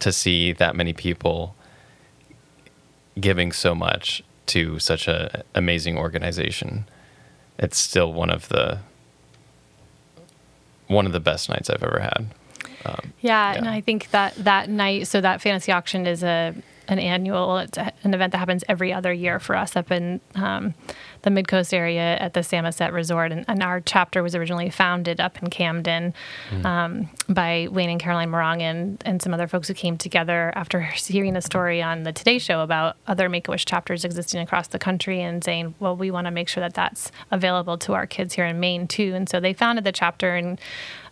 to 0.00 0.12
see 0.12 0.52
that 0.52 0.74
many 0.76 0.92
people 0.92 1.54
giving 3.18 3.52
so 3.52 3.74
much 3.74 4.22
to 4.46 4.78
such 4.78 5.08
an 5.08 5.42
amazing 5.54 5.96
organization. 5.96 6.86
It's 7.58 7.78
still 7.78 8.12
one 8.12 8.30
of 8.30 8.48
the 8.48 8.80
one 10.86 11.06
of 11.06 11.12
the 11.12 11.20
best 11.20 11.48
nights 11.48 11.70
I've 11.70 11.82
ever 11.82 12.00
had. 12.00 12.26
Um, 12.86 13.12
yeah, 13.20 13.52
yeah, 13.52 13.58
and 13.58 13.68
I 13.68 13.80
think 13.80 14.10
that 14.10 14.34
that 14.36 14.68
night, 14.68 15.06
so 15.06 15.20
that 15.20 15.40
fantasy 15.40 15.72
auction 15.72 16.06
is 16.06 16.22
a 16.22 16.54
an 16.88 16.98
annual 16.98 17.58
it's 17.58 17.78
an 17.78 18.14
event 18.14 18.32
that 18.32 18.38
happens 18.38 18.64
every 18.68 18.92
other 18.92 19.12
year 19.12 19.38
for 19.38 19.56
us 19.56 19.76
up 19.76 19.90
in 19.90 20.20
um, 20.34 20.74
the 21.22 21.30
Mid 21.30 21.48
Coast 21.48 21.72
area 21.72 22.16
at 22.18 22.34
the 22.34 22.42
Samoset 22.42 22.92
Resort. 22.92 23.32
And, 23.32 23.44
and, 23.48 23.62
our 23.62 23.80
chapter 23.80 24.22
was 24.22 24.34
originally 24.34 24.68
founded 24.68 25.20
up 25.20 25.42
in 25.42 25.48
Camden 25.48 26.12
mm. 26.50 26.64
um, 26.66 27.08
by 27.28 27.66
Wayne 27.70 27.88
and 27.88 28.00
Caroline 28.00 28.30
Morong 28.30 28.60
and, 28.60 29.02
and 29.06 29.22
some 29.22 29.32
other 29.32 29.48
folks 29.48 29.68
who 29.68 29.74
came 29.74 29.96
together 29.96 30.52
after 30.54 30.80
hearing 31.06 31.34
a 31.36 31.40
story 31.40 31.80
on 31.80 32.02
the 32.02 32.12
Today 32.12 32.38
Show 32.38 32.60
about 32.60 32.96
other 33.06 33.28
Make 33.28 33.48
a 33.48 33.52
Wish 33.52 33.64
chapters 33.64 34.04
existing 34.04 34.40
across 34.40 34.68
the 34.68 34.78
country 34.78 35.22
and 35.22 35.42
saying, 35.42 35.74
well, 35.80 35.96
we 35.96 36.10
want 36.10 36.26
to 36.26 36.30
make 36.30 36.48
sure 36.48 36.60
that 36.60 36.74
that's 36.74 37.10
available 37.30 37.78
to 37.78 37.94
our 37.94 38.06
kids 38.06 38.34
here 38.34 38.44
in 38.44 38.60
Maine 38.60 38.86
too. 38.86 39.14
And 39.14 39.28
so 39.28 39.40
they 39.40 39.54
founded 39.54 39.84
the 39.84 39.92
chapter 39.92 40.34
and 40.34 40.60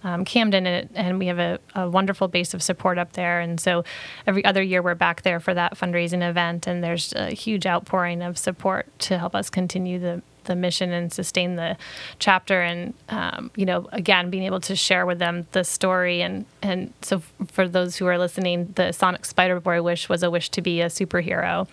um, 0.05 0.25
Camden, 0.25 0.67
and, 0.67 0.89
and, 0.95 1.19
we 1.19 1.27
have 1.27 1.39
a, 1.39 1.59
a, 1.75 1.89
wonderful 1.89 2.29
base 2.29 2.55
of 2.55 2.63
support 2.63 2.99
up 2.99 3.13
there. 3.13 3.41
And 3.41 3.61
so 3.61 3.85
every 4.27 4.45
other 4.45 4.63
year 4.63 4.83
we're 4.83 4.95
back 4.95 5.23
there 5.23 5.39
for 5.39 5.55
that 5.55 5.77
fundraising 5.77 6.29
event, 6.29 6.67
and 6.67 6.83
there's 6.83 7.13
a 7.15 7.31
huge 7.31 7.67
outpouring 7.67 8.23
of 8.23 8.37
support 8.37 8.87
to 9.01 9.19
help 9.19 9.35
us 9.35 9.51
continue 9.51 9.99
the 9.99 10.23
the 10.45 10.57
mission 10.57 10.91
and 10.91 11.13
sustain 11.13 11.55
the 11.55 11.77
chapter. 12.19 12.63
And 12.63 12.95
um, 13.11 13.53
you 13.55 13.65
know 13.65 13.89
again 13.93 14.29
being 14.29 14.43
able 14.43 14.61
to 14.61 14.75
share 14.75 15.07
with 15.07 15.19
them 15.21 15.47
the 15.53 15.63
story. 15.63 16.21
And 16.23 16.47
and 16.63 16.93
so 17.03 17.23
for 17.47 17.69
those 17.69 17.97
who 17.97 18.07
are 18.07 18.19
listening 18.19 18.73
the 18.75 18.93
sonic 18.93 19.25
spider 19.25 19.61
boy 19.61 19.83
wish 19.83 20.09
was 20.09 20.23
a 20.23 20.31
wish 20.31 20.49
to 20.51 20.63
be 20.63 20.81
a 20.81 20.87
superhero. 20.87 21.69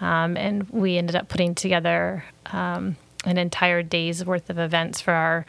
Um, 0.00 0.36
and 0.36 0.68
we 0.70 0.98
ended 0.98 1.16
up 1.16 1.28
putting 1.28 1.54
together 1.54 2.24
um, 2.46 2.96
an 3.24 3.38
entire 3.38 3.82
day's 3.82 4.24
worth 4.24 4.50
of 4.50 4.58
events 4.58 5.00
for 5.00 5.12
our 5.12 5.46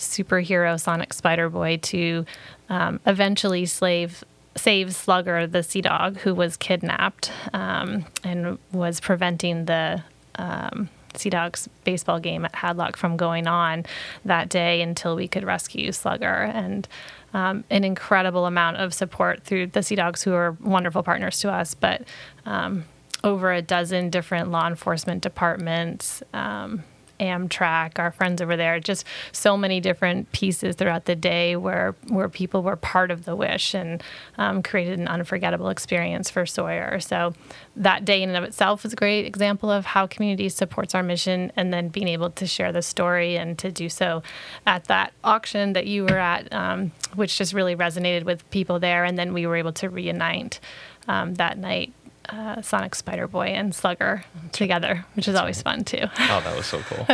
superhero 0.00 0.78
Sonic 0.80 1.12
Spider 1.12 1.48
Boy 1.48 1.78
to 1.82 2.24
um, 2.68 3.00
eventually 3.06 3.66
slave 3.66 4.24
save 4.56 4.94
Slugger, 4.94 5.46
the 5.46 5.62
sea 5.62 5.80
dog, 5.80 6.18
who 6.18 6.34
was 6.34 6.56
kidnapped 6.56 7.30
um, 7.52 8.04
and 8.24 8.58
was 8.72 9.00
preventing 9.00 9.66
the 9.66 10.02
um, 10.34 10.88
Sea 11.14 11.30
Dog's 11.30 11.68
baseball 11.84 12.20
game 12.20 12.44
at 12.44 12.52
Hadlock 12.52 12.96
from 12.96 13.16
going 13.16 13.46
on 13.46 13.86
that 14.24 14.48
day 14.48 14.82
until 14.82 15.16
we 15.16 15.28
could 15.28 15.44
rescue 15.44 15.92
Slugger. 15.92 16.24
And 16.26 16.86
um, 17.32 17.64
an 17.70 17.84
incredible 17.84 18.46
amount 18.46 18.78
of 18.78 18.92
support 18.92 19.44
through 19.44 19.68
the 19.68 19.82
Sea 19.82 19.96
Dogs, 19.96 20.22
who 20.22 20.32
are 20.32 20.56
wonderful 20.60 21.02
partners 21.02 21.38
to 21.40 21.50
us, 21.50 21.74
but 21.74 22.02
um, 22.44 22.84
over 23.22 23.52
a 23.52 23.62
dozen 23.62 24.10
different 24.10 24.50
law 24.50 24.66
enforcement 24.66 25.22
departments, 25.22 26.22
um, 26.32 26.82
Amtrak, 27.20 27.98
our 27.98 28.10
friends 28.10 28.42
over 28.42 28.56
there, 28.56 28.80
just 28.80 29.04
so 29.32 29.56
many 29.56 29.80
different 29.80 30.32
pieces 30.32 30.74
throughout 30.74 31.04
the 31.04 31.14
day 31.14 31.54
where 31.56 31.94
where 32.08 32.28
people 32.28 32.62
were 32.62 32.76
part 32.76 33.10
of 33.10 33.24
the 33.24 33.36
wish 33.36 33.74
and 33.74 34.02
um, 34.38 34.62
created 34.62 34.98
an 34.98 35.06
unforgettable 35.06 35.68
experience 35.68 36.30
for 36.30 36.46
Sawyer. 36.46 36.98
So 37.00 37.34
that 37.76 38.04
day 38.04 38.22
in 38.22 38.30
and 38.30 38.38
of 38.38 38.44
itself 38.44 38.84
is 38.84 38.92
a 38.92 38.96
great 38.96 39.26
example 39.26 39.70
of 39.70 39.84
how 39.84 40.06
community 40.06 40.48
supports 40.48 40.94
our 40.94 41.02
mission, 41.02 41.52
and 41.56 41.72
then 41.72 41.88
being 41.88 42.08
able 42.08 42.30
to 42.30 42.46
share 42.46 42.72
the 42.72 42.82
story 42.82 43.36
and 43.36 43.58
to 43.58 43.70
do 43.70 43.88
so 43.88 44.22
at 44.66 44.84
that 44.84 45.12
auction 45.22 45.74
that 45.74 45.86
you 45.86 46.04
were 46.04 46.18
at, 46.18 46.52
um, 46.52 46.90
which 47.14 47.36
just 47.38 47.52
really 47.52 47.76
resonated 47.76 48.24
with 48.24 48.48
people 48.50 48.80
there, 48.80 49.04
and 49.04 49.18
then 49.18 49.32
we 49.32 49.46
were 49.46 49.56
able 49.56 49.72
to 49.72 49.88
reunite 49.88 50.60
um, 51.08 51.34
that 51.34 51.58
night 51.58 51.92
uh, 52.32 52.62
Sonic 52.62 52.94
Spider 52.94 53.26
Boy 53.26 53.46
and 53.46 53.74
Slugger 53.74 54.24
together, 54.52 55.04
which 55.14 55.28
is 55.28 55.34
always 55.34 55.60
fun 55.62 55.84
too. 55.84 56.02
oh, 56.18 56.40
that 56.44 56.56
was 56.56 56.66
so 56.66 56.80
cool. 56.80 57.06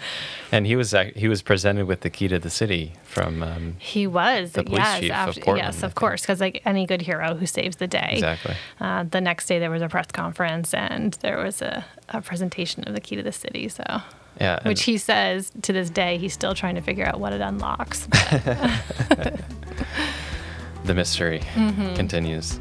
and 0.53 0.67
he 0.67 0.77
was 0.77 0.95
he 1.15 1.29
was 1.29 1.43
presented 1.43 1.87
with 1.87 2.01
the 2.01 2.11
key 2.11 2.29
to 2.29 2.39
the 2.39 2.51
city 2.51 2.93
from 3.05 3.43
um, 3.43 3.77
he 3.79 4.07
was 4.07 4.53
the 4.53 4.63
police 4.63 4.79
yes 4.79 5.01
chief 5.01 5.13
after, 5.13 5.41
of 5.41 5.45
Portland, 5.45 5.75
yes 5.75 5.83
of 5.83 5.95
course 5.95 6.23
because 6.23 6.41
like 6.41 6.63
any 6.65 6.87
good 6.87 7.03
hero 7.03 7.35
who 7.35 7.47
saves 7.47 7.77
the 7.77 7.87
day 7.87 8.11
exactly. 8.13 8.55
Uh, 8.81 9.05
the 9.05 9.21
next 9.21 9.47
day 9.47 9.59
there 9.59 9.71
was 9.71 9.83
a 9.83 9.89
press 9.89 10.07
conference 10.13 10.73
and 10.75 11.15
there 11.15 11.39
was 11.39 11.63
a, 11.63 11.85
a 12.11 12.21
presentation 12.21 12.85
of 12.85 12.95
the 12.95 13.01
key 13.01 13.17
to 13.17 13.23
the 13.23 13.33
city. 13.33 13.69
So 13.69 13.85
yeah, 14.41 14.61
which 14.69 14.83
he 14.83 14.99
says 14.99 15.51
to 15.63 15.73
this 15.73 15.91
day 15.91 16.19
he's 16.19 16.35
still 16.35 16.55
trying 16.55 16.75
to 16.75 16.81
figure 16.81 17.07
out 17.07 17.19
what 17.21 17.33
it 17.33 17.41
unlocks. 17.41 18.07
the 20.85 20.95
mystery 20.95 21.41
mm-hmm. 21.55 21.95
continues. 21.95 22.61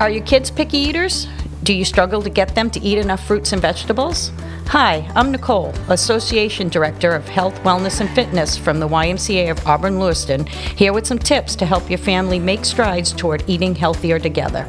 Are 0.00 0.10
your 0.10 0.24
kids 0.24 0.48
picky 0.48 0.78
eaters? 0.78 1.26
Do 1.64 1.74
you 1.74 1.84
struggle 1.84 2.22
to 2.22 2.30
get 2.30 2.54
them 2.54 2.70
to 2.70 2.80
eat 2.80 2.98
enough 2.98 3.26
fruits 3.26 3.52
and 3.52 3.60
vegetables? 3.60 4.30
Hi, 4.68 5.10
I'm 5.16 5.32
Nicole, 5.32 5.74
Association 5.88 6.68
Director 6.68 7.10
of 7.10 7.28
Health, 7.28 7.56
Wellness, 7.64 8.00
and 8.00 8.08
Fitness 8.10 8.56
from 8.56 8.78
the 8.78 8.86
YMCA 8.86 9.50
of 9.50 9.66
Auburn 9.66 9.98
Lewiston, 9.98 10.46
here 10.46 10.92
with 10.92 11.04
some 11.04 11.18
tips 11.18 11.56
to 11.56 11.66
help 11.66 11.90
your 11.90 11.98
family 11.98 12.38
make 12.38 12.64
strides 12.64 13.10
toward 13.10 13.42
eating 13.48 13.74
healthier 13.74 14.20
together. 14.20 14.66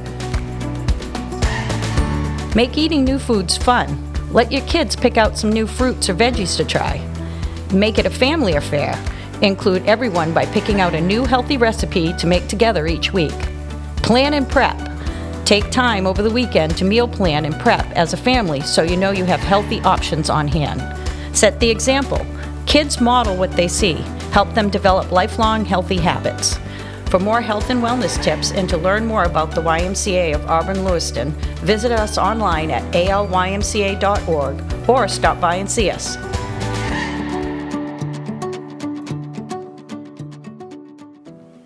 Make 2.56 2.76
eating 2.76 3.04
new 3.04 3.20
foods 3.20 3.56
fun. 3.56 4.12
Let 4.34 4.52
your 4.52 4.66
kids 4.66 4.96
pick 4.96 5.18
out 5.18 5.38
some 5.38 5.54
new 5.54 5.68
fruits 5.68 6.10
or 6.10 6.16
veggies 6.16 6.58
to 6.58 6.66
try. 6.66 7.08
Make 7.72 8.00
it 8.00 8.08
a 8.08 8.10
family 8.10 8.54
affair. 8.56 9.00
Include 9.44 9.86
everyone 9.86 10.34
by 10.34 10.48
picking 10.48 10.82
out 10.82 10.96
a 10.96 11.02
new 11.02 11.24
healthy 11.24 11.58
recipe 11.58 12.14
to 12.14 12.26
make 12.26 12.48
together 12.48 12.88
each 12.88 13.14
week. 13.14 13.38
Plan 13.98 14.34
and 14.34 14.50
prep. 14.50 14.90
Take 15.50 15.72
time 15.72 16.06
over 16.06 16.22
the 16.22 16.30
weekend 16.30 16.78
to 16.78 16.86
meal 16.86 17.08
plan 17.08 17.44
and 17.44 17.60
prep 17.60 17.84
as 17.94 18.14
a 18.14 18.18
family 18.18 18.62
so 18.62 18.84
you 18.84 18.96
know 18.96 19.10
you 19.10 19.26
have 19.26 19.40
healthy 19.40 19.80
options 19.82 20.30
on 20.30 20.48
hand. 20.48 20.80
Set 21.36 21.60
the 21.60 21.68
example. 21.68 22.24
Kids 22.68 23.02
model 23.02 23.36
what 23.36 23.54
they 23.54 23.68
see. 23.68 23.94
Help 24.32 24.54
them 24.54 24.70
develop 24.70 25.12
lifelong 25.12 25.66
healthy 25.66 25.98
habits. 25.98 26.60
For 27.08 27.18
more 27.18 27.42
health 27.42 27.72
and 27.72 27.82
wellness 27.82 28.22
tips 28.22 28.52
and 28.52 28.70
to 28.70 28.78
learn 28.78 29.08
more 29.08 29.24
about 29.24 29.50
the 29.50 29.62
YMCA 29.62 30.36
of 30.36 30.46
Auburn 30.46 30.84
Lewiston, 30.84 31.32
visit 31.66 31.92
us 31.92 32.20
online 32.20 32.70
at 32.70 32.84
alymca.org 32.94 34.88
or 34.88 35.08
stop 35.08 35.42
by 35.42 35.56
and 35.56 35.72
see 35.72 35.90
us. 35.90 36.16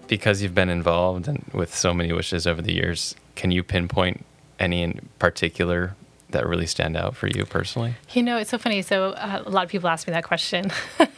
Because 0.08 0.41
you've 0.41 0.56
been 0.56 0.69
involved 0.69 1.28
with 1.54 1.76
so 1.76 1.93
many 1.93 2.13
wishes 2.13 2.48
over 2.48 2.62
the 2.62 2.72
years, 2.72 3.15
can 3.36 3.52
you 3.52 3.63
pinpoint 3.63 4.26
any 4.60 4.82
in 4.82 5.10
particular 5.19 5.96
that 6.30 6.48
really 6.48 6.65
stand 6.65 6.98
out 6.98 7.15
for 7.15 7.28
you 7.28 7.46
personally? 7.46 7.96
You 8.12 8.24
know, 8.24 8.38
it's 8.38 8.50
so 8.50 8.58
funny. 8.58 8.82
So 8.82 9.12
uh, 9.12 9.43
a 9.46 9.50
lot 9.50 9.63
of 9.63 9.69
people 9.69 9.89
ask 9.89 10.08
me 10.08 10.13
that 10.13 10.24
question, 10.24 10.72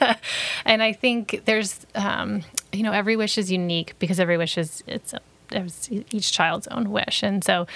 and 0.65 0.83
I 0.83 0.93
think 0.93 1.43
there's, 1.45 1.85
um, 1.95 2.43
you 2.71 2.83
know, 2.83 2.91
every 2.91 3.15
wish 3.15 3.37
is 3.37 3.51
unique 3.51 3.95
because 3.99 4.19
every 4.19 4.37
wish 4.37 4.57
is 4.57 4.83
it's 4.87 5.13
it's 5.51 5.89
each 5.91 6.31
child's 6.31 6.67
own 6.67 6.91
wish. 6.91 7.23
And 7.23 7.43
so 7.43 7.67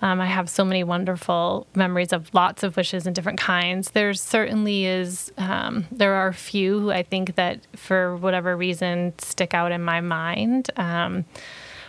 um, 0.00 0.20
I 0.20 0.26
have 0.26 0.50
so 0.50 0.64
many 0.64 0.84
wonderful 0.84 1.66
memories 1.74 2.12
of 2.12 2.32
lots 2.34 2.62
of 2.62 2.76
wishes 2.76 3.06
and 3.06 3.14
different 3.14 3.38
kinds. 3.38 3.92
There 3.92 4.12
certainly 4.14 4.86
is, 4.86 5.32
um, 5.38 5.86
there 5.92 6.14
are 6.14 6.28
a 6.28 6.34
few 6.34 6.80
who 6.80 6.90
I 6.90 7.04
think 7.04 7.36
that 7.36 7.60
for 7.76 8.16
whatever 8.16 8.56
reason 8.56 9.14
stick 9.18 9.54
out 9.54 9.72
in 9.72 9.82
my 9.82 10.00
mind. 10.00 10.70
Um, 10.76 11.24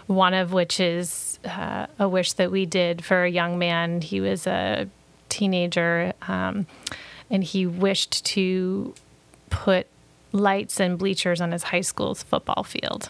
one 0.07 0.33
of 0.33 0.51
which 0.51 0.79
is 0.79 1.32
uh, 1.45 1.87
a 1.99 2.07
wish 2.07 2.33
that 2.33 2.51
we 2.51 2.65
did 2.65 3.03
for 3.03 3.23
a 3.23 3.29
young 3.29 3.57
man. 3.57 4.01
He 4.01 4.21
was 4.21 4.47
a 4.47 4.87
teenager 5.29 6.13
um, 6.27 6.67
and 7.29 7.43
he 7.43 7.65
wished 7.65 8.25
to 8.25 8.93
put 9.49 9.87
lights 10.31 10.79
and 10.79 10.97
bleachers 10.97 11.41
on 11.41 11.51
his 11.51 11.63
high 11.63 11.81
school's 11.81 12.23
football 12.23 12.63
field 12.63 13.09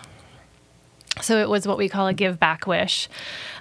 so 1.22 1.38
it 1.38 1.50
was 1.50 1.68
what 1.68 1.78
we 1.78 1.90
call 1.90 2.08
a 2.08 2.14
give 2.14 2.40
back 2.40 2.66
wish. 2.66 3.08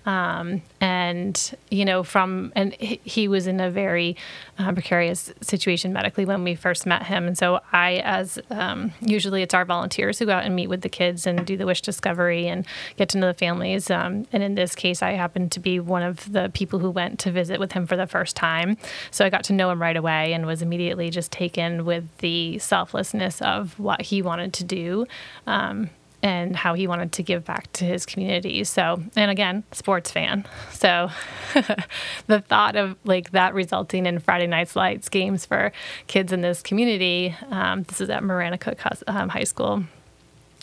Um, 0.04 0.62
and 0.80 1.54
you 1.70 1.84
know 1.84 2.02
from 2.02 2.52
and 2.56 2.74
he 2.74 3.28
was 3.28 3.46
in 3.46 3.60
a 3.60 3.70
very 3.70 4.16
uh, 4.58 4.72
precarious 4.72 5.32
situation 5.42 5.92
medically 5.92 6.24
when 6.24 6.42
we 6.42 6.56
first 6.56 6.86
met 6.86 7.04
him. 7.04 7.26
And 7.28 7.38
so 7.38 7.60
i 7.72 8.00
as 8.04 8.38
um, 8.50 8.92
usually 9.00 9.42
it's 9.42 9.54
our 9.54 9.64
volunteers 9.64 10.18
who 10.18 10.26
go 10.26 10.32
out 10.32 10.44
and 10.44 10.56
meet 10.56 10.66
with 10.66 10.80
the 10.80 10.88
kids 10.88 11.24
and 11.24 11.46
do 11.46 11.56
the 11.56 11.66
wish 11.66 11.82
discovery 11.82 12.48
and 12.48 12.66
get 12.96 13.10
to 13.10 13.18
know 13.18 13.28
the 13.28 13.34
families. 13.34 13.90
Um, 13.90 14.26
and 14.32 14.42
in 14.42 14.56
this 14.56 14.74
case 14.74 15.02
i 15.02 15.12
happened 15.12 15.52
to 15.52 15.60
be 15.60 15.78
one 15.78 16.02
of 16.02 16.32
the 16.32 16.50
people 16.52 16.80
who 16.80 16.90
went 16.90 17.20
to 17.20 17.30
visit 17.30 17.60
with 17.60 17.72
him 17.72 17.86
for 17.86 17.96
the 17.96 18.06
first 18.08 18.34
time. 18.34 18.76
So 19.12 19.24
i 19.24 19.30
got 19.30 19.44
to 19.44 19.52
know 19.52 19.70
him 19.70 19.80
right 19.80 19.96
away 19.96 20.32
and 20.32 20.46
was 20.46 20.62
immediately 20.62 21.10
just 21.10 21.30
taken 21.30 21.84
with 21.84 22.04
the 22.18 22.58
selflessness 22.58 23.40
of 23.40 23.78
what 23.78 24.02
he 24.02 24.20
wanted 24.20 24.52
to 24.54 24.64
do. 24.64 25.06
Um, 25.46 25.90
and 26.22 26.54
how 26.54 26.74
he 26.74 26.86
wanted 26.86 27.12
to 27.12 27.22
give 27.22 27.44
back 27.44 27.72
to 27.72 27.84
his 27.84 28.06
community. 28.06 28.62
So, 28.64 29.02
and 29.16 29.30
again, 29.30 29.64
sports 29.72 30.10
fan. 30.10 30.46
So, 30.72 31.10
the 32.26 32.40
thought 32.40 32.74
of 32.74 32.96
like 33.04 33.30
that 33.30 33.54
resulting 33.54 34.04
in 34.04 34.18
Friday 34.18 34.48
Night's 34.48 34.74
Lights 34.74 35.08
games 35.08 35.46
for 35.46 35.70
kids 36.08 36.32
in 36.32 36.40
this 36.40 36.60
community, 36.60 37.36
um, 37.50 37.84
this 37.84 38.00
is 38.00 38.10
at 38.10 38.24
Maranacook 38.24 39.02
um, 39.06 39.28
High 39.28 39.44
School, 39.44 39.84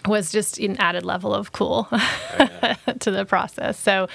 was 0.05 0.29
just 0.33 0.57
an 0.59 0.75
added 0.77 1.05
level 1.05 1.33
of 1.33 1.53
cool 1.53 1.85
to 2.99 3.11
the 3.11 3.25
process. 3.25 3.79
So, 3.79 4.09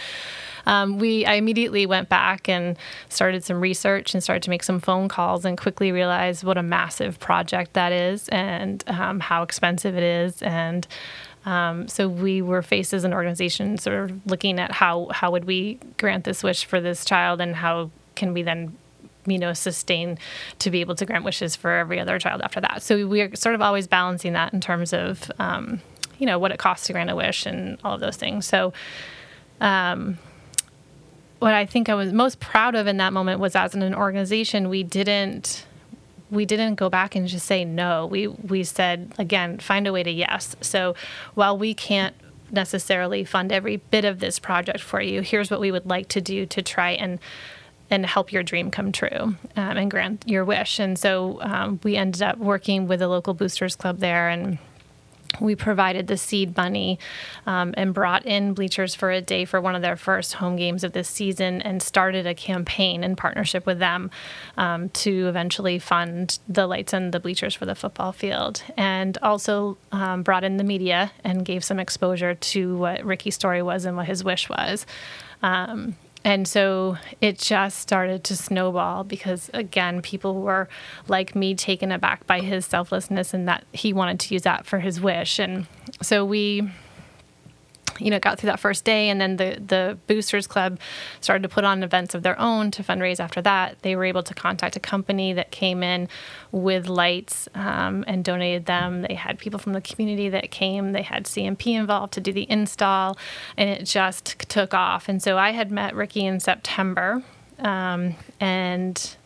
um, 0.66 0.98
we 0.98 1.24
I 1.26 1.34
immediately 1.34 1.86
went 1.86 2.08
back 2.08 2.48
and 2.48 2.76
started 3.08 3.44
some 3.44 3.60
research 3.60 4.14
and 4.14 4.22
started 4.22 4.42
to 4.44 4.50
make 4.50 4.62
some 4.62 4.80
phone 4.80 5.08
calls 5.08 5.44
and 5.44 5.58
quickly 5.58 5.92
realized 5.92 6.44
what 6.44 6.58
a 6.58 6.62
massive 6.62 7.18
project 7.18 7.74
that 7.74 7.92
is 7.92 8.28
and 8.28 8.84
um, 8.86 9.20
how 9.20 9.42
expensive 9.42 9.96
it 9.96 10.02
is 10.02 10.42
and 10.42 10.86
um, 11.46 11.88
so 11.88 12.08
we 12.08 12.40
were 12.40 12.62
faced 12.62 12.94
as 12.94 13.04
an 13.04 13.12
organization 13.12 13.76
sort 13.76 14.10
of 14.10 14.26
looking 14.26 14.58
at 14.58 14.72
how 14.72 15.08
how 15.10 15.30
would 15.30 15.44
we 15.44 15.78
grant 15.98 16.24
this 16.24 16.42
wish 16.42 16.64
for 16.64 16.80
this 16.80 17.04
child 17.04 17.40
and 17.40 17.56
how 17.56 17.90
can 18.14 18.32
we 18.32 18.42
then 18.42 18.76
you 19.26 19.38
know 19.38 19.52
sustain 19.52 20.18
to 20.58 20.70
be 20.70 20.80
able 20.80 20.94
to 20.94 21.04
grant 21.06 21.24
wishes 21.24 21.54
for 21.56 21.70
every 21.72 22.00
other 22.00 22.18
child 22.18 22.40
after 22.42 22.60
that. 22.60 22.82
So 22.82 23.06
we're 23.06 23.34
sort 23.34 23.54
of 23.54 23.62
always 23.62 23.86
balancing 23.86 24.32
that 24.32 24.52
in 24.52 24.60
terms 24.60 24.92
of 24.92 25.30
um, 25.38 25.80
you 26.18 26.26
know 26.26 26.38
what 26.38 26.50
it 26.50 26.58
costs 26.58 26.86
to 26.86 26.92
grant 26.92 27.10
a 27.10 27.16
wish 27.16 27.46
and 27.46 27.78
all 27.84 27.94
of 27.94 28.00
those 28.00 28.16
things. 28.16 28.46
So. 28.46 28.72
Um, 29.60 30.18
what 31.38 31.52
I 31.52 31.66
think 31.66 31.90
I 31.90 31.94
was 31.94 32.12
most 32.12 32.40
proud 32.40 32.74
of 32.74 32.86
in 32.86 32.96
that 32.96 33.12
moment 33.12 33.38
was 33.38 33.54
as 33.54 33.74
an 33.74 33.94
organization, 33.94 34.70
we 34.70 34.82
didn't 34.82 35.66
we 36.34 36.44
didn't 36.44 36.74
go 36.74 36.88
back 36.90 37.14
and 37.14 37.26
just 37.26 37.46
say 37.46 37.64
no. 37.64 38.06
We 38.06 38.28
we 38.28 38.64
said 38.64 39.14
again, 39.18 39.58
find 39.58 39.86
a 39.86 39.92
way 39.92 40.02
to 40.02 40.10
yes. 40.10 40.56
So 40.60 40.94
while 41.34 41.56
we 41.56 41.74
can't 41.74 42.14
necessarily 42.50 43.24
fund 43.24 43.52
every 43.52 43.76
bit 43.76 44.04
of 44.04 44.20
this 44.20 44.38
project 44.38 44.80
for 44.80 45.00
you, 45.00 45.22
here's 45.22 45.50
what 45.50 45.60
we 45.60 45.70
would 45.70 45.86
like 45.86 46.08
to 46.08 46.20
do 46.20 46.46
to 46.46 46.62
try 46.62 46.90
and 46.90 47.18
and 47.90 48.06
help 48.06 48.32
your 48.32 48.42
dream 48.42 48.70
come 48.70 48.92
true 48.92 49.36
um, 49.56 49.76
and 49.76 49.90
grant 49.90 50.24
your 50.26 50.44
wish. 50.44 50.78
And 50.78 50.98
so 50.98 51.38
um, 51.42 51.80
we 51.82 51.96
ended 51.96 52.22
up 52.22 52.38
working 52.38 52.88
with 52.88 53.02
a 53.02 53.08
local 53.08 53.34
boosters 53.34 53.76
club 53.76 53.98
there 53.98 54.28
and 54.28 54.58
we 55.40 55.54
provided 55.54 56.06
the 56.06 56.16
seed 56.16 56.56
money 56.56 56.98
um, 57.46 57.74
and 57.76 57.94
brought 57.94 58.26
in 58.26 58.54
bleachers 58.54 58.94
for 58.94 59.10
a 59.10 59.20
day 59.20 59.44
for 59.44 59.60
one 59.60 59.74
of 59.74 59.82
their 59.82 59.96
first 59.96 60.34
home 60.34 60.56
games 60.56 60.84
of 60.84 60.92
this 60.92 61.08
season 61.08 61.62
and 61.62 61.82
started 61.82 62.26
a 62.26 62.34
campaign 62.34 63.04
in 63.04 63.16
partnership 63.16 63.66
with 63.66 63.78
them 63.78 64.10
um, 64.56 64.88
to 64.90 65.28
eventually 65.28 65.78
fund 65.78 66.38
the 66.48 66.66
lights 66.66 66.92
and 66.92 67.12
the 67.12 67.20
bleachers 67.20 67.54
for 67.54 67.66
the 67.66 67.74
football 67.74 68.12
field. 68.12 68.62
And 68.76 69.18
also 69.22 69.76
um, 69.92 70.22
brought 70.22 70.44
in 70.44 70.56
the 70.56 70.64
media 70.64 71.12
and 71.22 71.44
gave 71.44 71.64
some 71.64 71.78
exposure 71.78 72.34
to 72.34 72.76
what 72.76 73.04
ricky's 73.04 73.34
story 73.34 73.62
was 73.62 73.84
and 73.84 73.96
what 73.96 74.06
his 74.06 74.24
wish 74.24 74.48
was. 74.48 74.86
Um, 75.42 75.96
and 76.24 76.48
so 76.48 76.96
it 77.20 77.38
just 77.38 77.78
started 77.78 78.24
to 78.24 78.36
snowball 78.36 79.04
because, 79.04 79.50
again, 79.52 80.00
people 80.00 80.40
were 80.40 80.68
like 81.06 81.36
me 81.36 81.54
taken 81.54 81.92
aback 81.92 82.26
by 82.26 82.40
his 82.40 82.64
selflessness 82.64 83.34
and 83.34 83.46
that 83.46 83.64
he 83.72 83.92
wanted 83.92 84.18
to 84.20 84.34
use 84.34 84.42
that 84.42 84.64
for 84.64 84.80
his 84.80 85.00
wish. 85.00 85.38
And 85.38 85.66
so 86.00 86.24
we 86.24 86.70
you 87.98 88.10
know, 88.10 88.18
got 88.18 88.38
through 88.38 88.48
that 88.48 88.60
first 88.60 88.84
day, 88.84 89.08
and 89.08 89.20
then 89.20 89.36
the 89.36 89.60
the 89.66 89.98
Boosters 90.06 90.46
Club 90.46 90.78
started 91.20 91.42
to 91.42 91.48
put 91.48 91.64
on 91.64 91.82
events 91.82 92.14
of 92.14 92.22
their 92.22 92.38
own 92.40 92.70
to 92.72 92.82
fundraise. 92.82 93.20
After 93.20 93.40
that, 93.42 93.80
they 93.82 93.96
were 93.96 94.04
able 94.04 94.22
to 94.22 94.34
contact 94.34 94.76
a 94.76 94.80
company 94.80 95.32
that 95.32 95.50
came 95.50 95.82
in 95.82 96.08
with 96.52 96.88
lights 96.88 97.48
um, 97.54 98.04
and 98.06 98.24
donated 98.24 98.66
them. 98.66 99.02
They 99.02 99.14
had 99.14 99.38
people 99.38 99.58
from 99.58 99.72
the 99.72 99.80
community 99.80 100.28
that 100.28 100.50
came. 100.50 100.92
They 100.92 101.02
had 101.02 101.24
CMP 101.24 101.78
involved 101.78 102.12
to 102.14 102.20
do 102.20 102.32
the 102.32 102.50
install, 102.50 103.18
and 103.56 103.68
it 103.68 103.84
just 103.84 104.38
took 104.48 104.74
off. 104.74 105.08
And 105.08 105.22
so 105.22 105.38
I 105.38 105.50
had 105.52 105.70
met 105.70 105.94
Ricky 105.94 106.24
in 106.24 106.40
September, 106.40 107.22
um, 107.58 108.14
and 108.40 109.16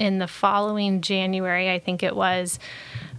in 0.00 0.18
the 0.18 0.26
following 0.26 1.02
January, 1.02 1.70
I 1.70 1.78
think 1.78 2.02
it 2.02 2.16
was, 2.16 2.58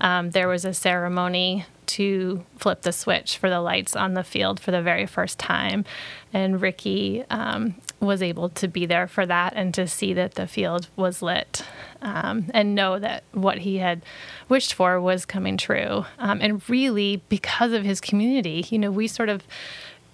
um, 0.01 0.31
there 0.31 0.47
was 0.47 0.65
a 0.65 0.73
ceremony 0.73 1.65
to 1.85 2.43
flip 2.57 2.81
the 2.81 2.91
switch 2.91 3.37
for 3.37 3.49
the 3.49 3.61
lights 3.61 3.95
on 3.95 4.15
the 4.15 4.23
field 4.23 4.59
for 4.59 4.71
the 4.71 4.81
very 4.81 5.05
first 5.05 5.37
time. 5.37 5.85
And 6.33 6.59
Ricky 6.59 7.23
um, 7.29 7.75
was 7.99 8.23
able 8.23 8.49
to 8.49 8.67
be 8.67 8.85
there 8.85 9.07
for 9.07 9.25
that 9.27 9.53
and 9.55 9.73
to 9.75 9.87
see 9.87 10.13
that 10.13 10.35
the 10.35 10.47
field 10.47 10.87
was 10.95 11.21
lit 11.21 11.63
um, 12.01 12.49
and 12.53 12.73
know 12.73 12.97
that 12.97 13.23
what 13.33 13.59
he 13.59 13.77
had 13.77 14.01
wished 14.49 14.73
for 14.73 14.99
was 14.99 15.23
coming 15.25 15.57
true. 15.57 16.05
Um, 16.17 16.39
and 16.41 16.67
really, 16.67 17.21
because 17.29 17.73
of 17.73 17.83
his 17.83 18.01
community, 18.01 18.65
you 18.69 18.79
know, 18.79 18.89
we 18.89 19.07
sort 19.07 19.29
of 19.29 19.43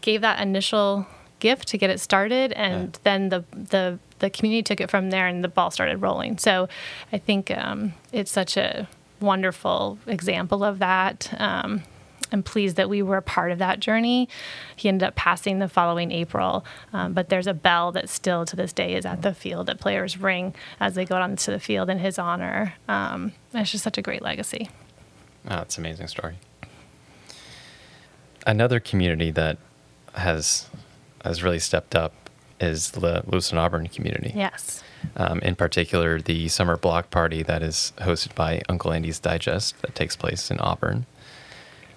gave 0.01 0.21
that 0.21 0.41
initial 0.41 1.08
gift 1.39 1.67
to 1.67 1.78
get 1.78 1.89
it 1.89 2.00
started 2.00 2.52
and 2.54 2.93
yeah. 2.93 3.00
then 3.04 3.30
the 3.30 3.43
the 3.52 4.00
the 4.19 4.30
community 4.30 4.63
took 4.63 4.82
it 4.82 4.89
from 4.89 5.12
there 5.12 5.28
and 5.28 5.43
the 5.43 5.47
ball 5.47 5.69
started 5.69 5.97
rolling 6.02 6.38
so 6.38 6.67
i 7.12 7.17
think 7.17 7.52
um, 7.52 7.93
it's 8.12 8.32
such 8.32 8.58
a 8.58 8.88
wonderful 9.19 9.97
example 10.08 10.63
of 10.63 10.80
that. 10.80 11.34
Um, 11.39 11.84
I'm 12.32 12.43
pleased 12.43 12.76
that 12.76 12.89
we 12.89 13.02
were 13.02 13.17
a 13.17 13.21
part 13.21 13.52
of 13.52 13.60
that 13.60 13.80
journey. 13.80 14.28
He 14.76 14.89
ended 14.89 15.08
up 15.08 15.15
passing 15.15 15.60
the 15.60 15.69
following 15.69 16.12
April, 16.12 16.65
um, 16.91 17.13
but 17.13 17.30
there's 17.30 17.47
a 17.47 17.54
bell 17.54 17.93
that 17.93 18.10
still 18.10 18.45
to 18.45 18.56
this 18.56 18.73
day 18.73 18.95
is 18.95 19.06
at 19.06 19.21
the 19.21 19.34
field 19.34 19.67
that 19.67 19.80
players 19.80 20.17
ring 20.17 20.54
as 20.80 20.95
they 20.95 21.06
go 21.06 21.15
onto 21.15 21.52
the 21.52 21.60
field 21.60 21.89
in 21.89 22.00
his 22.00 22.19
honor. 22.19 22.73
Um, 22.89 23.32
it's 23.54 23.71
just 23.71 23.84
such 23.84 23.97
a 23.97 24.02
great 24.02 24.21
legacy. 24.21 24.69
Oh, 25.50 25.62
it's 25.62 25.78
an 25.78 25.86
amazing 25.86 26.08
story. 26.08 26.36
Another 28.45 28.82
community 28.82 29.32
that 29.32 29.58
has 30.15 30.69
has 31.28 31.44
really 31.44 31.60
stepped 31.60 31.96
up 31.96 32.13
is 32.60 32.92
the 32.92 33.24
Lewiston 33.28 33.58
Auburn 33.58 33.88
community. 33.88 34.32
Yes 34.36 34.84
um, 35.16 35.40
in 35.40 35.56
particular 35.56 36.22
the 36.22 36.48
summer 36.48 36.78
block 36.78 37.10
party 37.10 37.44
that 37.44 37.62
is 37.63 37.94
hosted 37.98 38.36
by 38.36 38.62
Uncle 38.70 38.92
Andy's 38.92 39.20
Digest 39.20 39.80
that 39.82 39.96
takes 39.96 40.16
place 40.16 40.52
in 40.52 40.60
Auburn. 40.60 41.06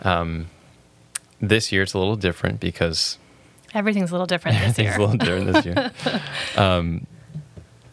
Um, 0.02 0.46
this 1.40 1.72
year 1.72 1.82
it's 1.82 1.94
a 1.94 1.98
little 1.98 2.16
different 2.16 2.60
because 2.60 3.18
everything's 3.74 4.10
a 4.10 4.14
little 4.14 4.26
different. 4.26 4.58
everything's 4.60 4.96
a 4.96 5.00
little 5.00 5.16
different 5.16 5.52
this 5.52 5.66
year. 5.66 6.22
um, 6.56 7.06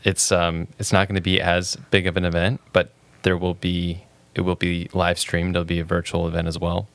it's 0.04 0.32
um, 0.32 0.68
it's 0.80 0.94
not 0.94 1.08
going 1.08 1.16
to 1.16 1.22
be 1.22 1.42
as 1.42 1.76
big 1.92 2.08
of 2.08 2.18
an 2.18 2.26
event, 2.26 2.62
but 2.74 2.92
there 3.24 3.38
will 3.38 3.56
be 3.56 4.04
it 4.36 4.42
will 4.42 4.56
be 4.56 4.90
live 4.94 5.20
streamed. 5.20 5.56
It'll 5.56 5.66
be 5.66 5.80
a 5.80 5.86
virtual 5.86 6.28
event 6.28 6.48
as 6.48 6.58
well. 6.60 6.88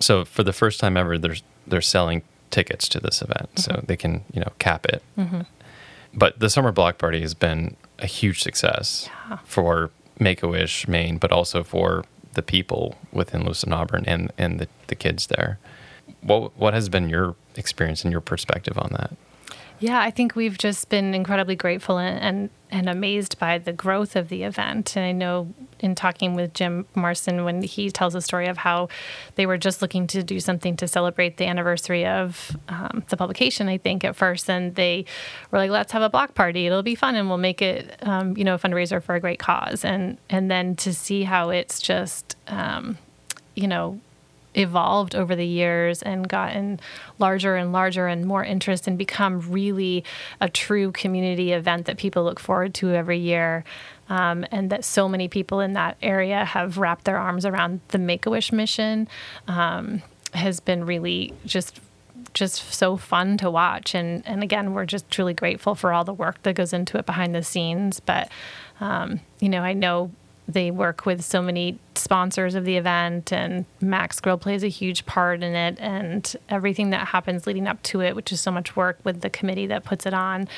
So 0.00 0.24
for 0.24 0.42
the 0.42 0.52
first 0.52 0.80
time 0.80 0.96
ever, 0.96 1.18
there's 1.18 1.42
they're 1.66 1.80
selling 1.80 2.22
tickets 2.52 2.88
to 2.90 3.00
this 3.00 3.20
event, 3.20 3.48
mm-hmm. 3.54 3.60
so 3.60 3.84
they 3.84 3.96
can 3.96 4.24
you 4.32 4.40
know 4.40 4.52
cap 4.60 4.86
it. 4.86 5.02
Mm-hmm. 5.18 5.40
But 6.14 6.38
the 6.38 6.50
summer 6.50 6.70
block 6.70 6.98
party 6.98 7.20
has 7.22 7.34
been 7.34 7.76
a 7.98 8.06
huge 8.06 8.42
success 8.42 9.08
yeah. 9.28 9.38
for 9.44 9.90
Make 10.18 10.42
a 10.42 10.48
Wish 10.48 10.86
Maine, 10.86 11.18
but 11.18 11.32
also 11.32 11.64
for 11.64 12.04
the 12.34 12.42
people 12.42 12.96
within 13.12 13.42
Lewiston 13.42 13.72
Auburn 13.72 14.04
and, 14.06 14.32
and 14.38 14.58
the, 14.58 14.68
the 14.86 14.94
kids 14.94 15.26
there. 15.28 15.58
What 16.20 16.56
what 16.56 16.74
has 16.74 16.88
been 16.88 17.08
your 17.08 17.34
experience 17.56 18.04
and 18.04 18.12
your 18.12 18.20
perspective 18.20 18.78
on 18.78 18.90
that? 18.92 19.16
Yeah, 19.82 20.00
I 20.00 20.12
think 20.12 20.36
we've 20.36 20.56
just 20.56 20.90
been 20.90 21.12
incredibly 21.12 21.56
grateful 21.56 21.98
and, 21.98 22.16
and, 22.20 22.50
and 22.70 22.88
amazed 22.88 23.36
by 23.40 23.58
the 23.58 23.72
growth 23.72 24.14
of 24.14 24.28
the 24.28 24.44
event. 24.44 24.96
And 24.96 25.04
I 25.04 25.10
know 25.10 25.52
in 25.80 25.96
talking 25.96 26.34
with 26.36 26.54
Jim 26.54 26.86
Marson 26.94 27.44
when 27.44 27.62
he 27.62 27.90
tells 27.90 28.14
a 28.14 28.20
story 28.20 28.46
of 28.46 28.58
how 28.58 28.90
they 29.34 29.44
were 29.44 29.58
just 29.58 29.82
looking 29.82 30.06
to 30.06 30.22
do 30.22 30.38
something 30.38 30.76
to 30.76 30.86
celebrate 30.86 31.36
the 31.36 31.46
anniversary 31.46 32.06
of 32.06 32.56
um, 32.68 33.02
the 33.08 33.16
publication, 33.16 33.68
I 33.68 33.76
think 33.76 34.04
at 34.04 34.14
first, 34.14 34.48
and 34.48 34.72
they 34.76 35.04
were 35.50 35.58
like, 35.58 35.72
"Let's 35.72 35.90
have 35.90 36.02
a 36.02 36.08
block 36.08 36.36
party. 36.36 36.64
It'll 36.68 36.84
be 36.84 36.94
fun, 36.94 37.16
and 37.16 37.28
we'll 37.28 37.38
make 37.38 37.60
it, 37.60 37.96
um, 38.02 38.36
you 38.36 38.44
know, 38.44 38.54
a 38.54 38.58
fundraiser 38.60 39.02
for 39.02 39.16
a 39.16 39.20
great 39.20 39.40
cause." 39.40 39.84
And 39.84 40.16
and 40.30 40.48
then 40.48 40.76
to 40.76 40.94
see 40.94 41.24
how 41.24 41.50
it's 41.50 41.80
just, 41.80 42.36
um, 42.46 42.98
you 43.56 43.66
know 43.66 44.00
evolved 44.54 45.14
over 45.14 45.34
the 45.34 45.46
years 45.46 46.02
and 46.02 46.28
gotten 46.28 46.80
larger 47.18 47.56
and 47.56 47.72
larger 47.72 48.06
and 48.06 48.26
more 48.26 48.44
interest 48.44 48.86
and 48.86 48.98
become 48.98 49.40
really 49.50 50.04
a 50.40 50.48
true 50.48 50.92
community 50.92 51.52
event 51.52 51.86
that 51.86 51.96
people 51.96 52.24
look 52.24 52.38
forward 52.38 52.74
to 52.74 52.92
every 52.92 53.18
year. 53.18 53.64
Um, 54.08 54.44
and 54.50 54.68
that 54.70 54.84
so 54.84 55.08
many 55.08 55.28
people 55.28 55.60
in 55.60 55.72
that 55.72 55.96
area 56.02 56.44
have 56.44 56.76
wrapped 56.76 57.04
their 57.04 57.16
arms 57.16 57.46
around 57.46 57.80
the 57.88 57.98
Make 57.98 58.26
a 58.26 58.30
Wish 58.30 58.52
mission 58.52 59.08
um, 59.48 60.02
has 60.34 60.60
been 60.60 60.84
really 60.84 61.32
just 61.46 61.80
just 62.34 62.72
so 62.72 62.96
fun 62.96 63.36
to 63.36 63.50
watch 63.50 63.94
and 63.94 64.26
and 64.26 64.42
again 64.42 64.72
we're 64.72 64.86
just 64.86 65.10
truly 65.10 65.34
grateful 65.34 65.74
for 65.74 65.92
all 65.92 66.04
the 66.04 66.14
work 66.14 66.42
that 66.42 66.54
goes 66.54 66.72
into 66.72 66.96
it 66.96 67.04
behind 67.04 67.34
the 67.34 67.42
scenes 67.42 68.00
but 68.00 68.30
um, 68.80 69.20
you 69.40 69.48
know 69.48 69.62
I 69.62 69.72
know 69.72 70.10
they 70.48 70.70
work 70.70 71.06
with 71.06 71.22
so 71.22 71.40
many 71.40 71.78
sponsors 71.94 72.54
of 72.54 72.64
the 72.64 72.76
event 72.76 73.32
and 73.32 73.64
max 73.80 74.20
grill 74.20 74.38
plays 74.38 74.62
a 74.64 74.68
huge 74.68 75.06
part 75.06 75.42
in 75.42 75.54
it 75.54 75.78
and 75.78 76.36
everything 76.48 76.90
that 76.90 77.08
happens 77.08 77.46
leading 77.46 77.66
up 77.66 77.82
to 77.82 78.00
it 78.00 78.16
which 78.16 78.32
is 78.32 78.40
so 78.40 78.50
much 78.50 78.74
work 78.76 78.98
with 79.04 79.20
the 79.20 79.30
committee 79.30 79.66
that 79.66 79.84
puts 79.84 80.06
it 80.06 80.14
on. 80.14 80.48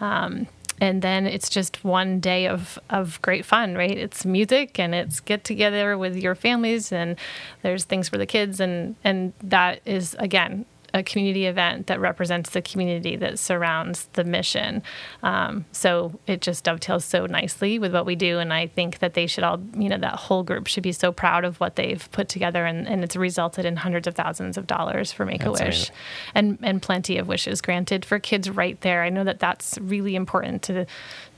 Um, 0.00 0.46
and 0.80 1.02
then 1.02 1.26
it's 1.26 1.50
just 1.50 1.82
one 1.82 2.20
day 2.20 2.46
of, 2.46 2.78
of 2.90 3.20
great 3.22 3.44
fun 3.44 3.74
right? 3.74 3.96
It's 3.96 4.24
music 4.24 4.78
and 4.78 4.94
it's 4.94 5.20
get 5.20 5.44
together 5.44 5.96
with 5.96 6.16
your 6.16 6.34
families 6.34 6.92
and 6.92 7.16
there's 7.62 7.84
things 7.84 8.08
for 8.08 8.18
the 8.18 8.26
kids 8.26 8.60
and 8.60 8.96
and 9.04 9.32
that 9.42 9.80
is 9.84 10.14
again 10.18 10.64
a 10.94 11.02
community 11.02 11.46
event 11.46 11.86
that 11.86 12.00
represents 12.00 12.50
the 12.50 12.62
community 12.62 13.16
that 13.16 13.38
surrounds 13.38 14.08
the 14.14 14.24
mission. 14.24 14.82
Um, 15.22 15.66
so 15.72 16.18
it 16.26 16.40
just 16.40 16.64
dovetails 16.64 17.04
so 17.04 17.26
nicely 17.26 17.78
with 17.78 17.92
what 17.92 18.06
we 18.06 18.16
do. 18.16 18.38
And 18.38 18.52
I 18.52 18.66
think 18.66 19.00
that 19.00 19.14
they 19.14 19.26
should 19.26 19.44
all, 19.44 19.60
you 19.76 19.88
know, 19.88 19.98
that 19.98 20.14
whole 20.14 20.42
group 20.42 20.66
should 20.66 20.82
be 20.82 20.92
so 20.92 21.12
proud 21.12 21.44
of 21.44 21.60
what 21.60 21.76
they've 21.76 22.10
put 22.10 22.28
together. 22.28 22.64
And, 22.64 22.88
and 22.88 23.04
it's 23.04 23.16
resulted 23.16 23.64
in 23.64 23.76
hundreds 23.76 24.06
of 24.06 24.14
thousands 24.14 24.56
of 24.56 24.66
dollars 24.66 25.12
for 25.12 25.26
Make 25.26 25.44
a 25.44 25.52
Wish 25.52 25.90
and, 26.34 26.58
and 26.62 26.80
plenty 26.80 27.18
of 27.18 27.28
wishes 27.28 27.60
granted 27.60 28.04
for 28.04 28.18
kids 28.18 28.48
right 28.48 28.80
there. 28.80 29.02
I 29.02 29.10
know 29.10 29.24
that 29.24 29.40
that's 29.40 29.78
really 29.78 30.16
important 30.16 30.62
to, 30.62 30.86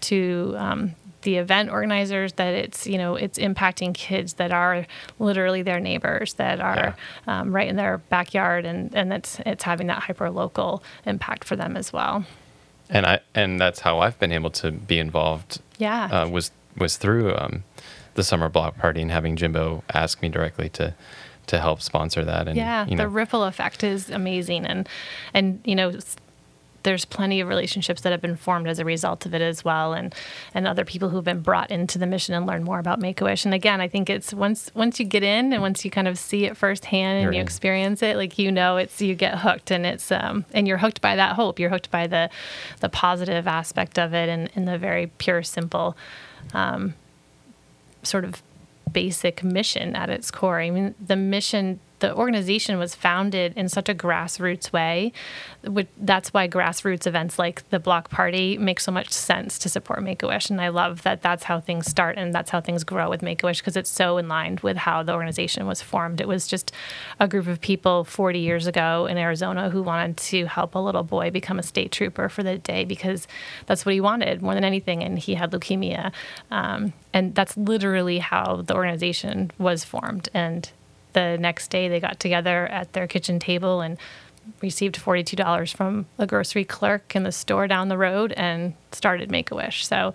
to 0.02 0.54
um, 0.58 0.94
the 1.22 1.37
event 1.37 1.70
organizers 1.70 2.33
that 2.35 2.54
it's 2.54 2.87
you 2.87 2.98
know 2.98 3.14
it's 3.14 3.38
impacting 3.38 3.94
kids 3.94 4.35
that 4.35 4.52
are 4.52 4.87
literally 5.18 5.62
their 5.62 5.80
neighbors 5.80 6.35
that 6.35 6.61
are 6.61 6.96
yeah. 7.26 7.40
um, 7.40 7.54
right 7.54 7.68
in 7.68 7.76
their 7.76 7.98
backyard 7.98 8.64
and 8.64 8.94
and 8.94 9.12
it's 9.12 9.40
it's 9.46 9.64
having 9.64 9.87
that 9.87 10.02
hyper 10.02 10.30
local 10.30 10.83
impact 11.04 11.44
for 11.44 11.56
them 11.56 11.76
as 11.76 11.92
well 11.92 12.24
and 12.90 13.06
I 13.06 13.20
and 13.35 13.61
that's 13.61 13.80
how 13.80 14.00
I've 14.00 14.18
been 14.18 14.33
able 14.33 14.50
to 14.50 14.72
be 14.72 14.98
involved. 14.98 15.61
Yeah. 15.78 16.04
uh, 16.06 16.28
was 16.28 16.50
was 16.76 16.96
through 16.96 17.35
um, 17.37 17.64
the 18.14 18.24
summer 18.24 18.48
block 18.48 18.76
party 18.78 19.00
and 19.00 19.11
having 19.11 19.37
Jimbo 19.37 19.85
ask 19.94 20.20
me 20.20 20.28
directly 20.28 20.68
to 20.70 20.94
to 21.46 21.61
help 21.61 21.80
sponsor 21.80 22.24
that. 22.24 22.48
And 22.48 22.56
yeah, 22.56 22.87
you 22.87 22.96
know, 22.96 23.04
the 23.04 23.09
ripple 23.09 23.44
effect 23.44 23.85
is 23.85 24.11
amazing, 24.11 24.66
and 24.66 24.88
and 25.33 25.61
you 25.64 25.74
know. 25.74 25.92
There's 26.82 27.04
plenty 27.04 27.40
of 27.40 27.48
relationships 27.48 28.00
that 28.02 28.10
have 28.10 28.20
been 28.22 28.36
formed 28.36 28.68
as 28.68 28.78
a 28.78 28.84
result 28.84 29.26
of 29.26 29.34
it 29.34 29.42
as 29.42 29.64
well, 29.64 29.92
and 29.92 30.14
and 30.54 30.66
other 30.66 30.84
people 30.84 31.10
who've 31.10 31.24
been 31.24 31.40
brought 31.40 31.70
into 31.70 31.98
the 31.98 32.06
mission 32.06 32.34
and 32.34 32.46
learn 32.46 32.64
more 32.64 32.78
about 32.78 33.00
Make 33.00 33.20
a 33.20 33.24
Wish. 33.24 33.44
And 33.44 33.52
again, 33.52 33.80
I 33.80 33.88
think 33.88 34.08
it's 34.08 34.32
once 34.32 34.70
once 34.74 34.98
you 34.98 35.06
get 35.06 35.22
in 35.22 35.52
and 35.52 35.60
once 35.60 35.84
you 35.84 35.90
kind 35.90 36.08
of 36.08 36.18
see 36.18 36.46
it 36.46 36.56
firsthand 36.56 37.18
and 37.18 37.24
You're 37.24 37.32
you 37.34 37.40
in. 37.40 37.44
experience 37.46 38.02
it, 38.02 38.16
like 38.16 38.38
you 38.38 38.50
know, 38.50 38.76
it's 38.76 39.00
you 39.02 39.14
get 39.14 39.38
hooked, 39.38 39.70
and 39.70 39.84
it's 39.84 40.10
um 40.10 40.44
and 40.52 40.66
you're 40.66 40.78
hooked 40.78 41.00
by 41.00 41.16
that 41.16 41.36
hope. 41.36 41.58
You're 41.58 41.70
hooked 41.70 41.90
by 41.90 42.06
the 42.06 42.30
the 42.80 42.88
positive 42.88 43.46
aspect 43.46 43.98
of 43.98 44.14
it, 44.14 44.28
and, 44.28 44.50
and 44.54 44.66
the 44.66 44.78
very 44.78 45.08
pure, 45.18 45.42
simple 45.42 45.96
um, 46.54 46.94
sort 48.02 48.24
of 48.24 48.42
basic 48.90 49.44
mission 49.44 49.94
at 49.94 50.10
its 50.10 50.30
core. 50.30 50.60
I 50.60 50.70
mean, 50.70 50.94
the 51.04 51.16
mission, 51.16 51.78
the 52.00 52.14
organization 52.14 52.78
was 52.78 52.94
founded 52.94 53.52
in 53.56 53.68
such 53.68 53.88
a 53.88 53.94
grassroots 53.94 54.72
way. 54.72 55.12
That's 55.96 56.34
why 56.34 56.48
grassroots 56.48 57.06
events 57.06 57.38
like 57.38 57.68
the 57.70 57.78
Block 57.78 58.10
Party 58.10 58.58
make 58.58 58.80
so 58.80 58.90
much 58.90 59.10
sense 59.10 59.58
to 59.60 59.68
support 59.68 60.02
Make 60.02 60.22
a 60.22 60.26
Wish. 60.26 60.50
And 60.50 60.60
I 60.60 60.68
love 60.68 61.02
that 61.02 61.22
that's 61.22 61.44
how 61.44 61.60
things 61.60 61.86
start 61.86 62.16
and 62.18 62.34
that's 62.34 62.50
how 62.50 62.60
things 62.60 62.84
grow 62.84 63.08
with 63.08 63.22
Make 63.22 63.42
a 63.42 63.46
Wish 63.46 63.60
because 63.60 63.76
it's 63.76 63.90
so 63.90 64.18
in 64.18 64.28
line 64.28 64.58
with 64.62 64.76
how 64.76 65.02
the 65.02 65.12
organization 65.12 65.66
was 65.66 65.82
formed. 65.82 66.20
It 66.20 66.28
was 66.28 66.46
just 66.46 66.72
a 67.18 67.28
group 67.28 67.46
of 67.46 67.60
people 67.60 68.04
40 68.04 68.38
years 68.38 68.66
ago 68.66 69.06
in 69.06 69.16
Arizona 69.16 69.70
who 69.70 69.82
wanted 69.82 70.16
to 70.16 70.46
help 70.46 70.74
a 70.74 70.78
little 70.78 71.04
boy 71.04 71.30
become 71.30 71.58
a 71.58 71.62
state 71.62 71.92
trooper 71.92 72.28
for 72.28 72.42
the 72.42 72.58
day 72.58 72.84
because 72.84 73.28
that's 73.66 73.86
what 73.86 73.94
he 73.94 74.00
wanted 74.00 74.42
more 74.42 74.54
than 74.54 74.64
anything. 74.64 75.02
And 75.02 75.18
he 75.18 75.34
had 75.34 75.52
leukemia. 75.52 76.12
Um, 76.50 76.92
and 77.12 77.34
that's 77.34 77.56
literally 77.56 78.18
how 78.18 78.62
the 78.62 78.74
organization 78.74 79.50
was 79.58 79.84
formed. 79.84 80.28
And 80.32 80.70
the 81.12 81.37
next 81.38 81.68
day 81.70 81.88
they 81.88 82.01
got 82.01 82.18
together 82.20 82.66
at 82.68 82.92
their 82.92 83.07
kitchen 83.07 83.38
table 83.38 83.81
and 83.81 83.99
received 84.62 84.96
$42 84.99 85.75
from 85.77 86.07
a 86.18 86.27
grocery 86.27 86.64
clerk 86.64 87.14
in 87.14 87.23
the 87.23 87.31
store 87.33 87.66
down 87.68 87.88
the 87.88 87.99
road 87.99 88.33
and 88.33 88.75
started 88.90 89.31
make 89.31 89.51
a 89.51 89.55
wish 89.55 89.87
so 89.87 90.12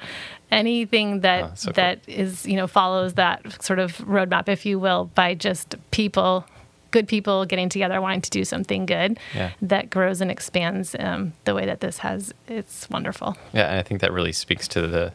anything 0.51 1.21
that 1.21 1.43
Oh, 1.43 1.51
so 1.55 1.67
cool. 1.67 1.73
that 1.75 1.99
is 2.07 2.45
you 2.45 2.55
know 2.55 2.67
follows 2.67 3.13
that 3.15 3.61
sort 3.63 3.79
of 3.79 3.97
roadmap 3.99 4.49
if 4.49 4.65
you 4.65 4.79
will 4.79 5.05
by 5.15 5.33
just 5.35 5.75
people 5.91 6.45
good 6.91 7.07
people 7.07 7.45
getting 7.45 7.69
together 7.69 7.99
wanting 8.01 8.21
to 8.21 8.29
do 8.29 8.43
something 8.45 8.85
good 8.85 9.19
Yeah. 9.33 9.51
that 9.61 9.89
grows 9.89 10.21
and 10.21 10.31
expands 10.31 10.95
um, 10.99 11.33
the 11.45 11.53
way 11.53 11.65
that 11.65 11.79
this 11.79 11.99
has 11.99 12.33
it's 12.47 12.89
wonderful 12.89 13.37
yeah, 13.53 13.69
and 13.69 13.79
I 13.79 13.83
think 13.83 14.01
that 14.01 14.11
really 14.11 14.33
speaks 14.33 14.67
to 14.69 14.81
the 14.87 15.13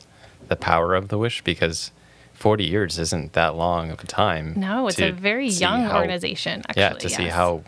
the 0.48 0.56
power 0.56 0.94
of 0.94 1.08
the 1.08 1.18
wish 1.18 1.42
because 1.42 1.90
40 2.40 2.64
years 2.64 2.98
isn't 2.98 3.34
that 3.34 3.54
long 3.54 3.90
of 3.90 4.00
a 4.02 4.06
time. 4.06 4.54
no 4.56 4.88
it's 4.88 4.98
a 5.00 5.12
very 5.12 5.48
young 5.48 5.82
how- 5.84 5.98
organization 5.98 6.62
actually 6.68 6.82
yeah, 6.82 6.92
to 6.94 7.08
see 7.08 7.28
how 7.28 7.62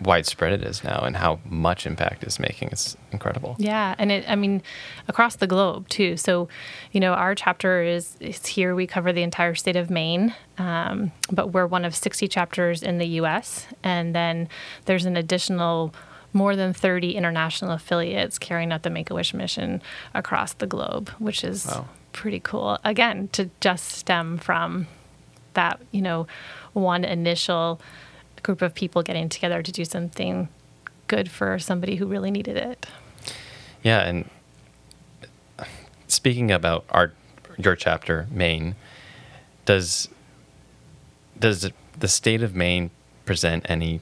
widespread 0.00 0.52
it 0.52 0.62
is 0.62 0.84
now 0.84 1.00
and 1.00 1.16
how 1.16 1.40
much 1.44 1.84
impact 1.84 2.22
it's 2.22 2.38
making. 2.38 2.68
It's 2.70 2.96
incredible. 3.10 3.56
Yeah, 3.58 3.96
and 3.98 4.12
it 4.12 4.24
I 4.28 4.36
mean 4.36 4.62
across 5.08 5.34
the 5.36 5.48
globe 5.48 5.88
too. 5.88 6.16
So, 6.16 6.48
you 6.92 7.00
know, 7.00 7.14
our 7.14 7.34
chapter 7.34 7.82
is 7.82 8.16
is 8.20 8.46
here 8.46 8.76
we 8.76 8.86
cover 8.86 9.12
the 9.12 9.24
entire 9.24 9.56
state 9.56 9.74
of 9.74 9.90
Maine. 9.90 10.32
Um, 10.56 11.10
but 11.32 11.48
we're 11.52 11.66
one 11.66 11.84
of 11.84 11.96
60 11.96 12.28
chapters 12.28 12.82
in 12.84 12.98
the 12.98 13.06
US 13.22 13.66
and 13.82 14.14
then 14.14 14.48
there's 14.84 15.04
an 15.04 15.16
additional 15.16 15.92
more 16.32 16.54
than 16.54 16.72
30 16.72 17.16
international 17.16 17.72
affiliates 17.72 18.38
carrying 18.38 18.70
out 18.70 18.82
the 18.84 18.90
Make-A-Wish 18.90 19.34
mission 19.34 19.82
across 20.14 20.52
the 20.52 20.66
globe, 20.66 21.08
which 21.18 21.42
is 21.42 21.66
Wow. 21.66 21.88
Pretty 22.18 22.40
cool. 22.40 22.78
Again, 22.84 23.28
to 23.28 23.48
just 23.60 23.90
stem 23.90 24.38
from 24.38 24.88
that, 25.54 25.80
you 25.92 26.02
know, 26.02 26.26
one 26.72 27.04
initial 27.04 27.80
group 28.42 28.60
of 28.60 28.74
people 28.74 29.04
getting 29.04 29.28
together 29.28 29.62
to 29.62 29.70
do 29.70 29.84
something 29.84 30.48
good 31.06 31.30
for 31.30 31.60
somebody 31.60 31.94
who 31.94 32.06
really 32.06 32.32
needed 32.32 32.56
it. 32.56 32.86
Yeah, 33.84 34.00
and 34.00 34.28
speaking 36.08 36.50
about 36.50 36.84
our 36.90 37.12
your 37.56 37.76
chapter, 37.76 38.26
Maine, 38.32 38.74
does 39.64 40.08
does 41.38 41.70
the 41.96 42.08
state 42.08 42.42
of 42.42 42.56
Maine 42.56 42.90
present 43.24 43.64
any 43.68 44.00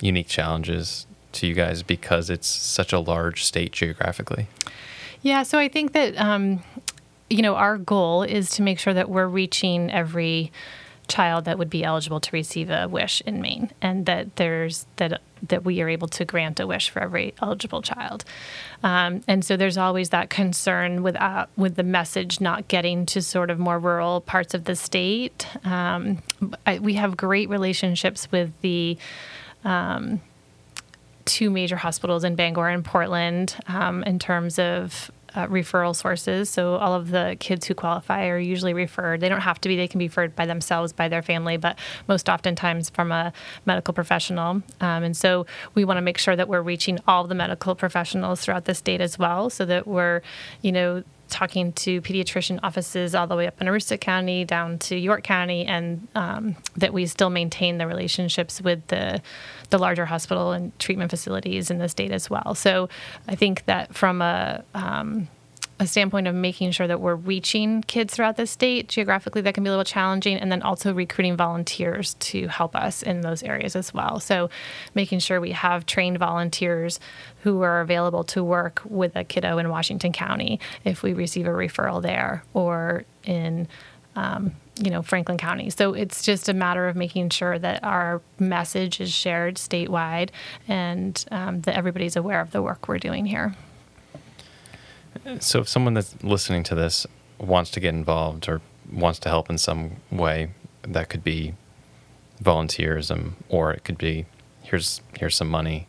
unique 0.00 0.28
challenges 0.28 1.06
to 1.32 1.46
you 1.46 1.54
guys 1.54 1.84
because 1.84 2.30
it's 2.30 2.48
such 2.48 2.92
a 2.92 2.98
large 2.98 3.44
state 3.44 3.70
geographically? 3.70 4.48
Yeah, 5.22 5.42
so 5.42 5.58
I 5.58 5.68
think 5.68 5.92
that 5.92 6.16
um, 6.20 6.62
you 7.30 7.42
know 7.42 7.54
our 7.54 7.78
goal 7.78 8.22
is 8.22 8.50
to 8.50 8.62
make 8.62 8.78
sure 8.78 8.94
that 8.94 9.08
we're 9.08 9.26
reaching 9.26 9.90
every 9.90 10.52
child 11.08 11.44
that 11.44 11.56
would 11.56 11.70
be 11.70 11.84
eligible 11.84 12.20
to 12.20 12.30
receive 12.32 12.68
a 12.68 12.88
wish 12.88 13.20
in 13.22 13.40
Maine, 13.40 13.70
and 13.80 14.06
that 14.06 14.36
there's 14.36 14.86
that 14.96 15.20
that 15.48 15.64
we 15.64 15.80
are 15.80 15.88
able 15.88 16.08
to 16.08 16.24
grant 16.24 16.58
a 16.58 16.66
wish 16.66 16.90
for 16.90 17.00
every 17.00 17.34
eligible 17.40 17.82
child. 17.82 18.24
Um, 18.82 19.22
and 19.28 19.44
so 19.44 19.56
there's 19.56 19.76
always 19.76 20.10
that 20.10 20.30
concern 20.30 21.02
with 21.02 21.16
uh, 21.16 21.46
with 21.56 21.76
the 21.76 21.82
message 21.82 22.40
not 22.40 22.68
getting 22.68 23.06
to 23.06 23.22
sort 23.22 23.50
of 23.50 23.58
more 23.58 23.78
rural 23.78 24.20
parts 24.20 24.54
of 24.54 24.64
the 24.64 24.76
state. 24.76 25.46
Um, 25.64 26.22
I, 26.66 26.78
we 26.78 26.94
have 26.94 27.16
great 27.16 27.48
relationships 27.48 28.30
with 28.32 28.52
the 28.62 28.98
two 31.24 31.50
major 31.50 31.76
hospitals 31.76 32.24
in 32.24 32.36
Bangor 32.36 32.68
and 32.68 32.84
Portland 32.84 33.56
um, 33.66 34.02
in 34.04 34.18
terms 34.18 34.58
of 34.58 35.10
uh, 35.36 35.46
referral 35.46 35.94
sources. 35.94 36.50
So 36.50 36.76
all 36.76 36.94
of 36.94 37.10
the 37.10 37.36
kids 37.38 37.66
who 37.66 37.74
qualify 37.74 38.26
are 38.26 38.38
usually 38.38 38.74
referred. 38.74 39.20
They 39.20 39.28
don't 39.28 39.42
have 39.42 39.60
to 39.60 39.68
be; 39.68 39.76
they 39.76 39.86
can 39.86 39.98
be 39.98 40.08
referred 40.08 40.34
by 40.34 40.46
themselves, 40.46 40.92
by 40.92 41.08
their 41.08 41.22
family, 41.22 41.56
but 41.56 41.78
most 42.08 42.28
oftentimes 42.28 42.90
from 42.90 43.12
a 43.12 43.32
medical 43.66 43.94
professional. 43.94 44.62
Um, 44.80 45.02
and 45.04 45.16
so 45.16 45.46
we 45.74 45.84
want 45.84 45.98
to 45.98 46.02
make 46.02 46.18
sure 46.18 46.34
that 46.34 46.48
we're 46.48 46.62
reaching 46.62 46.98
all 47.06 47.24
the 47.24 47.34
medical 47.34 47.74
professionals 47.74 48.40
throughout 48.40 48.64
the 48.64 48.74
state 48.74 49.00
as 49.00 49.18
well, 49.18 49.50
so 49.50 49.64
that 49.66 49.86
we're, 49.86 50.22
you 50.62 50.72
know. 50.72 51.04
Talking 51.28 51.72
to 51.72 52.00
pediatrician 52.02 52.60
offices 52.62 53.14
all 53.14 53.26
the 53.26 53.36
way 53.36 53.46
up 53.46 53.60
in 53.60 53.66
Aroostook 53.66 54.00
County 54.00 54.44
down 54.44 54.78
to 54.78 54.96
York 54.96 55.24
County, 55.24 55.66
and 55.66 56.06
um, 56.14 56.56
that 56.76 56.92
we 56.92 57.06
still 57.06 57.30
maintain 57.30 57.78
the 57.78 57.86
relationships 57.86 58.60
with 58.60 58.86
the 58.86 59.20
the 59.70 59.78
larger 59.78 60.06
hospital 60.06 60.52
and 60.52 60.76
treatment 60.78 61.10
facilities 61.10 61.70
in 61.70 61.78
the 61.78 61.88
state 61.88 62.12
as 62.12 62.30
well. 62.30 62.54
So 62.54 62.88
I 63.26 63.34
think 63.34 63.64
that 63.64 63.94
from 63.94 64.22
a 64.22 64.62
um, 64.74 65.28
a 65.78 65.86
standpoint 65.86 66.26
of 66.26 66.34
making 66.34 66.70
sure 66.70 66.86
that 66.86 67.00
we're 67.00 67.14
reaching 67.14 67.82
kids 67.82 68.14
throughout 68.14 68.36
the 68.36 68.46
state 68.46 68.88
geographically 68.88 69.42
that 69.42 69.52
can 69.52 69.62
be 69.62 69.68
a 69.68 69.70
little 69.70 69.84
challenging 69.84 70.38
and 70.38 70.50
then 70.50 70.62
also 70.62 70.94
recruiting 70.94 71.36
volunteers 71.36 72.14
to 72.14 72.48
help 72.48 72.74
us 72.74 73.02
in 73.02 73.20
those 73.20 73.42
areas 73.42 73.76
as 73.76 73.92
well. 73.92 74.18
So 74.18 74.48
making 74.94 75.18
sure 75.18 75.40
we 75.40 75.52
have 75.52 75.84
trained 75.84 76.18
volunteers 76.18 76.98
who 77.42 77.60
are 77.60 77.80
available 77.80 78.24
to 78.24 78.42
work 78.42 78.80
with 78.86 79.14
a 79.16 79.24
kiddo 79.24 79.58
in 79.58 79.68
washington 79.68 80.12
county 80.12 80.58
if 80.84 81.02
we 81.02 81.12
receive 81.12 81.46
a 81.46 81.50
referral 81.50 82.00
there 82.00 82.42
or 82.54 83.04
in 83.24 83.68
um, 84.14 84.52
you 84.82 84.90
know 84.90 85.02
franklin 85.02 85.36
county. 85.36 85.68
So 85.68 85.92
it's 85.92 86.24
just 86.24 86.48
a 86.48 86.54
matter 86.54 86.88
of 86.88 86.96
making 86.96 87.30
sure 87.30 87.58
that 87.58 87.84
our 87.84 88.22
message 88.38 88.98
is 88.98 89.12
shared 89.12 89.56
statewide 89.56 90.30
and 90.66 91.22
um, 91.30 91.60
that 91.62 91.76
everybody's 91.76 92.16
aware 92.16 92.40
of 92.40 92.52
the 92.52 92.62
work 92.62 92.88
we're 92.88 92.98
doing 92.98 93.26
here 93.26 93.54
So 95.40 95.60
if 95.60 95.68
someone 95.68 95.94
that's 95.94 96.14
listening 96.22 96.62
to 96.64 96.74
this 96.74 97.06
wants 97.38 97.70
to 97.72 97.80
get 97.80 97.90
involved 97.94 98.48
or 98.48 98.60
wants 98.90 99.18
to 99.20 99.28
help 99.28 99.50
in 99.50 99.58
some 99.58 99.96
way, 100.10 100.50
that 100.82 101.08
could 101.08 101.24
be 101.24 101.54
volunteerism 102.42 103.32
or 103.48 103.72
it 103.72 103.84
could 103.84 103.98
be 103.98 104.26
here's 104.62 105.00
here's 105.18 105.34
some 105.36 105.48
money. 105.48 105.88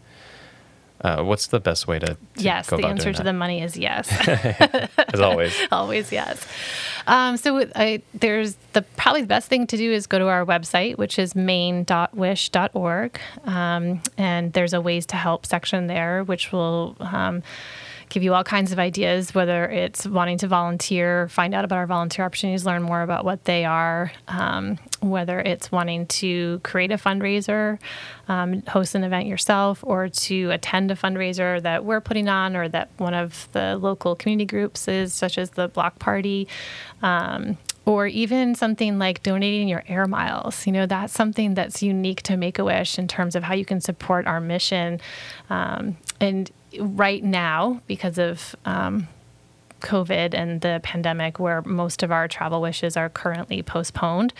Uh, 1.00 1.22
what's 1.22 1.46
the 1.48 1.60
best 1.60 1.88
way 1.88 2.00
to, 2.00 2.08
to 2.08 2.18
yes 2.38 2.68
the 2.72 2.78
answer 2.78 3.12
to 3.14 3.18
that? 3.20 3.24
the 3.26 3.34
money 3.34 3.62
is 3.62 3.78
yes 3.78 4.10
As 5.14 5.22
always. 5.22 5.56
always 5.72 6.12
yes 6.12 6.44
um, 7.06 7.38
so 7.38 7.70
I, 7.76 8.02
there's 8.16 8.56
the 8.74 8.82
probably 8.82 9.22
the 9.22 9.28
best 9.28 9.48
thing 9.48 9.68
to 9.68 9.78
do 9.78 9.92
is 9.92 10.08
go 10.08 10.18
to 10.18 10.26
our 10.28 10.44
website 10.44 10.98
which 10.98 11.20
is 11.20 11.36
maine.wish.org 11.36 13.20
um, 13.44 14.02
and 14.18 14.54
there's 14.54 14.74
a 14.74 14.82
ways 14.82 15.06
to 15.08 15.18
help 15.18 15.46
section 15.46 15.86
there 15.86 16.24
which 16.24 16.52
will 16.52 16.96
um, 17.00 17.44
give 18.10 18.24
you 18.24 18.34
all 18.34 18.44
kinds 18.44 18.72
of 18.72 18.80
ideas 18.80 19.34
whether 19.34 19.66
it's 19.66 20.06
wanting 20.06 20.38
to 20.38 20.48
volunteer 20.48 21.28
find 21.30 21.54
out 21.54 21.66
about 21.66 21.78
our 21.78 21.88
volunteer 21.88 22.26
opportunities 22.26 22.66
learn 22.66 22.82
more 22.82 23.02
about 23.02 23.26
what 23.26 23.44
they 23.46 23.66
are 23.66 24.12
um, 24.28 24.78
whether 25.02 25.40
it's 25.40 25.72
wanting 25.72 26.06
to 26.08 26.60
create 26.64 26.92
a 26.92 26.98
fundraiser 26.98 27.80
um, 28.28 28.62
host 28.64 28.96
an 28.96 29.04
event 29.04 29.28
yourself 29.28 29.84
or 29.84 30.10
to 30.10 30.52
attend 30.52 30.92
a 30.92 30.96
fundraiser 30.96 31.62
that 31.62 31.86
we're 31.86 32.02
putting 32.02 32.28
on 32.28 32.56
or 32.56 32.68
that 32.68 32.90
one 32.98 33.14
of 33.14 33.48
the 33.54 33.78
local 33.78 34.16
community 34.16 34.46
groups 34.46 34.88
is 34.88 35.14
such 35.14 35.38
as 35.38 35.52
the 35.52 35.68
block 35.68 36.00
party 36.00 36.48
um, 37.02 37.58
or 37.88 38.06
even 38.06 38.54
something 38.54 39.00
like 39.00 39.24
donating 39.24 39.70
your 39.70 39.82
air 39.88 40.06
miles. 40.06 40.68
You 40.68 40.74
know, 40.74 40.86
that's 40.86 41.14
something 41.14 41.54
that's 41.54 41.82
unique 41.82 42.22
to 42.24 42.36
Make 42.36 42.60
a 42.60 42.66
Wish 42.66 43.00
in 43.00 43.08
terms 43.08 43.34
of 43.34 43.44
how 43.44 43.54
you 43.54 43.64
can 43.64 43.80
support 43.80 44.28
our 44.28 44.42
mission. 44.42 45.00
Um, 45.50 45.96
and 46.20 46.52
right 46.80 47.24
now, 47.24 47.82
because 47.88 48.18
of 48.18 48.56
um, 48.66 49.08
COVID 49.82 50.34
and 50.34 50.62
the 50.62 50.80
pandemic, 50.84 51.40
where 51.40 51.62
most 51.62 52.04
of 52.04 52.12
our 52.12 52.28
travel 52.28 52.62
wishes 52.62 52.98
are 52.98 53.10
currently 53.10 53.62
postponed, 53.62 54.34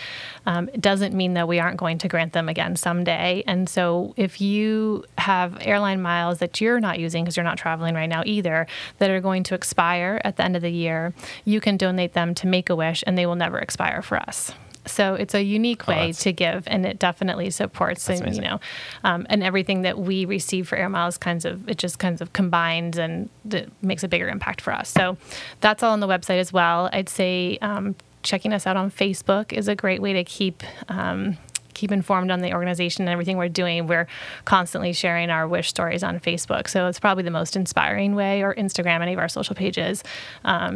um, 0.46 0.70
it 0.70 0.82
doesn't 0.82 1.14
mean 1.14 1.34
that 1.36 1.48
we 1.48 1.60
aren't 1.60 1.78
going 1.78 1.98
to 2.00 2.08
grant 2.08 2.34
them 2.34 2.50
again 2.50 2.76
someday. 2.76 3.44
And 3.46 3.70
so, 3.70 4.14
if 4.18 4.42
you 4.42 5.06
have 5.18 5.58
airline 5.62 6.02
miles 6.02 6.40
that 6.40 6.60
you're 6.60 6.80
not 6.80 7.00
using 7.00 7.24
because 7.24 7.38
you're 7.38 7.44
not 7.44 7.58
traveling 7.58 7.96
right 7.96 8.10
now 8.10 8.24
either, 8.26 8.68
that 8.98 9.10
are 9.10 9.22
going 9.22 9.44
to 9.44 9.56
expire 9.56 10.20
at 10.24 10.38
the 10.38 10.44
end 10.44 10.56
of 10.56 10.62
the 10.62 10.72
year, 10.72 11.14
you 11.46 11.62
can 11.62 11.78
donate 11.78 12.14
them 12.14 12.34
to 12.36 12.48
Make 12.48 12.70
a 12.70 12.76
Wish 12.76 13.04
and 13.06 13.18
they 13.18 13.26
will 13.26 13.36
never 13.36 13.60
expire 13.60 14.02
for 14.02 14.18
us. 14.18 14.54
So 14.88 15.16
it's 15.16 15.34
a 15.36 15.44
unique 15.44 15.88
Oh, 15.88 15.92
way 15.92 16.12
to 16.14 16.32
give, 16.34 16.64
and 16.68 16.86
it 16.86 17.00
definitely 17.00 17.50
supports, 17.50 18.10
and 18.10 18.36
you 18.36 18.42
know, 18.42 18.60
um, 19.04 19.26
and 19.30 19.44
everything 19.44 19.84
that 19.84 19.98
we 20.00 20.26
receive 20.26 20.68
for 20.68 20.76
air 20.76 20.90
miles 20.90 21.18
kinds 21.18 21.46
of 21.46 21.68
it 21.70 21.78
just 21.78 22.00
kinds 22.00 22.22
of 22.22 22.34
combines 22.34 22.98
and 22.98 23.30
it 23.52 23.72
makes 23.82 24.04
a 24.04 24.08
bigger 24.08 24.28
impact 24.30 24.62
for 24.62 24.74
us. 24.74 24.90
So 24.90 25.18
that's 25.62 25.84
all 25.84 25.94
on 25.94 26.00
the 26.00 26.08
website 26.08 26.40
as 26.40 26.52
well. 26.52 26.90
I'd 26.92 27.10
say 27.10 27.58
um, 27.62 27.96
checking 28.24 28.54
us 28.54 28.68
out 28.68 28.78
on 28.78 28.92
Facebook 28.92 29.54
is 29.54 29.68
a 29.68 29.76
great 29.76 30.02
way 30.02 30.14
to 30.14 30.24
keep. 30.24 30.64
Um, 30.90 31.38
keep 31.78 31.92
informed 31.92 32.32
on 32.32 32.40
the 32.42 32.52
organization 32.54 33.04
and 33.04 33.10
everything 33.10 33.38
we're 33.38 33.48
doing 33.48 33.88
we're 33.88 34.08
constantly 34.46 34.92
sharing 34.94 35.30
our 35.30 35.48
wish 35.48 35.70
stories 35.70 36.04
on 36.04 36.20
facebook 36.20 36.68
so 36.68 36.88
it's 36.88 37.00
probably 37.00 37.24
the 37.24 37.32
most 37.32 37.56
inspiring 37.56 38.16
way 38.16 38.42
or 38.42 38.54
instagram 38.56 39.02
any 39.02 39.14
of 39.14 39.20
our 39.20 39.30
social 39.30 39.56
pages 39.56 40.04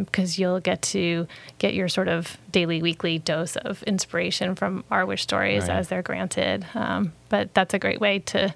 because 0.06 0.38
you'll 0.40 0.60
get 0.60 0.82
to 0.82 1.28
get 1.58 1.74
your 1.74 1.90
sort 1.90 2.08
of 2.08 2.38
daily 2.52 2.82
weekly 2.82 3.18
dose 3.20 3.56
of 3.58 3.82
inspiration 3.84 4.56
from 4.56 4.84
our 4.92 5.06
wish 5.06 5.24
stories 5.24 5.64
Right. 5.68 5.78
as 5.78 5.88
they're 5.90 6.02
granted 6.04 6.66
um, 6.76 7.12
but 7.30 7.54
that's 7.54 7.74
a 7.74 7.80
great 7.80 8.00
way 8.00 8.20
to 8.20 8.54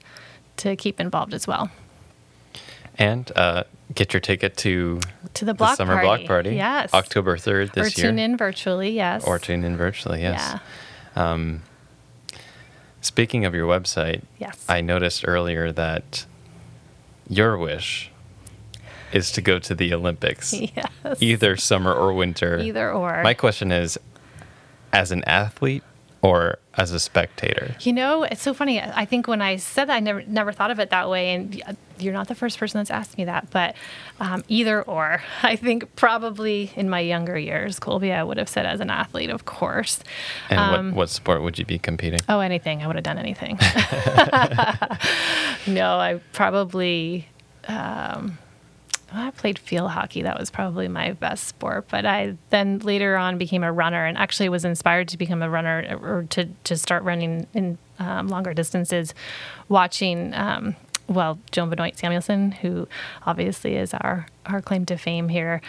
to 0.58 0.76
keep 0.76 1.00
involved 1.02 1.34
as 1.34 1.48
well 1.48 1.70
And 2.98 3.30
uh, 3.36 3.64
get 3.94 4.14
your 4.14 4.22
ticket 4.22 4.56
to 4.58 5.00
to 5.34 5.46
the 5.46 5.54
block 5.54 5.76
summer 5.78 5.96
party. 5.96 6.06
block 6.08 6.26
party. 6.28 6.56
yes 6.56 6.94
October 6.94 7.36
3rd 7.38 7.74
this 7.74 7.98
or 7.98 8.02
year. 8.02 8.10
tune 8.12 8.20
in 8.20 8.38
virtually 8.38 8.92
yes 8.92 9.24
Or 9.26 9.38
tune 9.40 9.64
in 9.64 9.76
virtually, 9.78 10.22
yes. 10.22 10.40
yeah 10.40 10.60
Um, 11.34 11.62
speaking 13.06 13.46
of 13.46 13.54
your 13.54 13.68
website, 13.68 14.24
yes. 14.40 14.66
I 14.68 14.82
noticed 14.82 15.24
earlier 15.28 15.72
that 15.72 16.26
your 17.30 17.58
wish 17.58 18.12
is 19.14 19.32
to 19.32 19.42
go 19.42 19.60
to 19.60 19.76
the 19.76 19.94
Olympics, 19.94 20.54
yes. 20.76 20.90
either 21.22 21.56
summer 21.56 21.94
or 21.94 22.14
winter. 22.14 22.58
either 22.60 22.92
or. 22.92 23.22
My 23.24 23.34
question 23.34 23.72
is 23.72 23.98
as 24.92 25.12
an 25.12 25.24
athlete 25.26 25.84
or 26.22 26.58
as 26.78 26.92
a 26.92 27.00
spectator? 27.00 27.76
You 27.82 27.94
know, 27.94 28.24
it's 28.24 28.42
so 28.42 28.54
funny. 28.54 28.82
I 28.82 29.06
think 29.06 29.28
when 29.28 29.42
I 29.42 29.58
said 29.58 29.86
that, 29.86 29.96
I 29.96 30.00
never 30.00 30.24
never 30.28 30.52
thought 30.52 30.72
of 30.72 30.80
it 30.80 30.90
that 30.90 31.10
way, 31.10 31.34
and 31.34 31.62
you're 31.98 32.14
not 32.14 32.28
the 32.28 32.36
first 32.36 32.60
person 32.60 32.80
that's 32.80 32.92
asked 32.92 33.18
me 33.18 33.26
that. 33.26 33.50
But 33.52 33.76
um, 34.20 34.44
either 34.48 34.82
or, 34.84 35.22
I 35.44 35.56
think 35.56 35.96
probably 35.96 36.72
in 36.76 36.90
my 36.90 37.00
younger 37.00 37.38
years, 37.38 37.80
Colby, 37.80 38.12
I 38.12 38.24
would 38.24 38.38
have 38.38 38.50
said 38.50 38.66
as 38.66 38.80
an 38.80 38.90
athlete, 38.90 39.30
of 39.30 39.46
course. 39.46 40.00
And 40.50 40.60
Um, 40.60 40.88
what, 40.92 40.96
what 40.96 41.10
sport 41.10 41.42
would 41.44 41.58
you 41.58 41.66
be 41.66 41.80
competing? 41.80 42.20
Oh, 42.28 42.40
anything. 42.40 42.84
I 42.84 42.88
would 42.88 42.96
have 42.98 43.04
done 43.04 43.18
anything. 43.18 43.58
no, 45.68 45.98
I 45.98 46.20
probably. 46.34 47.28
Um, 47.68 48.38
I 49.16 49.32
played 49.32 49.58
field 49.58 49.92
hockey. 49.92 50.22
That 50.22 50.40
was 50.40 50.50
probably 50.50 50.88
my 50.88 51.14
best 51.14 51.48
sport. 51.48 51.86
But 51.90 52.06
I 52.06 52.38
then 52.50 52.80
later 52.80 53.18
on 53.18 53.38
became 53.38 53.64
a 53.64 53.72
runner 53.72 54.06
and 54.06 54.18
actually 54.18 54.50
was 54.50 54.66
inspired 54.66 55.08
to 55.10 55.18
become 55.18 55.42
a 55.42 55.50
runner 55.50 55.98
or 56.02 56.24
to, 56.32 56.46
to 56.66 56.78
start 56.78 57.04
running 57.04 57.48
in 57.54 57.78
um, 58.00 58.28
longer 58.28 58.54
distances, 58.54 59.14
watching, 59.70 60.34
um, 60.34 60.76
well, 61.08 61.40
Joan 61.52 61.70
Benoit 61.70 61.98
Samuelson, 61.98 62.52
who 62.52 62.88
obviously 63.26 63.76
is 63.76 63.94
our, 63.94 64.28
our 64.46 64.62
claim 64.62 64.86
to 64.88 64.98
fame 64.98 65.30
here 65.30 65.62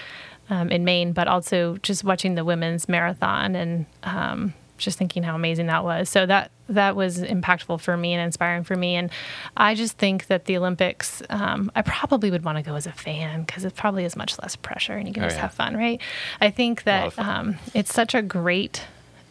um, 0.51 0.70
in 0.70 0.84
Maine, 0.84 1.12
but 1.12 1.28
also 1.28 1.76
just 1.78 2.05
watching 2.05 2.34
the 2.34 2.44
women's 2.44 2.88
marathon 2.88 3.55
and 3.55 3.86
um, 4.03 4.55
just 4.76 4.98
thinking 4.98 5.22
how 5.22 5.34
amazing 5.34 5.66
that 5.66 5.84
was. 5.84 6.08
So 6.08 6.26
that 6.26 6.50
that 6.68 6.96
was 6.96 7.18
impactful 7.22 7.80
for 7.80 7.96
me 7.96 8.12
and 8.12 8.20
inspiring 8.22 8.64
for 8.64 8.74
me. 8.76 8.96
And 8.96 9.10
I 9.56 9.74
just 9.74 9.96
think 9.98 10.26
that 10.26 10.46
the 10.46 10.56
Olympics, 10.56 11.22
um, 11.30 11.70
I 11.76 11.82
probably 11.82 12.30
would 12.30 12.44
want 12.44 12.58
to 12.58 12.62
go 12.62 12.74
as 12.74 12.86
a 12.86 12.92
fan 12.92 13.42
because 13.44 13.64
it 13.64 13.76
probably 13.76 14.04
is 14.04 14.16
much 14.16 14.36
less 14.40 14.56
pressure 14.56 14.94
and 14.94 15.06
you 15.06 15.14
can 15.14 15.22
Oh, 15.22 15.26
just 15.26 15.36
yeah. 15.36 15.42
have 15.42 15.54
fun, 15.54 15.76
right? 15.76 16.00
I 16.40 16.50
think 16.50 16.82
that 16.82 17.16
um, 17.18 17.56
it's 17.74 17.94
such 17.94 18.14
a 18.14 18.22
great. 18.22 18.82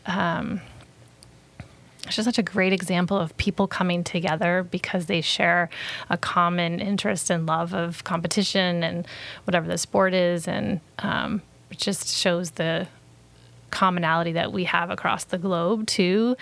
Um, 0.06 0.62
it's 2.06 2.18
just 2.18 2.26
such 2.28 2.38
a 2.38 2.44
great 2.44 2.72
example 2.72 3.18
of 3.18 3.36
people 3.38 3.66
coming 3.68 4.04
together 4.04 4.66
because 4.70 5.08
they 5.08 5.22
share 5.22 5.70
a 6.10 6.18
common 6.18 6.80
interest 6.80 7.32
and 7.32 7.48
love 7.48 7.74
of 7.74 8.04
competition 8.04 8.84
and 8.84 9.08
whatever 9.46 9.68
the 9.68 9.78
sport 9.80 10.14
is, 10.14 10.48
and 10.48 10.82
um, 11.00 11.42
it 11.72 11.80
just 11.80 12.08
shows 12.16 12.52
the 12.52 12.88
commonality 13.76 14.32
that 14.32 14.54
we 14.54 14.64
have 14.64 14.90
across 14.90 15.26
the 15.26 15.38
globe 15.38 15.86
too. 15.86 16.38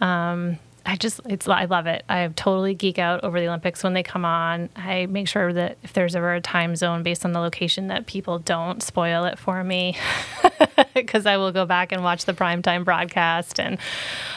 Um, 0.00 0.58
I 0.86 0.96
just 0.96 1.20
it's 1.28 1.46
I 1.46 1.66
love 1.66 1.86
it. 1.86 2.02
I 2.08 2.28
totally 2.28 2.74
geek 2.74 2.98
out 2.98 3.22
over 3.22 3.38
the 3.38 3.46
Olympics 3.46 3.84
when 3.84 3.92
they 3.92 4.02
come 4.02 4.24
on. 4.24 4.70
I 4.74 5.04
make 5.04 5.28
sure 5.28 5.52
that 5.52 5.76
if 5.82 5.92
there's 5.92 6.16
ever 6.16 6.32
a 6.32 6.40
time 6.40 6.76
zone 6.76 7.02
based 7.02 7.26
on 7.26 7.32
the 7.32 7.40
location 7.40 7.88
that 7.88 8.06
people 8.06 8.38
don't 8.38 8.82
spoil 8.82 9.26
it 9.26 9.38
for 9.38 9.62
me 9.62 9.98
because 10.94 11.26
I 11.26 11.36
will 11.36 11.52
go 11.52 11.66
back 11.66 11.92
and 11.92 12.02
watch 12.02 12.24
the 12.24 12.32
primetime 12.32 12.86
broadcast 12.86 13.60
and 13.60 13.76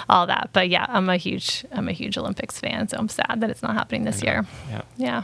all 0.09 0.27
that. 0.27 0.49
But 0.51 0.67
yeah, 0.67 0.85
I'm 0.89 1.07
a 1.09 1.15
huge 1.15 1.63
I'm 1.71 1.87
a 1.87 1.93
huge 1.93 2.17
Olympics 2.17 2.59
fan, 2.59 2.89
so 2.89 2.97
I'm 2.97 3.07
sad 3.07 3.39
that 3.39 3.49
it's 3.49 3.63
not 3.63 3.75
happening 3.75 4.03
this 4.03 4.21
year. 4.21 4.45
Yeah. 4.69 4.81
Yeah. 4.97 5.23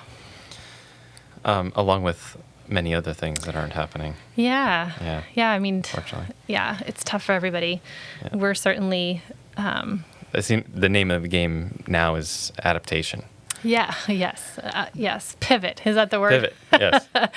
Um, 1.44 1.74
along 1.76 2.04
with 2.04 2.38
many 2.70 2.94
other 2.94 3.14
things 3.14 3.40
that 3.46 3.56
aren't 3.56 3.74
happening, 3.74 4.16
Yeah. 4.36 4.92
Yeah. 5.02 5.22
Yeah, 5.34 5.52
I 5.52 5.60
mean 5.60 5.84
fortunately. 5.84 6.34
yeah, 6.48 6.80
it's 6.86 7.04
tough 7.04 7.24
for 7.24 7.32
everybody. 7.34 7.82
Yeah. 8.24 8.36
We're 8.38 8.56
certainly 8.56 9.22
um, 9.58 10.04
I 10.34 10.42
think 10.42 10.68
the 10.74 10.90
name 10.90 11.10
of 11.12 11.22
the 11.24 11.28
game 11.30 11.84
now 11.88 12.16
is 12.16 12.52
adaptation. 12.64 13.24
Yeah, 13.64 13.96
yes, 14.08 14.60
uh, 14.62 14.86
yes. 14.94 15.36
Pivot 15.40 15.82
is 15.86 15.96
that 15.96 16.12
the 16.12 16.20
word? 16.20 16.32
Pivot. 16.32 16.56
Yes. 16.80 17.08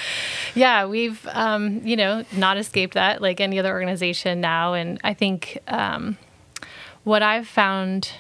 Yeah, 0.55 0.87
we've 0.87 1.27
um, 1.33 1.81
you 1.87 1.97
know 1.97 2.25
not 2.37 2.57
escaped 2.59 2.95
that 2.95 3.23
like 3.23 3.41
any 3.41 3.59
other 3.59 3.73
organization 3.73 4.41
now, 4.41 4.75
and 4.75 4.99
I 5.05 5.15
think 5.15 5.59
um, 5.69 6.19
what 7.05 7.23
I've 7.23 7.47
found 7.49 8.11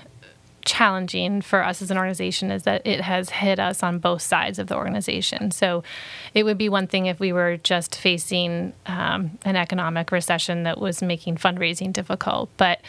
challenging 0.65 1.41
for 1.41 1.65
us 1.65 1.83
as 1.83 1.91
an 1.91 1.97
organization 1.97 2.51
is 2.51 2.65
that 2.65 2.87
it 2.87 3.01
has 3.01 3.31
hit 3.31 3.59
us 3.59 3.83
on 3.83 3.99
both 3.99 4.23
sides 4.23 4.59
of 4.59 4.67
the 4.67 4.77
organization. 4.77 5.51
So 5.51 5.83
it 6.35 6.45
would 6.45 6.59
be 6.59 6.69
one 6.69 6.87
thing 6.87 7.07
if 7.07 7.21
we 7.21 7.33
were 7.33 7.57
just 7.57 7.97
facing 7.97 8.73
um, 8.87 9.39
an 9.45 9.57
economic 9.57 10.13
recession 10.13 10.65
that 10.65 10.81
was 10.81 11.03
making 11.03 11.37
fundraising 11.37 11.93
difficult, 11.93 12.51
but 12.57 12.81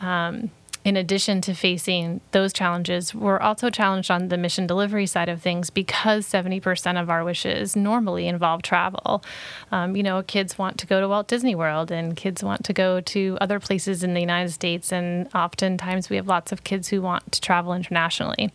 um, 0.00 0.50
in 0.84 0.96
addition 0.96 1.40
to 1.42 1.54
facing 1.54 2.20
those 2.32 2.52
challenges, 2.52 3.14
we're 3.14 3.38
also 3.38 3.70
challenged 3.70 4.10
on 4.10 4.28
the 4.28 4.36
mission 4.36 4.66
delivery 4.66 5.06
side 5.06 5.28
of 5.28 5.40
things 5.40 5.70
because 5.70 6.26
70% 6.26 7.00
of 7.00 7.08
our 7.08 7.24
wishes 7.24 7.76
normally 7.76 8.26
involve 8.26 8.62
travel. 8.62 9.22
Um, 9.70 9.94
you 9.94 10.02
know, 10.02 10.22
kids 10.22 10.58
want 10.58 10.78
to 10.78 10.86
go 10.86 11.00
to 11.00 11.08
Walt 11.08 11.28
Disney 11.28 11.54
World 11.54 11.92
and 11.92 12.16
kids 12.16 12.42
want 12.42 12.64
to 12.64 12.72
go 12.72 13.00
to 13.00 13.38
other 13.40 13.60
places 13.60 14.02
in 14.02 14.14
the 14.14 14.20
United 14.20 14.50
States, 14.50 14.92
and 14.92 15.28
oftentimes 15.34 16.10
we 16.10 16.16
have 16.16 16.26
lots 16.26 16.50
of 16.50 16.64
kids 16.64 16.88
who 16.88 17.00
want 17.00 17.30
to 17.32 17.40
travel 17.40 17.74
internationally. 17.74 18.52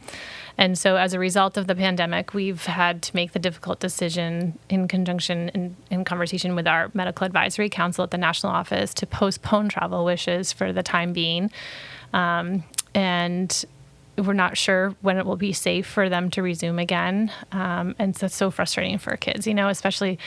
And 0.58 0.78
so, 0.78 0.98
as 0.98 1.14
a 1.14 1.20
result 1.20 1.56
of 1.56 1.68
the 1.68 1.76
pandemic, 1.76 2.34
we've 2.34 2.66
had 2.66 3.04
to 3.04 3.16
make 3.16 3.34
the 3.34 3.40
difficult 3.40 3.80
decision 3.80 4.58
in 4.70 4.88
conjunction 4.88 5.50
in, 5.50 5.76
in 5.92 6.04
conversation 6.04 6.56
with 6.56 6.68
our 6.68 6.90
medical 6.94 7.26
advisory 7.26 7.70
council 7.70 8.04
at 8.04 8.12
the 8.12 8.18
national 8.18 8.52
office 8.52 8.94
to 8.96 9.06
postpone 9.06 9.70
travel 9.70 10.04
wishes 10.04 10.52
for 10.52 10.74
the 10.74 10.84
time 10.84 11.14
being. 11.14 11.52
Um, 12.18 12.64
and 12.96 13.66
we're 14.18 14.34
not 14.34 14.58
sure 14.58 14.96
when 15.02 15.18
it 15.18 15.26
will 15.26 15.36
be 15.36 15.54
safe 15.54 15.86
for 15.86 16.10
them 16.10 16.32
to 16.32 16.42
resume 16.42 16.80
again. 16.80 17.32
Um, 17.52 17.96
and 18.00 18.16
so 18.16 18.26
it's 18.26 18.36
so 18.36 18.50
frustrating 18.50 18.98
for 18.98 19.16
kids, 19.16 19.46
you 19.46 19.54
know, 19.54 19.70
especially, 19.70 20.18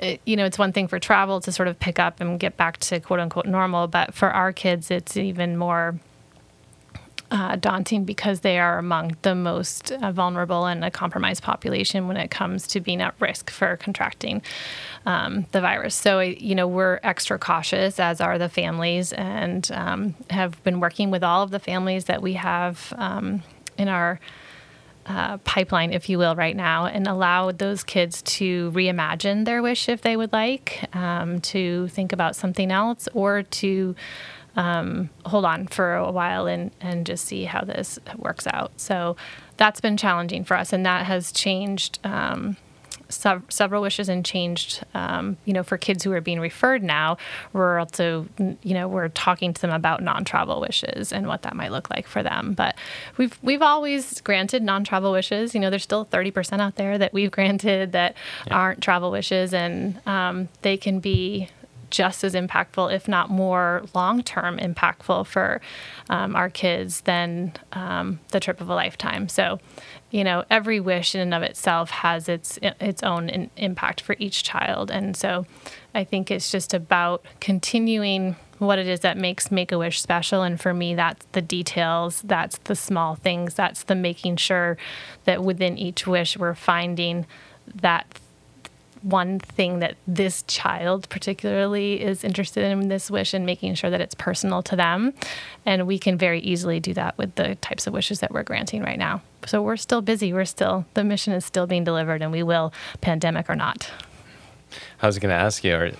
uh, 0.00 0.14
you 0.24 0.36
know, 0.36 0.44
it's 0.44 0.58
one 0.58 0.72
thing 0.72 0.86
for 0.86 1.00
travel 1.00 1.40
to 1.40 1.50
sort 1.50 1.66
of 1.66 1.78
pick 1.80 1.98
up 1.98 2.20
and 2.20 2.38
get 2.38 2.56
back 2.56 2.78
to 2.78 3.00
quote 3.00 3.18
unquote 3.18 3.46
normal, 3.46 3.88
but 3.88 4.14
for 4.14 4.30
our 4.30 4.52
kids, 4.52 4.90
it's 4.90 5.16
even 5.16 5.56
more 5.56 5.98
uh, 7.34 7.56
daunting 7.56 8.04
because 8.04 8.40
they 8.40 8.60
are 8.60 8.78
among 8.78 9.16
the 9.22 9.34
most 9.34 9.90
uh, 9.90 10.12
vulnerable 10.12 10.66
and 10.66 10.84
a 10.84 10.90
compromised 10.90 11.42
population 11.42 12.06
when 12.06 12.16
it 12.16 12.30
comes 12.30 12.68
to 12.68 12.80
being 12.80 13.02
at 13.02 13.12
risk 13.18 13.50
for 13.50 13.76
contracting 13.76 14.40
um, 15.04 15.44
the 15.50 15.60
virus. 15.60 15.96
So, 15.96 16.20
you 16.20 16.54
know, 16.54 16.68
we're 16.68 17.00
extra 17.02 17.36
cautious, 17.36 17.98
as 17.98 18.20
are 18.20 18.38
the 18.38 18.48
families, 18.48 19.12
and 19.12 19.68
um, 19.72 20.14
have 20.30 20.62
been 20.62 20.78
working 20.78 21.10
with 21.10 21.24
all 21.24 21.42
of 21.42 21.50
the 21.50 21.58
families 21.58 22.04
that 22.04 22.22
we 22.22 22.34
have 22.34 22.92
um, 22.96 23.42
in 23.76 23.88
our 23.88 24.20
uh, 25.06 25.38
pipeline, 25.38 25.92
if 25.92 26.08
you 26.08 26.18
will, 26.18 26.36
right 26.36 26.56
now, 26.56 26.86
and 26.86 27.08
allow 27.08 27.50
those 27.50 27.82
kids 27.82 28.22
to 28.22 28.70
reimagine 28.70 29.44
their 29.44 29.60
wish 29.60 29.88
if 29.88 30.02
they 30.02 30.16
would 30.16 30.32
like, 30.32 30.88
um, 30.94 31.40
to 31.40 31.88
think 31.88 32.12
about 32.12 32.36
something 32.36 32.70
else, 32.70 33.08
or 33.12 33.42
to 33.42 33.96
um, 34.56 35.10
hold 35.26 35.44
on 35.44 35.66
for 35.66 35.94
a 35.94 36.10
while 36.10 36.46
and, 36.46 36.70
and 36.80 37.06
just 37.06 37.24
see 37.24 37.44
how 37.44 37.62
this 37.62 37.98
works 38.16 38.46
out. 38.46 38.72
So 38.76 39.16
that's 39.56 39.80
been 39.80 39.96
challenging 39.96 40.44
for 40.44 40.56
us, 40.56 40.72
and 40.72 40.84
that 40.86 41.06
has 41.06 41.32
changed 41.32 41.98
um, 42.04 42.56
sev- 43.08 43.44
several 43.48 43.82
wishes 43.82 44.08
and 44.08 44.24
changed. 44.24 44.84
Um, 44.94 45.36
you 45.44 45.52
know, 45.52 45.62
for 45.62 45.78
kids 45.78 46.04
who 46.04 46.12
are 46.12 46.20
being 46.20 46.40
referred 46.40 46.82
now, 46.82 47.16
we're 47.52 47.78
also, 47.78 48.26
you 48.38 48.74
know, 48.74 48.88
we're 48.88 49.08
talking 49.08 49.52
to 49.54 49.60
them 49.60 49.70
about 49.70 50.02
non-travel 50.02 50.60
wishes 50.60 51.12
and 51.12 51.26
what 51.26 51.42
that 51.42 51.54
might 51.54 51.72
look 51.72 51.90
like 51.90 52.06
for 52.06 52.22
them. 52.22 52.54
But 52.54 52.76
we've 53.16 53.38
we've 53.42 53.62
always 53.62 54.20
granted 54.20 54.62
non-travel 54.62 55.12
wishes. 55.12 55.54
You 55.54 55.60
know, 55.60 55.70
there's 55.70 55.84
still 55.84 56.06
30% 56.06 56.60
out 56.60 56.76
there 56.76 56.98
that 56.98 57.12
we've 57.12 57.30
granted 57.30 57.92
that 57.92 58.16
yeah. 58.46 58.54
aren't 58.54 58.82
travel 58.82 59.10
wishes, 59.10 59.54
and 59.54 60.00
um, 60.06 60.48
they 60.62 60.76
can 60.76 61.00
be 61.00 61.48
just 61.90 62.24
as 62.24 62.34
impactful, 62.34 62.94
if 62.94 63.08
not 63.08 63.30
more 63.30 63.84
long 63.94 64.22
term 64.22 64.58
impactful 64.58 65.26
for 65.26 65.60
um, 66.10 66.36
our 66.36 66.50
kids 66.50 67.02
than 67.02 67.52
um, 67.72 68.20
the 68.30 68.40
trip 68.40 68.60
of 68.60 68.68
a 68.68 68.74
lifetime. 68.74 69.28
So, 69.28 69.58
you 70.10 70.24
know, 70.24 70.44
every 70.50 70.80
wish 70.80 71.14
in 71.14 71.20
and 71.20 71.34
of 71.34 71.42
itself 71.42 71.90
has 71.90 72.28
its 72.28 72.58
its 72.62 73.02
own 73.02 73.28
in, 73.28 73.50
impact 73.56 74.00
for 74.00 74.16
each 74.18 74.42
child, 74.42 74.90
and 74.90 75.16
so 75.16 75.46
I 75.94 76.04
think 76.04 76.30
it's 76.30 76.50
just 76.50 76.74
about 76.74 77.24
continuing 77.40 78.36
what 78.58 78.78
it 78.78 78.86
is 78.86 79.00
that 79.00 79.16
makes 79.16 79.50
Make 79.50 79.72
a 79.72 79.78
Wish 79.78 80.00
special. 80.00 80.42
And 80.42 80.60
for 80.60 80.72
me, 80.72 80.94
that's 80.94 81.26
the 81.32 81.42
details, 81.42 82.22
that's 82.22 82.58
the 82.58 82.76
small 82.76 83.14
things, 83.14 83.54
that's 83.54 83.84
the 83.84 83.94
making 83.94 84.36
sure 84.36 84.76
that 85.24 85.42
within 85.42 85.76
each 85.76 86.06
wish 86.06 86.36
we're 86.36 86.54
finding 86.54 87.26
that 87.74 88.06
one 89.04 89.38
thing 89.38 89.80
that 89.80 89.96
this 90.06 90.42
child 90.48 91.08
particularly 91.10 92.00
is 92.00 92.24
interested 92.24 92.64
in 92.64 92.88
this 92.88 93.10
wish 93.10 93.34
and 93.34 93.44
making 93.44 93.74
sure 93.74 93.90
that 93.90 94.00
it's 94.00 94.14
personal 94.14 94.62
to 94.62 94.74
them. 94.76 95.12
And 95.66 95.86
we 95.86 95.98
can 95.98 96.16
very 96.16 96.40
easily 96.40 96.80
do 96.80 96.94
that 96.94 97.16
with 97.18 97.34
the 97.34 97.54
types 97.56 97.86
of 97.86 97.92
wishes 97.92 98.20
that 98.20 98.32
we're 98.32 98.42
granting 98.42 98.82
right 98.82 98.98
now. 98.98 99.20
So 99.46 99.62
we're 99.62 99.76
still 99.76 100.00
busy. 100.00 100.32
We're 100.32 100.46
still, 100.46 100.86
the 100.94 101.04
mission 101.04 101.34
is 101.34 101.44
still 101.44 101.66
being 101.66 101.84
delivered, 101.84 102.22
and 102.22 102.32
we 102.32 102.42
will, 102.42 102.72
pandemic 103.02 103.50
or 103.50 103.54
not. 103.54 103.90
I 105.02 105.06
was 105.06 105.18
going 105.18 105.30
to 105.30 105.40
ask 105.40 105.62
you, 105.62 105.74
are, 105.74 105.90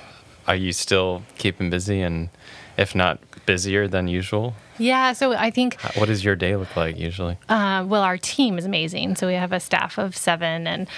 are 0.49 0.57
you 0.57 0.73
still 0.73 1.23
keeping 1.37 1.69
busy 1.69 2.01
and 2.01 2.31
if 2.77 2.95
not 2.95 3.21
busier 3.45 3.87
than 3.87 4.09
usual? 4.09 4.55
Yeah, 4.79 5.13
so 5.13 5.35
I 5.35 5.51
think. 5.51 5.81
What 5.97 6.07
does 6.07 6.25
your 6.25 6.35
day 6.35 6.57
look 6.57 6.75
like 6.75 6.99
usually? 6.99 7.37
Uh, 7.49 7.85
well, 7.87 8.03
our 8.03 8.19
team 8.19 8.59
is 8.59 8.65
amazing. 8.65 9.15
So 9.17 9.27
we 9.27 9.35
have 9.35 9.53
a 9.53 9.61
staff 9.61 9.99
of 9.99 10.17
seven, 10.17 10.67
and 10.67 10.89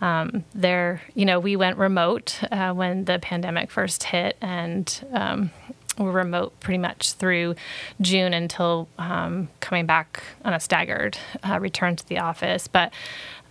um, 0.00 0.44
there, 0.54 1.02
you 1.14 1.24
know, 1.24 1.38
we 1.38 1.56
went 1.56 1.76
remote 1.76 2.40
uh, 2.50 2.72
when 2.72 3.04
the 3.04 3.18
pandemic 3.18 3.70
first 3.70 4.04
hit, 4.04 4.36
and 4.40 5.04
um, 5.12 5.50
we're 5.98 6.12
remote 6.12 6.58
pretty 6.60 6.78
much 6.78 7.12
through 7.14 7.54
June 8.00 8.32
until 8.32 8.88
um, 8.98 9.48
coming 9.60 9.86
back 9.86 10.22
on 10.44 10.54
a 10.54 10.60
staggered 10.60 11.18
uh, 11.42 11.60
return 11.60 11.96
to 11.96 12.08
the 12.08 12.18
office. 12.18 12.66
But 12.66 12.92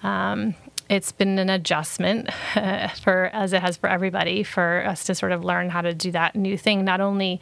um, 0.02 0.56
it's 0.90 1.12
been 1.12 1.38
an 1.38 1.50
adjustment 1.50 2.30
uh, 2.56 2.88
for 3.04 3.30
as 3.34 3.54
it 3.54 3.62
has 3.62 3.78
for 3.78 3.90
everybody 3.90 4.44
for 4.44 4.84
us 4.86 5.04
to 5.06 5.16
sort 5.16 5.32
of 5.32 5.44
learn 5.44 5.70
how 5.70 5.82
to 5.82 5.94
do 5.94 6.12
that 6.12 6.36
new 6.36 6.58
thing 6.58 6.84
not 6.84 7.00
only 7.00 7.40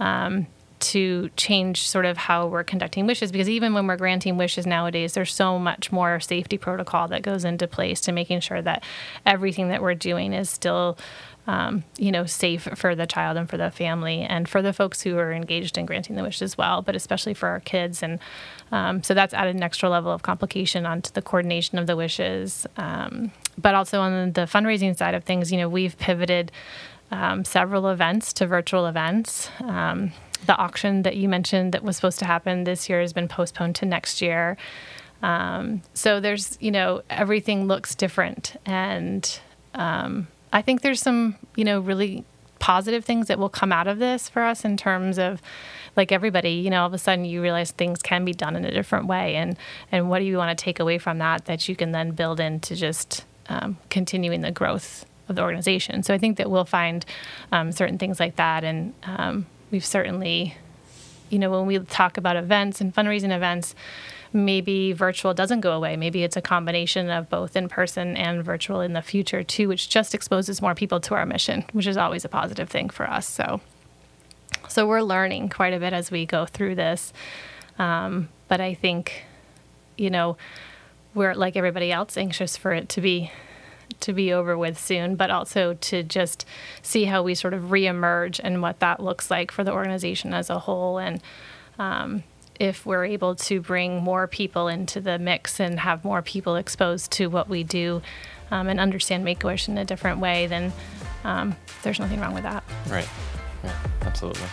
um, 0.00 0.46
to 0.80 1.30
change 1.36 1.88
sort 1.88 2.04
of 2.06 2.16
how 2.16 2.46
we're 2.46 2.64
conducting 2.64 3.06
wishes 3.06 3.30
because 3.30 3.48
even 3.48 3.74
when 3.74 3.86
we're 3.86 3.96
granting 3.96 4.36
wishes 4.36 4.66
nowadays 4.66 5.12
there's 5.14 5.32
so 5.32 5.58
much 5.58 5.92
more 5.92 6.20
safety 6.20 6.58
protocol 6.58 7.08
that 7.08 7.22
goes 7.22 7.44
into 7.44 7.66
place 7.66 8.00
to 8.00 8.12
making 8.12 8.40
sure 8.40 8.62
that 8.62 8.82
everything 9.24 9.68
that 9.68 9.82
we're 9.82 9.94
doing 9.94 10.32
is 10.32 10.50
still 10.50 10.98
um, 11.46 11.82
you 11.98 12.12
know 12.12 12.26
safe 12.26 12.68
for 12.76 12.94
the 12.94 13.06
child 13.06 13.36
and 13.36 13.48
for 13.48 13.56
the 13.56 13.70
family 13.70 14.20
and 14.20 14.48
for 14.48 14.62
the 14.62 14.72
folks 14.72 15.02
who 15.02 15.18
are 15.18 15.32
engaged 15.32 15.76
in 15.78 15.86
granting 15.86 16.16
the 16.16 16.22
wish 16.22 16.42
as 16.42 16.56
well 16.56 16.82
but 16.82 16.94
especially 16.94 17.34
for 17.34 17.48
our 17.48 17.60
kids. 17.60 18.02
And 18.02 18.18
um, 18.70 19.02
so 19.02 19.14
that's 19.14 19.34
added 19.34 19.56
an 19.56 19.62
extra 19.62 19.88
level 19.88 20.12
of 20.12 20.22
complication 20.22 20.86
onto 20.86 21.10
the 21.10 21.22
coordination 21.22 21.78
of 21.78 21.86
the 21.86 21.96
wishes. 21.96 22.66
Um, 22.76 23.32
but 23.58 23.74
also 23.74 24.00
on 24.00 24.32
the 24.32 24.42
fundraising 24.42 24.96
side 24.96 25.14
of 25.14 25.24
things 25.24 25.50
you 25.50 25.58
know 25.58 25.68
we've 25.68 25.98
pivoted 25.98 26.52
um, 27.10 27.44
several 27.44 27.88
events 27.88 28.32
to 28.34 28.46
virtual 28.46 28.86
events. 28.86 29.50
Um, 29.60 30.12
the 30.46 30.56
auction 30.56 31.02
that 31.02 31.16
you 31.16 31.28
mentioned 31.28 31.72
that 31.72 31.82
was 31.82 31.96
supposed 31.96 32.18
to 32.20 32.24
happen 32.24 32.64
this 32.64 32.88
year 32.88 33.00
has 33.00 33.12
been 33.12 33.28
postponed 33.28 33.76
to 33.76 33.86
next 33.86 34.22
year. 34.22 34.56
Um, 35.22 35.82
so 35.94 36.20
there's, 36.20 36.56
you 36.60 36.70
know, 36.70 37.02
everything 37.10 37.66
looks 37.66 37.94
different. 37.94 38.56
And 38.64 39.40
um, 39.74 40.28
I 40.52 40.62
think 40.62 40.82
there's 40.82 41.00
some, 41.00 41.36
you 41.56 41.64
know, 41.64 41.80
really 41.80 42.24
positive 42.58 43.04
things 43.04 43.28
that 43.28 43.38
will 43.38 43.48
come 43.48 43.72
out 43.72 43.86
of 43.86 43.98
this 43.98 44.28
for 44.28 44.42
us 44.42 44.64
in 44.64 44.76
terms 44.76 45.18
of 45.18 45.40
like 45.96 46.12
everybody 46.12 46.50
you 46.50 46.70
know 46.70 46.82
all 46.82 46.86
of 46.86 46.92
a 46.92 46.98
sudden 46.98 47.24
you 47.24 47.40
realize 47.42 47.70
things 47.72 48.02
can 48.02 48.24
be 48.24 48.34
done 48.34 48.54
in 48.54 48.64
a 48.64 48.70
different 48.70 49.06
way 49.06 49.34
and 49.34 49.56
and 49.90 50.10
what 50.10 50.18
do 50.18 50.26
you 50.26 50.36
want 50.36 50.56
to 50.56 50.62
take 50.62 50.78
away 50.78 50.98
from 50.98 51.18
that 51.18 51.46
that 51.46 51.68
you 51.68 51.74
can 51.74 51.90
then 51.92 52.12
build 52.12 52.38
into 52.38 52.76
just 52.76 53.24
um, 53.48 53.78
continuing 53.88 54.42
the 54.42 54.52
growth 54.52 55.06
of 55.28 55.36
the 55.36 55.42
organization 55.42 56.02
so 56.02 56.12
i 56.12 56.18
think 56.18 56.36
that 56.36 56.50
we'll 56.50 56.66
find 56.66 57.06
um, 57.50 57.72
certain 57.72 57.98
things 57.98 58.20
like 58.20 58.36
that 58.36 58.62
and 58.62 58.92
um, 59.04 59.46
we've 59.70 59.84
certainly, 59.84 60.56
you 61.28 61.38
know, 61.38 61.50
when 61.50 61.66
we 61.66 61.78
talk 61.78 62.16
about 62.16 62.36
events 62.36 62.80
and 62.80 62.94
fundraising 62.94 63.34
events, 63.34 63.74
maybe 64.32 64.92
virtual 64.92 65.34
doesn't 65.34 65.60
go 65.60 65.72
away. 65.72 65.96
Maybe 65.96 66.22
it's 66.22 66.36
a 66.36 66.42
combination 66.42 67.10
of 67.10 67.28
both 67.28 67.56
in 67.56 67.68
person 67.68 68.16
and 68.16 68.44
virtual 68.44 68.80
in 68.80 68.92
the 68.92 69.02
future 69.02 69.42
too, 69.42 69.68
which 69.68 69.88
just 69.88 70.14
exposes 70.14 70.62
more 70.62 70.74
people 70.74 71.00
to 71.00 71.14
our 71.14 71.26
mission, 71.26 71.64
which 71.72 71.86
is 71.86 71.96
always 71.96 72.24
a 72.24 72.28
positive 72.28 72.68
thing 72.68 72.90
for 72.90 73.08
us. 73.08 73.28
So, 73.28 73.60
so 74.68 74.86
we're 74.86 75.02
learning 75.02 75.48
quite 75.48 75.74
a 75.74 75.80
bit 75.80 75.92
as 75.92 76.10
we 76.10 76.26
go 76.26 76.46
through 76.46 76.76
this. 76.76 77.12
Um, 77.78 78.28
but 78.48 78.60
I 78.60 78.74
think, 78.74 79.24
you 79.96 80.10
know, 80.10 80.36
we're 81.14 81.34
like 81.34 81.56
everybody 81.56 81.90
else 81.90 82.16
anxious 82.16 82.56
for 82.56 82.72
it 82.72 82.88
to 82.90 83.00
be 83.00 83.32
to 84.00 84.12
be 84.12 84.32
over 84.32 84.56
with 84.56 84.78
soon, 84.78 85.16
but 85.16 85.30
also 85.30 85.74
to 85.74 86.02
just 86.02 86.44
see 86.82 87.04
how 87.04 87.22
we 87.22 87.34
sort 87.34 87.54
of 87.54 87.64
reemerge 87.64 88.40
and 88.42 88.62
what 88.62 88.80
that 88.80 89.00
looks 89.00 89.30
like 89.30 89.50
for 89.50 89.64
the 89.64 89.72
organization 89.72 90.32
as 90.32 90.50
a 90.50 90.58
whole. 90.60 90.98
And 90.98 91.20
um, 91.78 92.22
if 92.58 92.84
we're 92.84 93.04
able 93.04 93.34
to 93.34 93.60
bring 93.60 94.02
more 94.02 94.26
people 94.26 94.68
into 94.68 95.00
the 95.00 95.18
mix 95.18 95.58
and 95.60 95.80
have 95.80 96.04
more 96.04 96.22
people 96.22 96.56
exposed 96.56 97.10
to 97.12 97.26
what 97.26 97.48
we 97.48 97.64
do 97.64 98.02
um, 98.50 98.68
and 98.68 98.78
understand 98.78 99.24
Make 99.24 99.42
Wish 99.42 99.68
in 99.68 99.78
a 99.78 99.84
different 99.84 100.20
way, 100.20 100.46
then 100.46 100.72
um, 101.24 101.56
there's 101.82 101.98
nothing 101.98 102.20
wrong 102.20 102.34
with 102.34 102.44
that. 102.44 102.62
Right. 102.88 103.08
Yeah, 103.64 103.76
absolutely. 104.02 104.46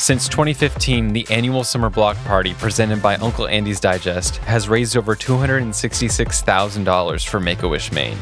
Since 0.00 0.28
2015, 0.30 1.12
the 1.12 1.26
annual 1.28 1.62
summer 1.62 1.90
block 1.90 2.16
party 2.24 2.54
presented 2.54 3.02
by 3.02 3.16
Uncle 3.16 3.46
Andy's 3.46 3.80
Digest 3.80 4.38
has 4.38 4.66
raised 4.66 4.96
over 4.96 5.14
$266,000 5.14 7.28
for 7.28 7.38
Make 7.38 7.62
a 7.62 7.68
Wish 7.68 7.92
Maine. 7.92 8.16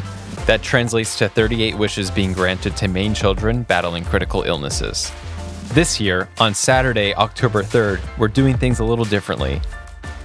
That 0.46 0.60
translates 0.60 1.16
to 1.18 1.28
38 1.28 1.78
wishes 1.78 2.10
being 2.10 2.32
granted 2.32 2.76
to 2.78 2.88
Maine 2.88 3.14
children 3.14 3.62
battling 3.62 4.04
critical 4.04 4.42
illnesses. 4.42 5.12
This 5.68 6.00
year, 6.00 6.28
on 6.40 6.52
Saturday, 6.52 7.14
October 7.14 7.62
3rd, 7.62 8.00
we're 8.18 8.26
doing 8.26 8.58
things 8.58 8.80
a 8.80 8.84
little 8.84 9.04
differently. 9.04 9.60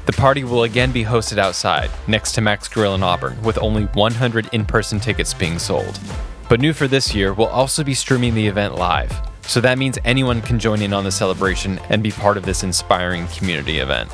The 0.08 0.14
party 0.14 0.44
will 0.44 0.64
again 0.64 0.92
be 0.92 1.04
hosted 1.04 1.38
outside, 1.38 1.92
next 2.08 2.32
to 2.32 2.42
Mac's 2.42 2.68
Grill 2.68 2.96
in 2.96 3.04
Auburn, 3.04 3.40
with 3.44 3.60
only 3.60 3.84
100 3.94 4.50
in 4.54 4.66
person 4.66 5.00
tickets 5.00 5.36
being 5.36 5.60
sold. 5.60 6.00
But 6.50 6.62
new 6.62 6.74
for 6.74 6.88
this 6.88 7.14
year, 7.14 7.32
we'll 7.32 7.46
also 7.46 7.84
be 7.84 7.94
streaming 7.94 8.34
the 8.34 8.48
event 8.48 8.74
live. 8.74 9.16
So 9.46 9.60
that 9.62 9.78
means 9.78 9.98
anyone 10.06 10.42
can 10.42 10.58
join 10.60 10.82
in 10.82 10.94
on 10.94 11.04
the 11.04 11.12
celebration 11.12 11.80
and 11.90 12.02
be 12.02 12.12
part 12.12 12.38
of 12.38 12.46
this 12.46 12.64
inspiring 12.64 13.28
community 13.28 13.80
event. 13.80 14.10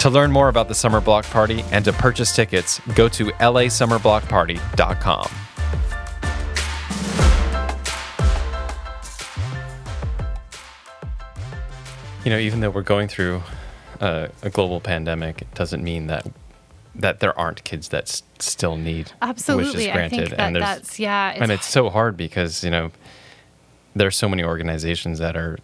To 0.00 0.10
learn 0.10 0.30
more 0.30 0.48
about 0.48 0.68
the 0.68 0.74
Summer 0.74 1.00
Block 1.00 1.24
Party 1.26 1.64
and 1.72 1.84
to 1.84 1.92
purchase 1.92 2.34
tickets, 2.34 2.80
go 2.94 3.08
to 3.08 3.26
lasummerblockparty.com. 3.26 5.28
You 12.24 12.30
know, 12.30 12.38
even 12.38 12.60
though 12.60 12.70
we're 12.70 12.82
going 12.82 13.08
through 13.08 13.42
a, 14.00 14.30
a 14.42 14.50
global 14.50 14.80
pandemic, 14.80 15.42
it 15.42 15.54
doesn't 15.54 15.82
mean 15.82 16.06
that 16.08 16.26
that 16.98 17.20
there 17.20 17.38
aren't 17.38 17.62
kids 17.62 17.90
that 17.90 18.04
s- 18.04 18.22
still 18.38 18.74
need 18.76 19.12
absolutely 19.20 19.80
wishes 19.84 19.92
granted. 19.92 20.14
I 20.14 20.18
think 20.18 20.30
that 20.30 20.40
and 20.40 20.56
that's 20.56 20.98
yeah, 20.98 21.32
it's 21.32 21.42
and 21.42 21.52
it's 21.52 21.66
so 21.66 21.90
hard 21.90 22.16
because 22.16 22.64
you 22.64 22.70
know 22.70 22.90
there's 23.96 24.16
so 24.16 24.28
many 24.28 24.44
organizations 24.44 25.18
that 25.18 25.36
are 25.36 25.58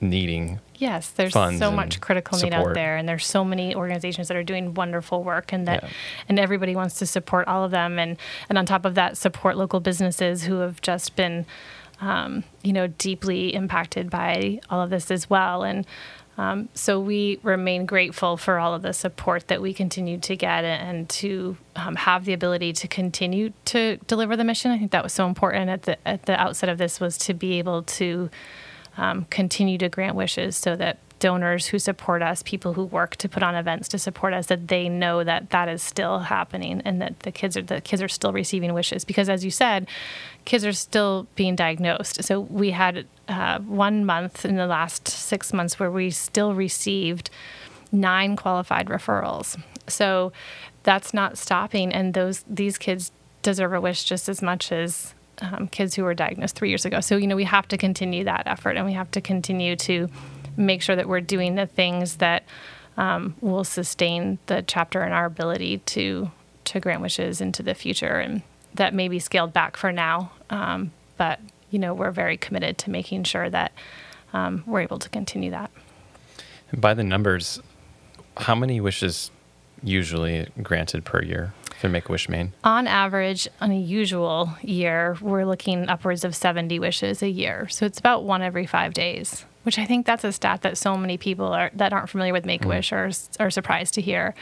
needing 0.00 0.58
yes 0.74 1.10
there's 1.10 1.32
so 1.32 1.70
much 1.70 2.00
critical 2.00 2.36
support. 2.36 2.52
need 2.52 2.68
out 2.68 2.74
there 2.74 2.96
and 2.96 3.08
there's 3.08 3.24
so 3.24 3.44
many 3.44 3.74
organizations 3.74 4.28
that 4.28 4.36
are 4.36 4.42
doing 4.42 4.74
wonderful 4.74 5.22
work 5.22 5.52
and 5.52 5.66
that 5.66 5.82
yeah. 5.82 5.88
and 6.28 6.38
everybody 6.38 6.76
wants 6.76 6.98
to 6.98 7.06
support 7.06 7.46
all 7.48 7.64
of 7.64 7.70
them 7.70 7.98
and 7.98 8.18
and 8.48 8.58
on 8.58 8.66
top 8.66 8.84
of 8.84 8.94
that 8.94 9.16
support 9.16 9.56
local 9.56 9.80
businesses 9.80 10.44
who 10.44 10.58
have 10.58 10.80
just 10.82 11.16
been 11.16 11.46
um, 12.00 12.44
you 12.62 12.74
know 12.74 12.88
deeply 12.88 13.54
impacted 13.54 14.10
by 14.10 14.60
all 14.68 14.82
of 14.82 14.90
this 14.90 15.10
as 15.10 15.30
well 15.30 15.62
and 15.62 15.86
um, 16.38 16.68
so 16.74 17.00
we 17.00 17.38
remain 17.42 17.86
grateful 17.86 18.36
for 18.36 18.58
all 18.58 18.74
of 18.74 18.82
the 18.82 18.92
support 18.92 19.48
that 19.48 19.62
we 19.62 19.72
continue 19.72 20.18
to 20.18 20.36
get 20.36 20.64
and 20.64 21.08
to 21.08 21.56
um, 21.76 21.96
have 21.96 22.24
the 22.24 22.34
ability 22.34 22.72
to 22.74 22.88
continue 22.88 23.52
to 23.66 23.96
deliver 24.06 24.36
the 24.36 24.44
mission. 24.44 24.70
I 24.70 24.78
think 24.78 24.90
that 24.90 25.02
was 25.02 25.12
so 25.12 25.26
important 25.26 25.70
at 25.70 25.82
the 25.82 26.08
at 26.08 26.26
the 26.26 26.38
outset 26.40 26.68
of 26.68 26.78
this 26.78 27.00
was 27.00 27.16
to 27.18 27.34
be 27.34 27.58
able 27.58 27.82
to 27.84 28.28
um, 28.98 29.26
continue 29.30 29.78
to 29.78 29.88
grant 29.88 30.14
wishes 30.14 30.56
so 30.56 30.76
that 30.76 30.98
donors 31.18 31.68
who 31.68 31.78
support 31.78 32.20
us, 32.20 32.42
people 32.42 32.74
who 32.74 32.84
work 32.84 33.16
to 33.16 33.28
put 33.28 33.42
on 33.42 33.54
events 33.54 33.88
to 33.88 33.98
support 33.98 34.34
us, 34.34 34.46
that 34.46 34.68
they 34.68 34.88
know 34.88 35.24
that 35.24 35.50
that 35.50 35.68
is 35.68 35.82
still 35.82 36.18
happening 36.18 36.82
and 36.84 37.00
that 37.00 37.20
the 37.20 37.32
kids 37.32 37.56
are 37.56 37.62
the 37.62 37.80
kids 37.80 38.02
are 38.02 38.08
still 38.08 38.32
receiving 38.32 38.74
wishes. 38.74 39.04
Because 39.04 39.28
as 39.28 39.44
you 39.44 39.50
said, 39.50 39.88
kids 40.44 40.64
are 40.64 40.72
still 40.72 41.26
being 41.34 41.56
diagnosed. 41.56 42.22
So 42.24 42.40
we 42.40 42.70
had 42.70 43.06
uh, 43.28 43.58
one 43.60 44.04
month 44.04 44.44
in 44.44 44.56
the 44.56 44.66
last 44.66 45.08
six 45.08 45.52
months 45.52 45.78
where 45.78 45.90
we 45.90 46.10
still 46.10 46.54
received 46.54 47.30
nine 47.92 48.36
qualified 48.36 48.86
referrals. 48.86 49.60
So 49.88 50.32
that's 50.82 51.12
not 51.12 51.38
stopping, 51.38 51.92
and 51.92 52.14
those 52.14 52.44
these 52.48 52.78
kids 52.78 53.12
deserve 53.42 53.72
a 53.72 53.80
wish 53.80 54.04
just 54.04 54.28
as 54.28 54.42
much 54.42 54.72
as 54.72 55.14
um, 55.40 55.68
kids 55.68 55.94
who 55.94 56.04
were 56.04 56.14
diagnosed 56.14 56.56
three 56.56 56.68
years 56.68 56.84
ago. 56.84 57.00
So, 57.00 57.16
you 57.16 57.26
know, 57.26 57.36
we 57.36 57.44
have 57.44 57.68
to 57.68 57.76
continue 57.76 58.24
that 58.24 58.44
effort 58.46 58.76
and 58.76 58.86
we 58.86 58.94
have 58.94 59.10
to 59.12 59.20
continue 59.20 59.76
to 59.76 60.08
make 60.56 60.82
sure 60.82 60.96
that 60.96 61.08
we're 61.08 61.20
doing 61.20 61.54
the 61.54 61.66
things 61.66 62.16
that 62.16 62.44
um, 62.96 63.34
will 63.40 63.64
sustain 63.64 64.38
the 64.46 64.62
chapter 64.66 65.02
and 65.02 65.12
our 65.12 65.26
ability 65.26 65.78
to 65.78 66.30
to 66.64 66.80
grant 66.80 67.00
wishes 67.00 67.40
into 67.40 67.62
the 67.62 67.74
future 67.74 68.18
and 68.18 68.42
that 68.74 68.92
may 68.92 69.08
be 69.08 69.18
scaled 69.18 69.52
back 69.52 69.76
for 69.76 69.92
now. 69.92 70.32
Um, 70.50 70.92
but, 71.16 71.40
you 71.70 71.78
know, 71.78 71.94
we're 71.94 72.10
very 72.10 72.36
committed 72.36 72.78
to 72.78 72.90
making 72.90 73.24
sure 73.24 73.48
that 73.50 73.72
um, 74.32 74.62
we're 74.66 74.80
able 74.80 74.98
to 74.98 75.08
continue 75.08 75.50
that. 75.50 75.70
By 76.72 76.94
the 76.94 77.04
numbers, 77.04 77.60
how 78.36 78.54
many 78.54 78.80
wishes 78.80 79.30
usually 79.82 80.48
granted 80.62 81.04
per 81.04 81.22
year? 81.22 81.52
for 81.78 81.88
Make 81.88 82.08
a 82.08 82.12
Wish 82.12 82.28
Maine? 82.28 82.52
On 82.64 82.86
average, 82.86 83.48
on 83.60 83.70
a 83.70 83.78
usual 83.78 84.56
year, 84.62 85.16
we're 85.20 85.44
looking 85.44 85.88
upwards 85.88 86.24
of 86.24 86.34
70 86.34 86.78
wishes 86.78 87.22
a 87.22 87.28
year. 87.28 87.68
So 87.68 87.86
it's 87.86 87.98
about 87.98 88.24
one 88.24 88.42
every 88.42 88.66
five 88.66 88.94
days, 88.94 89.44
which 89.62 89.78
I 89.78 89.84
think 89.84 90.06
that's 90.06 90.24
a 90.24 90.32
stat 90.32 90.62
that 90.62 90.78
so 90.78 90.96
many 90.96 91.18
people 91.18 91.46
are, 91.46 91.70
that 91.74 91.92
aren't 91.92 92.08
familiar 92.08 92.32
with 92.32 92.46
Make 92.46 92.64
a 92.64 92.68
Wish 92.68 92.90
mm. 92.90 93.38
are, 93.40 93.44
are 93.46 93.50
surprised 93.50 93.94
to 93.94 94.00
hear. 94.00 94.34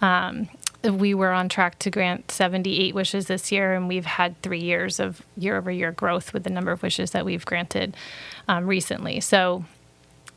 Um, 0.00 0.48
we 0.82 1.14
were 1.14 1.30
on 1.30 1.48
track 1.48 1.78
to 1.80 1.90
grant 1.90 2.30
78 2.30 2.94
wishes 2.94 3.26
this 3.26 3.52
year, 3.52 3.74
and 3.74 3.88
we've 3.88 4.06
had 4.06 4.40
three 4.42 4.60
years 4.60 4.98
of 4.98 5.22
year 5.36 5.56
over 5.56 5.70
year 5.70 5.92
growth 5.92 6.32
with 6.32 6.44
the 6.44 6.50
number 6.50 6.72
of 6.72 6.82
wishes 6.82 7.10
that 7.10 7.24
we've 7.24 7.44
granted 7.44 7.96
um, 8.48 8.66
recently. 8.66 9.20
So 9.20 9.64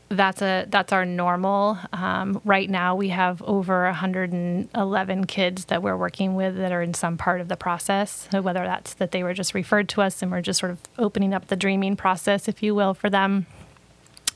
that's 0.09 0.41
a 0.41 0.65
that's 0.69 0.93
our 0.93 1.05
normal. 1.05 1.77
Um, 1.91 2.41
right 2.45 2.69
now, 2.69 2.95
we 2.95 3.09
have 3.09 3.41
over 3.43 3.85
111 3.85 5.25
kids 5.25 5.65
that 5.65 5.81
we're 5.81 5.97
working 5.97 6.35
with 6.35 6.57
that 6.57 6.71
are 6.71 6.81
in 6.81 6.93
some 6.93 7.17
part 7.17 7.41
of 7.41 7.47
the 7.47 7.57
process. 7.57 8.27
So 8.31 8.41
whether 8.41 8.63
that's 8.63 8.93
that 8.95 9.11
they 9.11 9.23
were 9.23 9.33
just 9.33 9.53
referred 9.53 9.89
to 9.89 10.01
us 10.01 10.21
and 10.21 10.31
we're 10.31 10.41
just 10.41 10.59
sort 10.59 10.71
of 10.71 10.79
opening 10.97 11.33
up 11.33 11.47
the 11.47 11.55
dreaming 11.55 11.95
process, 11.95 12.47
if 12.47 12.61
you 12.61 12.75
will, 12.75 12.93
for 12.93 13.09
them. 13.09 13.47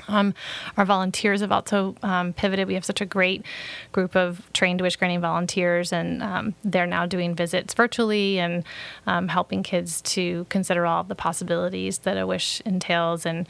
Um, 0.07 0.33
our 0.77 0.85
volunteers 0.85 1.41
have 1.41 1.51
also 1.51 1.95
um, 2.03 2.33
pivoted. 2.33 2.67
We 2.67 2.73
have 2.75 2.85
such 2.85 3.01
a 3.01 3.05
great 3.05 3.45
group 3.91 4.15
of 4.15 4.41
trained 4.53 4.81
wish 4.81 4.95
granting 4.95 5.21
volunteers, 5.21 5.91
and 5.91 6.23
um, 6.23 6.55
they're 6.63 6.87
now 6.87 7.05
doing 7.05 7.35
visits 7.35 7.73
virtually 7.73 8.39
and 8.39 8.63
um, 9.05 9.27
helping 9.27 9.63
kids 9.63 10.01
to 10.01 10.45
consider 10.49 10.85
all 10.85 11.03
the 11.03 11.15
possibilities 11.15 11.99
that 11.99 12.17
a 12.17 12.25
wish 12.25 12.61
entails. 12.61 13.25
And 13.25 13.47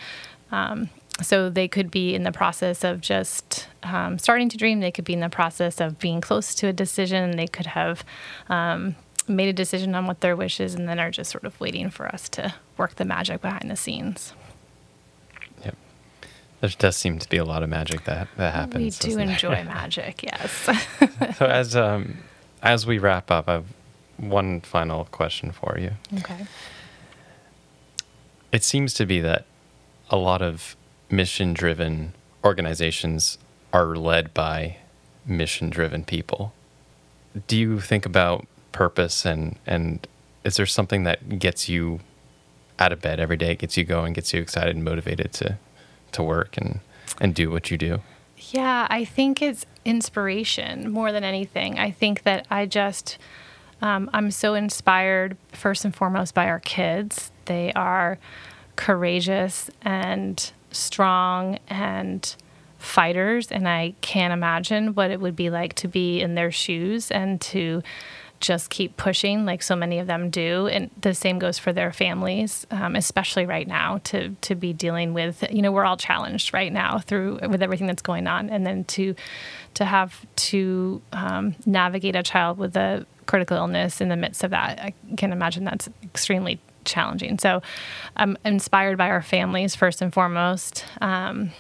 um, 0.52 0.90
so 1.22 1.50
they 1.50 1.68
could 1.68 1.90
be 1.90 2.14
in 2.14 2.24
the 2.24 2.32
process 2.32 2.84
of 2.84 3.02
just 3.02 3.68
um, 3.84 4.20
starting 4.20 4.50
to 4.50 4.58
dream. 4.58 4.80
They 4.80 4.92
could 4.92 5.06
be 5.06 5.14
in 5.14 5.20
the 5.20 5.30
process 5.30 5.82
of 5.82 6.00
being 6.00 6.22
close 6.22 6.54
to 6.56 6.68
a 6.68 6.74
decision. 6.74 7.38
They 7.38 7.48
could 7.48 7.68
have 7.68 8.04
made 9.28 9.50
a 9.50 9.54
decision 9.54 9.94
on 9.96 10.08
what 10.08 10.22
their 10.22 10.36
wish 10.36 10.60
is 10.60 10.74
and 10.74 10.88
then 10.88 11.00
are 11.00 11.12
just 11.12 11.32
sort 11.32 11.44
of 11.44 11.60
waiting 11.60 11.90
for 11.90 12.08
us 12.08 12.30
to 12.30 12.54
work 12.78 12.96
the 12.96 13.06
magic 13.06 13.42
behind 13.42 13.70
the 13.70 13.76
scenes. 13.76 14.34
There 16.62 16.70
does 16.78 16.98
seem 16.98 17.20
to 17.20 17.30
be 17.30 17.38
a 17.38 17.46
lot 17.46 17.62
of 17.62 17.70
magic 17.70 18.06
that, 18.06 18.28
that 18.38 18.54
happens. 18.54 19.00
We 19.04 19.10
do 19.12 19.20
enjoy 19.20 19.64
magic, 19.66 20.24
yes. 20.24 20.52
so 21.38 21.46
as 21.46 21.76
um, 21.76 22.18
as 22.64 22.88
we 22.88 22.98
wrap 22.98 23.30
up, 23.30 23.48
I 23.48 23.54
have 23.54 23.66
one 24.18 24.62
final 24.62 25.06
question 25.06 25.52
for 25.52 25.78
you. 25.80 25.92
Okay. 26.20 26.46
It 28.52 28.64
seems 28.64 28.94
to 28.96 29.06
be 29.06 29.22
that 29.22 29.46
a 30.10 30.18
lot 30.18 30.42
of 30.42 30.76
mission 31.10 31.54
driven 31.54 32.14
organizations 32.44 33.38
are 33.74 33.96
led 33.96 34.34
by 34.34 34.78
mission 35.26 35.70
driven 35.70 36.04
people. 36.04 36.54
Do 37.48 37.58
you 37.58 37.80
think 37.80 38.06
about 38.06 38.48
purpose 38.72 39.26
and, 39.26 39.58
and 39.66 40.08
is 40.44 40.56
there 40.56 40.66
something 40.66 41.04
that 41.04 41.40
gets 41.40 41.68
you 41.68 42.00
out 42.80 42.92
of 42.92 43.02
bed 43.02 43.20
every 43.20 43.38
day, 43.38 43.56
gets 43.56 43.76
you 43.76 43.84
going, 43.84 44.14
gets 44.14 44.34
you 44.34 44.42
excited 44.42 44.76
and 44.76 44.84
motivated 44.84 45.34
to, 45.34 45.58
to 46.14 46.24
work 46.24 46.58
and, 46.58 46.80
and 47.20 47.34
do 47.34 47.50
what 47.50 47.72
you 47.72 47.78
do? 47.78 48.02
Yeah, 48.38 48.88
I 48.90 49.06
think 49.06 49.42
it's 49.42 49.66
inspiration 49.84 50.92
more 50.92 51.12
than 51.12 51.24
anything. 51.24 51.80
I 51.80 51.92
think 51.92 52.24
that 52.24 52.46
I 52.52 52.66
just, 52.66 53.18
um, 53.82 54.10
I'm 54.14 54.32
so 54.32 54.54
inspired 54.54 55.38
first 55.52 55.86
and 55.86 55.96
foremost 55.96 56.34
by 56.34 56.48
our 56.48 56.60
kids. 56.60 57.32
They 57.46 57.74
are 57.74 58.20
courageous 58.76 59.70
and 59.82 60.52
strong 60.72 61.60
and 61.68 62.36
fighters 62.78 63.52
and 63.52 63.68
I 63.68 63.96
can't 64.02 64.32
imagine 64.32 64.94
what 64.94 65.12
it 65.12 65.20
would 65.20 65.36
be 65.36 65.50
like 65.50 65.74
to 65.76 65.88
be 65.88 66.22
in 66.22 66.36
their 66.36 66.52
shoes 66.52 67.10
and 67.10 67.42
to 67.42 67.82
just 68.40 68.70
keep 68.70 68.96
pushing 68.98 69.46
like 69.46 69.64
so 69.64 69.76
many 69.76 70.00
of 70.00 70.08
them 70.08 70.30
do 70.30 70.68
and 70.68 70.90
the 71.02 71.14
same 71.14 71.40
goes 71.40 71.58
for 71.58 71.74
their 71.74 71.92
families 71.92 72.68
um, 72.72 72.96
especially 72.96 73.46
right 73.46 73.68
now 73.68 74.00
to 74.04 74.36
to 74.42 74.56
be 74.56 74.74
dealing 74.74 75.14
with 75.14 75.44
you 75.52 75.62
know 75.62 75.72
we're 75.72 75.86
all 75.86 75.98
challenged 75.98 76.54
right 76.54 76.72
now 76.72 77.00
through 77.00 77.40
with 77.50 77.62
everything 77.62 77.88
that's 77.88 78.02
going 78.02 78.28
on 78.28 78.50
and 78.50 78.66
then 78.66 78.84
to 78.84 79.16
to 79.74 79.86
have 79.86 80.26
to 80.36 81.02
um, 81.14 81.56
navigate 81.66 82.16
a 82.16 82.24
child 82.24 82.58
with 82.58 82.76
a 82.76 83.06
critical 83.26 83.58
illness 83.58 84.00
in 84.02 84.10
the 84.10 84.16
midst 84.16 84.44
of 84.44 84.52
that 84.52 84.80
i 84.80 84.94
can 85.16 85.32
imagine 85.32 85.64
that's 85.64 85.90
extremely 86.04 86.60
challenging. 86.88 87.38
So 87.38 87.62
I'm 88.16 88.38
inspired 88.44 88.98
by 88.98 89.10
our 89.10 89.22
families 89.22 89.76
first 89.76 90.02
and 90.02 90.12
foremost. 90.12 90.86
Um, 91.02 91.52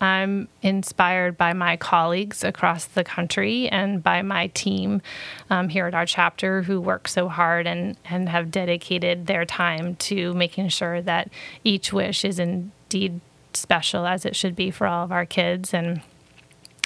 I'm 0.00 0.48
inspired 0.62 1.36
by 1.36 1.52
my 1.52 1.76
colleagues 1.76 2.42
across 2.42 2.86
the 2.86 3.04
country 3.04 3.68
and 3.68 4.02
by 4.02 4.22
my 4.22 4.46
team 4.48 5.02
um, 5.50 5.68
here 5.68 5.86
at 5.86 5.94
our 5.94 6.06
chapter 6.06 6.62
who 6.62 6.80
work 6.80 7.06
so 7.06 7.28
hard 7.28 7.66
and, 7.66 7.96
and 8.06 8.28
have 8.28 8.50
dedicated 8.50 9.26
their 9.26 9.44
time 9.44 9.96
to 9.96 10.32
making 10.32 10.70
sure 10.70 11.02
that 11.02 11.30
each 11.64 11.92
wish 11.92 12.24
is 12.24 12.38
indeed 12.38 13.20
special 13.52 14.06
as 14.06 14.24
it 14.24 14.34
should 14.34 14.56
be 14.56 14.70
for 14.70 14.86
all 14.86 15.04
of 15.04 15.12
our 15.12 15.26
kids. 15.26 15.74
And 15.74 16.00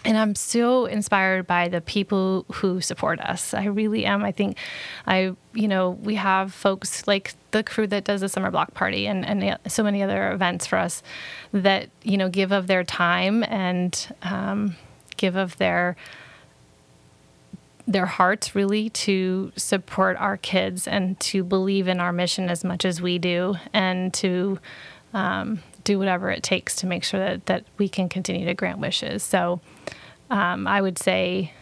and 0.06 0.18
I'm 0.18 0.34
so 0.34 0.84
inspired 0.84 1.46
by 1.46 1.68
the 1.68 1.80
people 1.80 2.44
who 2.52 2.82
support 2.82 3.20
us. 3.20 3.54
I 3.54 3.64
really 3.64 4.04
am. 4.04 4.22
I 4.22 4.32
think 4.32 4.58
I, 5.06 5.34
you 5.54 5.66
know, 5.66 5.90
we 5.90 6.16
have 6.16 6.52
folks 6.52 7.06
like 7.06 7.32
the 7.54 7.62
crew 7.62 7.86
that 7.86 8.02
does 8.02 8.20
the 8.20 8.28
summer 8.28 8.50
block 8.50 8.74
party 8.74 9.06
and, 9.06 9.24
and 9.24 9.58
so 9.68 9.84
many 9.84 10.02
other 10.02 10.32
events 10.32 10.66
for 10.66 10.76
us 10.76 11.04
that, 11.52 11.88
you 12.02 12.18
know, 12.18 12.28
give 12.28 12.50
of 12.50 12.66
their 12.66 12.82
time 12.82 13.44
and 13.44 14.12
um, 14.22 14.76
give 15.16 15.36
of 15.36 15.56
their 15.56 15.96
their 17.86 18.06
hearts 18.06 18.54
really 18.54 18.88
to 18.88 19.52
support 19.56 20.16
our 20.16 20.38
kids 20.38 20.88
and 20.88 21.20
to 21.20 21.44
believe 21.44 21.86
in 21.86 22.00
our 22.00 22.12
mission 22.12 22.48
as 22.48 22.64
much 22.64 22.84
as 22.84 23.00
we 23.00 23.18
do 23.18 23.54
and 23.74 24.12
to 24.14 24.58
um, 25.12 25.62
do 25.84 25.98
whatever 25.98 26.30
it 26.30 26.42
takes 26.42 26.74
to 26.76 26.86
make 26.86 27.04
sure 27.04 27.20
that, 27.20 27.46
that 27.46 27.64
we 27.76 27.88
can 27.88 28.08
continue 28.08 28.46
to 28.46 28.54
grant 28.54 28.78
wishes. 28.78 29.22
So 29.22 29.60
um, 30.30 30.66
I 30.66 30.80
would 30.80 30.98
say 30.98 31.52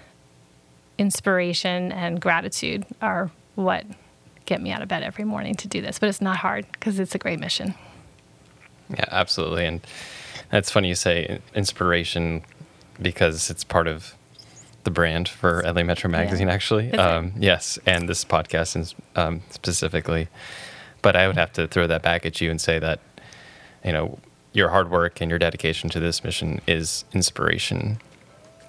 inspiration 0.96 1.90
and 1.90 2.20
gratitude 2.20 2.86
are 3.02 3.32
what 3.56 3.84
get 4.52 4.60
me 4.60 4.70
out 4.70 4.82
of 4.82 4.88
bed 4.88 5.02
every 5.02 5.24
morning 5.24 5.54
to 5.54 5.66
do 5.66 5.80
this. 5.80 5.98
But 5.98 6.10
it's 6.10 6.20
not 6.20 6.36
hard 6.36 6.66
because 6.72 6.98
it's 6.98 7.14
a 7.14 7.18
great 7.18 7.40
mission. 7.40 7.74
Yeah, 8.90 9.06
absolutely. 9.10 9.64
And 9.64 9.80
that's 10.50 10.70
funny 10.70 10.88
you 10.88 10.94
say 10.94 11.40
inspiration 11.54 12.42
because 13.00 13.48
it's 13.48 13.64
part 13.64 13.88
of 13.88 14.14
the 14.84 14.90
brand 14.90 15.26
for 15.28 15.62
LA 15.64 15.84
Metro 15.84 16.10
Magazine, 16.10 16.48
yeah. 16.48 16.54
actually. 16.54 16.92
Um, 16.92 17.32
yes, 17.38 17.78
and 17.86 18.08
this 18.08 18.24
podcast 18.24 18.94
um, 19.16 19.40
specifically. 19.48 20.28
But 21.00 21.16
I 21.16 21.26
would 21.26 21.36
have 21.36 21.52
to 21.54 21.66
throw 21.66 21.86
that 21.86 22.02
back 22.02 22.26
at 22.26 22.40
you 22.42 22.50
and 22.50 22.60
say 22.60 22.78
that, 22.78 23.00
you 23.82 23.92
know, 23.92 24.18
your 24.52 24.68
hard 24.68 24.90
work 24.90 25.22
and 25.22 25.30
your 25.30 25.38
dedication 25.38 25.88
to 25.90 26.00
this 26.00 26.22
mission 26.22 26.60
is 26.66 27.06
inspiration 27.14 27.98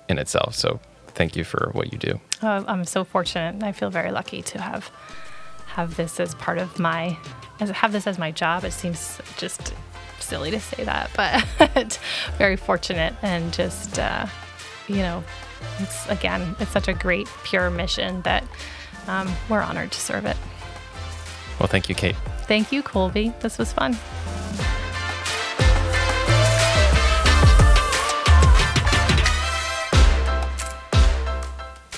in 0.07 0.17
itself. 0.17 0.55
So 0.55 0.79
thank 1.07 1.36
you 1.36 1.43
for 1.43 1.71
what 1.73 1.91
you 1.91 1.99
do. 1.99 2.21
Oh, 2.41 2.63
I'm 2.67 2.86
so 2.86 3.03
fortunate. 3.03 3.61
I 3.61 3.73
feel 3.73 3.89
very 3.89 4.11
lucky 4.11 4.41
to 4.43 4.61
have 4.61 4.89
have 5.74 5.95
this 5.95 6.19
as 6.19 6.36
part 6.36 6.59
of 6.59 6.78
my 6.78 7.17
as 7.59 7.69
have 7.71 7.91
this 7.91 8.05
as 8.05 8.19
my 8.19 8.32
job. 8.32 8.63
It 8.63 8.74
seems 8.74 9.19
just 9.38 9.74
silly 10.19 10.51
to 10.51 10.59
say 10.59 10.84
that, 10.84 11.09
but 11.76 11.99
very 12.38 12.55
fortunate 12.55 13.13
and 13.21 13.51
just 13.51 13.97
uh, 13.97 14.28
you 14.88 14.97
know, 14.97 15.24
it's 15.80 16.07
again, 16.09 16.55
it's 16.59 16.71
such 16.71 16.88
a 16.88 16.93
great 16.93 17.28
pure 17.43 17.69
mission 17.69 18.21
that 18.21 18.43
um, 19.07 19.32
we're 19.49 19.61
honored 19.61 19.91
to 19.91 19.99
serve 19.99 20.26
it. 20.26 20.38
Well, 21.59 21.67
thank 21.67 21.89
you, 21.89 21.95
Kate. 21.95 22.15
Thank 22.43 22.71
you, 22.71 22.84
Colby. 22.84 23.34
This 23.39 23.57
was 23.57 23.71
fun. 23.71 23.97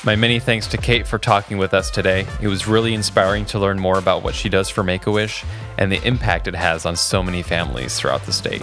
My 0.05 0.15
many 0.15 0.37
thanks 0.39 0.67
to 0.67 0.77
Kate 0.77 1.07
for 1.07 1.17
talking 1.17 1.57
with 1.57 1.73
us 1.73 1.89
today. 1.89 2.27
It 2.39 2.47
was 2.47 2.67
really 2.67 2.93
inspiring 2.93 3.43
to 3.45 3.57
learn 3.57 3.79
more 3.79 3.97
about 3.97 4.21
what 4.21 4.35
she 4.35 4.49
does 4.49 4.69
for 4.69 4.83
Make 4.83 5.07
a 5.07 5.11
Wish 5.11 5.43
and 5.79 5.91
the 5.91 5.99
impact 6.05 6.47
it 6.47 6.53
has 6.53 6.85
on 6.85 6.95
so 6.95 7.23
many 7.23 7.41
families 7.41 7.99
throughout 7.99 8.23
the 8.27 8.31
state. 8.31 8.61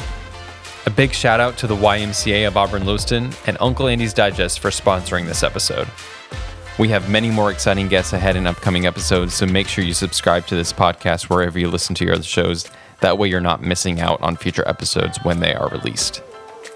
A 0.86 0.90
big 0.90 1.12
shout 1.12 1.40
out 1.40 1.58
to 1.58 1.66
the 1.66 1.74
YMCA 1.74 2.46
of 2.46 2.56
Auburn 2.56 2.84
Lewiston 2.84 3.32
and 3.48 3.56
Uncle 3.58 3.88
Andy's 3.88 4.14
Digest 4.14 4.60
for 4.60 4.70
sponsoring 4.70 5.26
this 5.26 5.42
episode. 5.42 5.88
We 6.78 6.86
have 6.90 7.10
many 7.10 7.28
more 7.28 7.50
exciting 7.50 7.88
guests 7.88 8.12
ahead 8.12 8.36
in 8.36 8.46
upcoming 8.46 8.86
episodes, 8.86 9.34
so 9.34 9.44
make 9.44 9.66
sure 9.66 9.82
you 9.82 9.94
subscribe 9.94 10.46
to 10.46 10.54
this 10.54 10.72
podcast 10.72 11.28
wherever 11.28 11.58
you 11.58 11.68
listen 11.68 11.96
to 11.96 12.04
your 12.04 12.14
other 12.14 12.22
shows. 12.22 12.70
That 13.00 13.18
way, 13.18 13.26
you're 13.26 13.40
not 13.40 13.62
missing 13.62 14.00
out 14.00 14.22
on 14.22 14.36
future 14.36 14.66
episodes 14.68 15.18
when 15.24 15.40
they 15.40 15.54
are 15.54 15.68
released. 15.70 16.22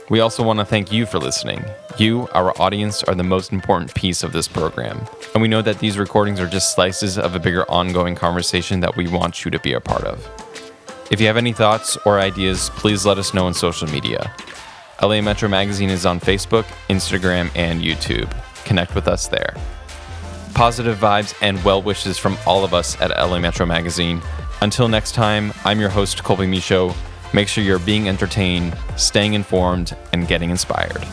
We 0.09 0.21
also 0.21 0.45
want 0.45 0.61
to 0.61 0.65
thank 0.65 0.93
you 0.93 1.05
for 1.05 1.19
listening. 1.19 1.65
You, 1.99 2.29
our 2.33 2.57
audience, 2.63 3.03
are 3.03 3.15
the 3.17 3.25
most 3.25 3.53
important 3.53 3.93
piece 3.93 4.23
of 4.23 4.33
this 4.33 4.47
program. 4.47 5.05
And 5.35 5.43
we 5.43 5.49
know 5.49 5.63
that 5.63 5.81
these 5.81 5.99
recordings 5.99 6.39
are 6.39 6.47
just 6.47 6.77
slices 6.77 7.19
of 7.19 7.35
a 7.35 7.41
bigger 7.41 7.69
ongoing 7.69 8.15
conversation 8.15 8.79
that 8.81 8.97
we 8.97 9.09
want 9.09 9.45
you 9.45 9.51
to 9.51 9.59
be 9.59 9.73
a 9.73 9.81
part 9.81 10.05
of. 10.05 10.25
If 11.11 11.21
you 11.21 11.27
have 11.27 11.37
any 11.37 11.53
thoughts 11.53 11.97
or 12.07 12.21
ideas, 12.21 12.71
please 12.77 13.05
let 13.05 13.19
us 13.19 13.35
know 13.35 13.47
on 13.47 13.55
social 13.55 13.89
media. 13.89 14.33
LA 15.03 15.21
Metro 15.21 15.49
Magazine 15.49 15.91
is 15.91 16.07
on 16.07 16.21
Facebook, 16.21 16.65
Instagram, 16.89 17.51
and 17.57 17.83
YouTube. 17.83 18.33
Connect 18.65 18.95
with 18.95 19.09
us 19.09 19.27
there. 19.27 19.57
Positive 20.55 20.97
vibes 20.97 21.35
and 21.43 21.63
well 21.65 21.83
wishes 21.83 22.17
from 22.17 22.39
all 22.47 22.65
of 22.65 22.73
us 22.73 23.01
at 23.01 23.11
LA 23.11 23.41
Metro 23.41 23.67
Magazine. 23.67 24.23
Until 24.63 24.87
next 24.87 25.17
time, 25.17 25.53
I'm 25.65 25.81
your 25.81 25.91
host, 25.91 26.23
Colby 26.23 26.47
Michaud. 26.47 26.95
Make 27.37 27.49
sure 27.49 27.62
you're 27.62 27.78
being 27.78 28.09
entertained, 28.09 28.74
staying 28.97 29.34
informed, 29.34 29.95
and 30.14 30.26
getting 30.26 30.49
inspired. 30.49 31.07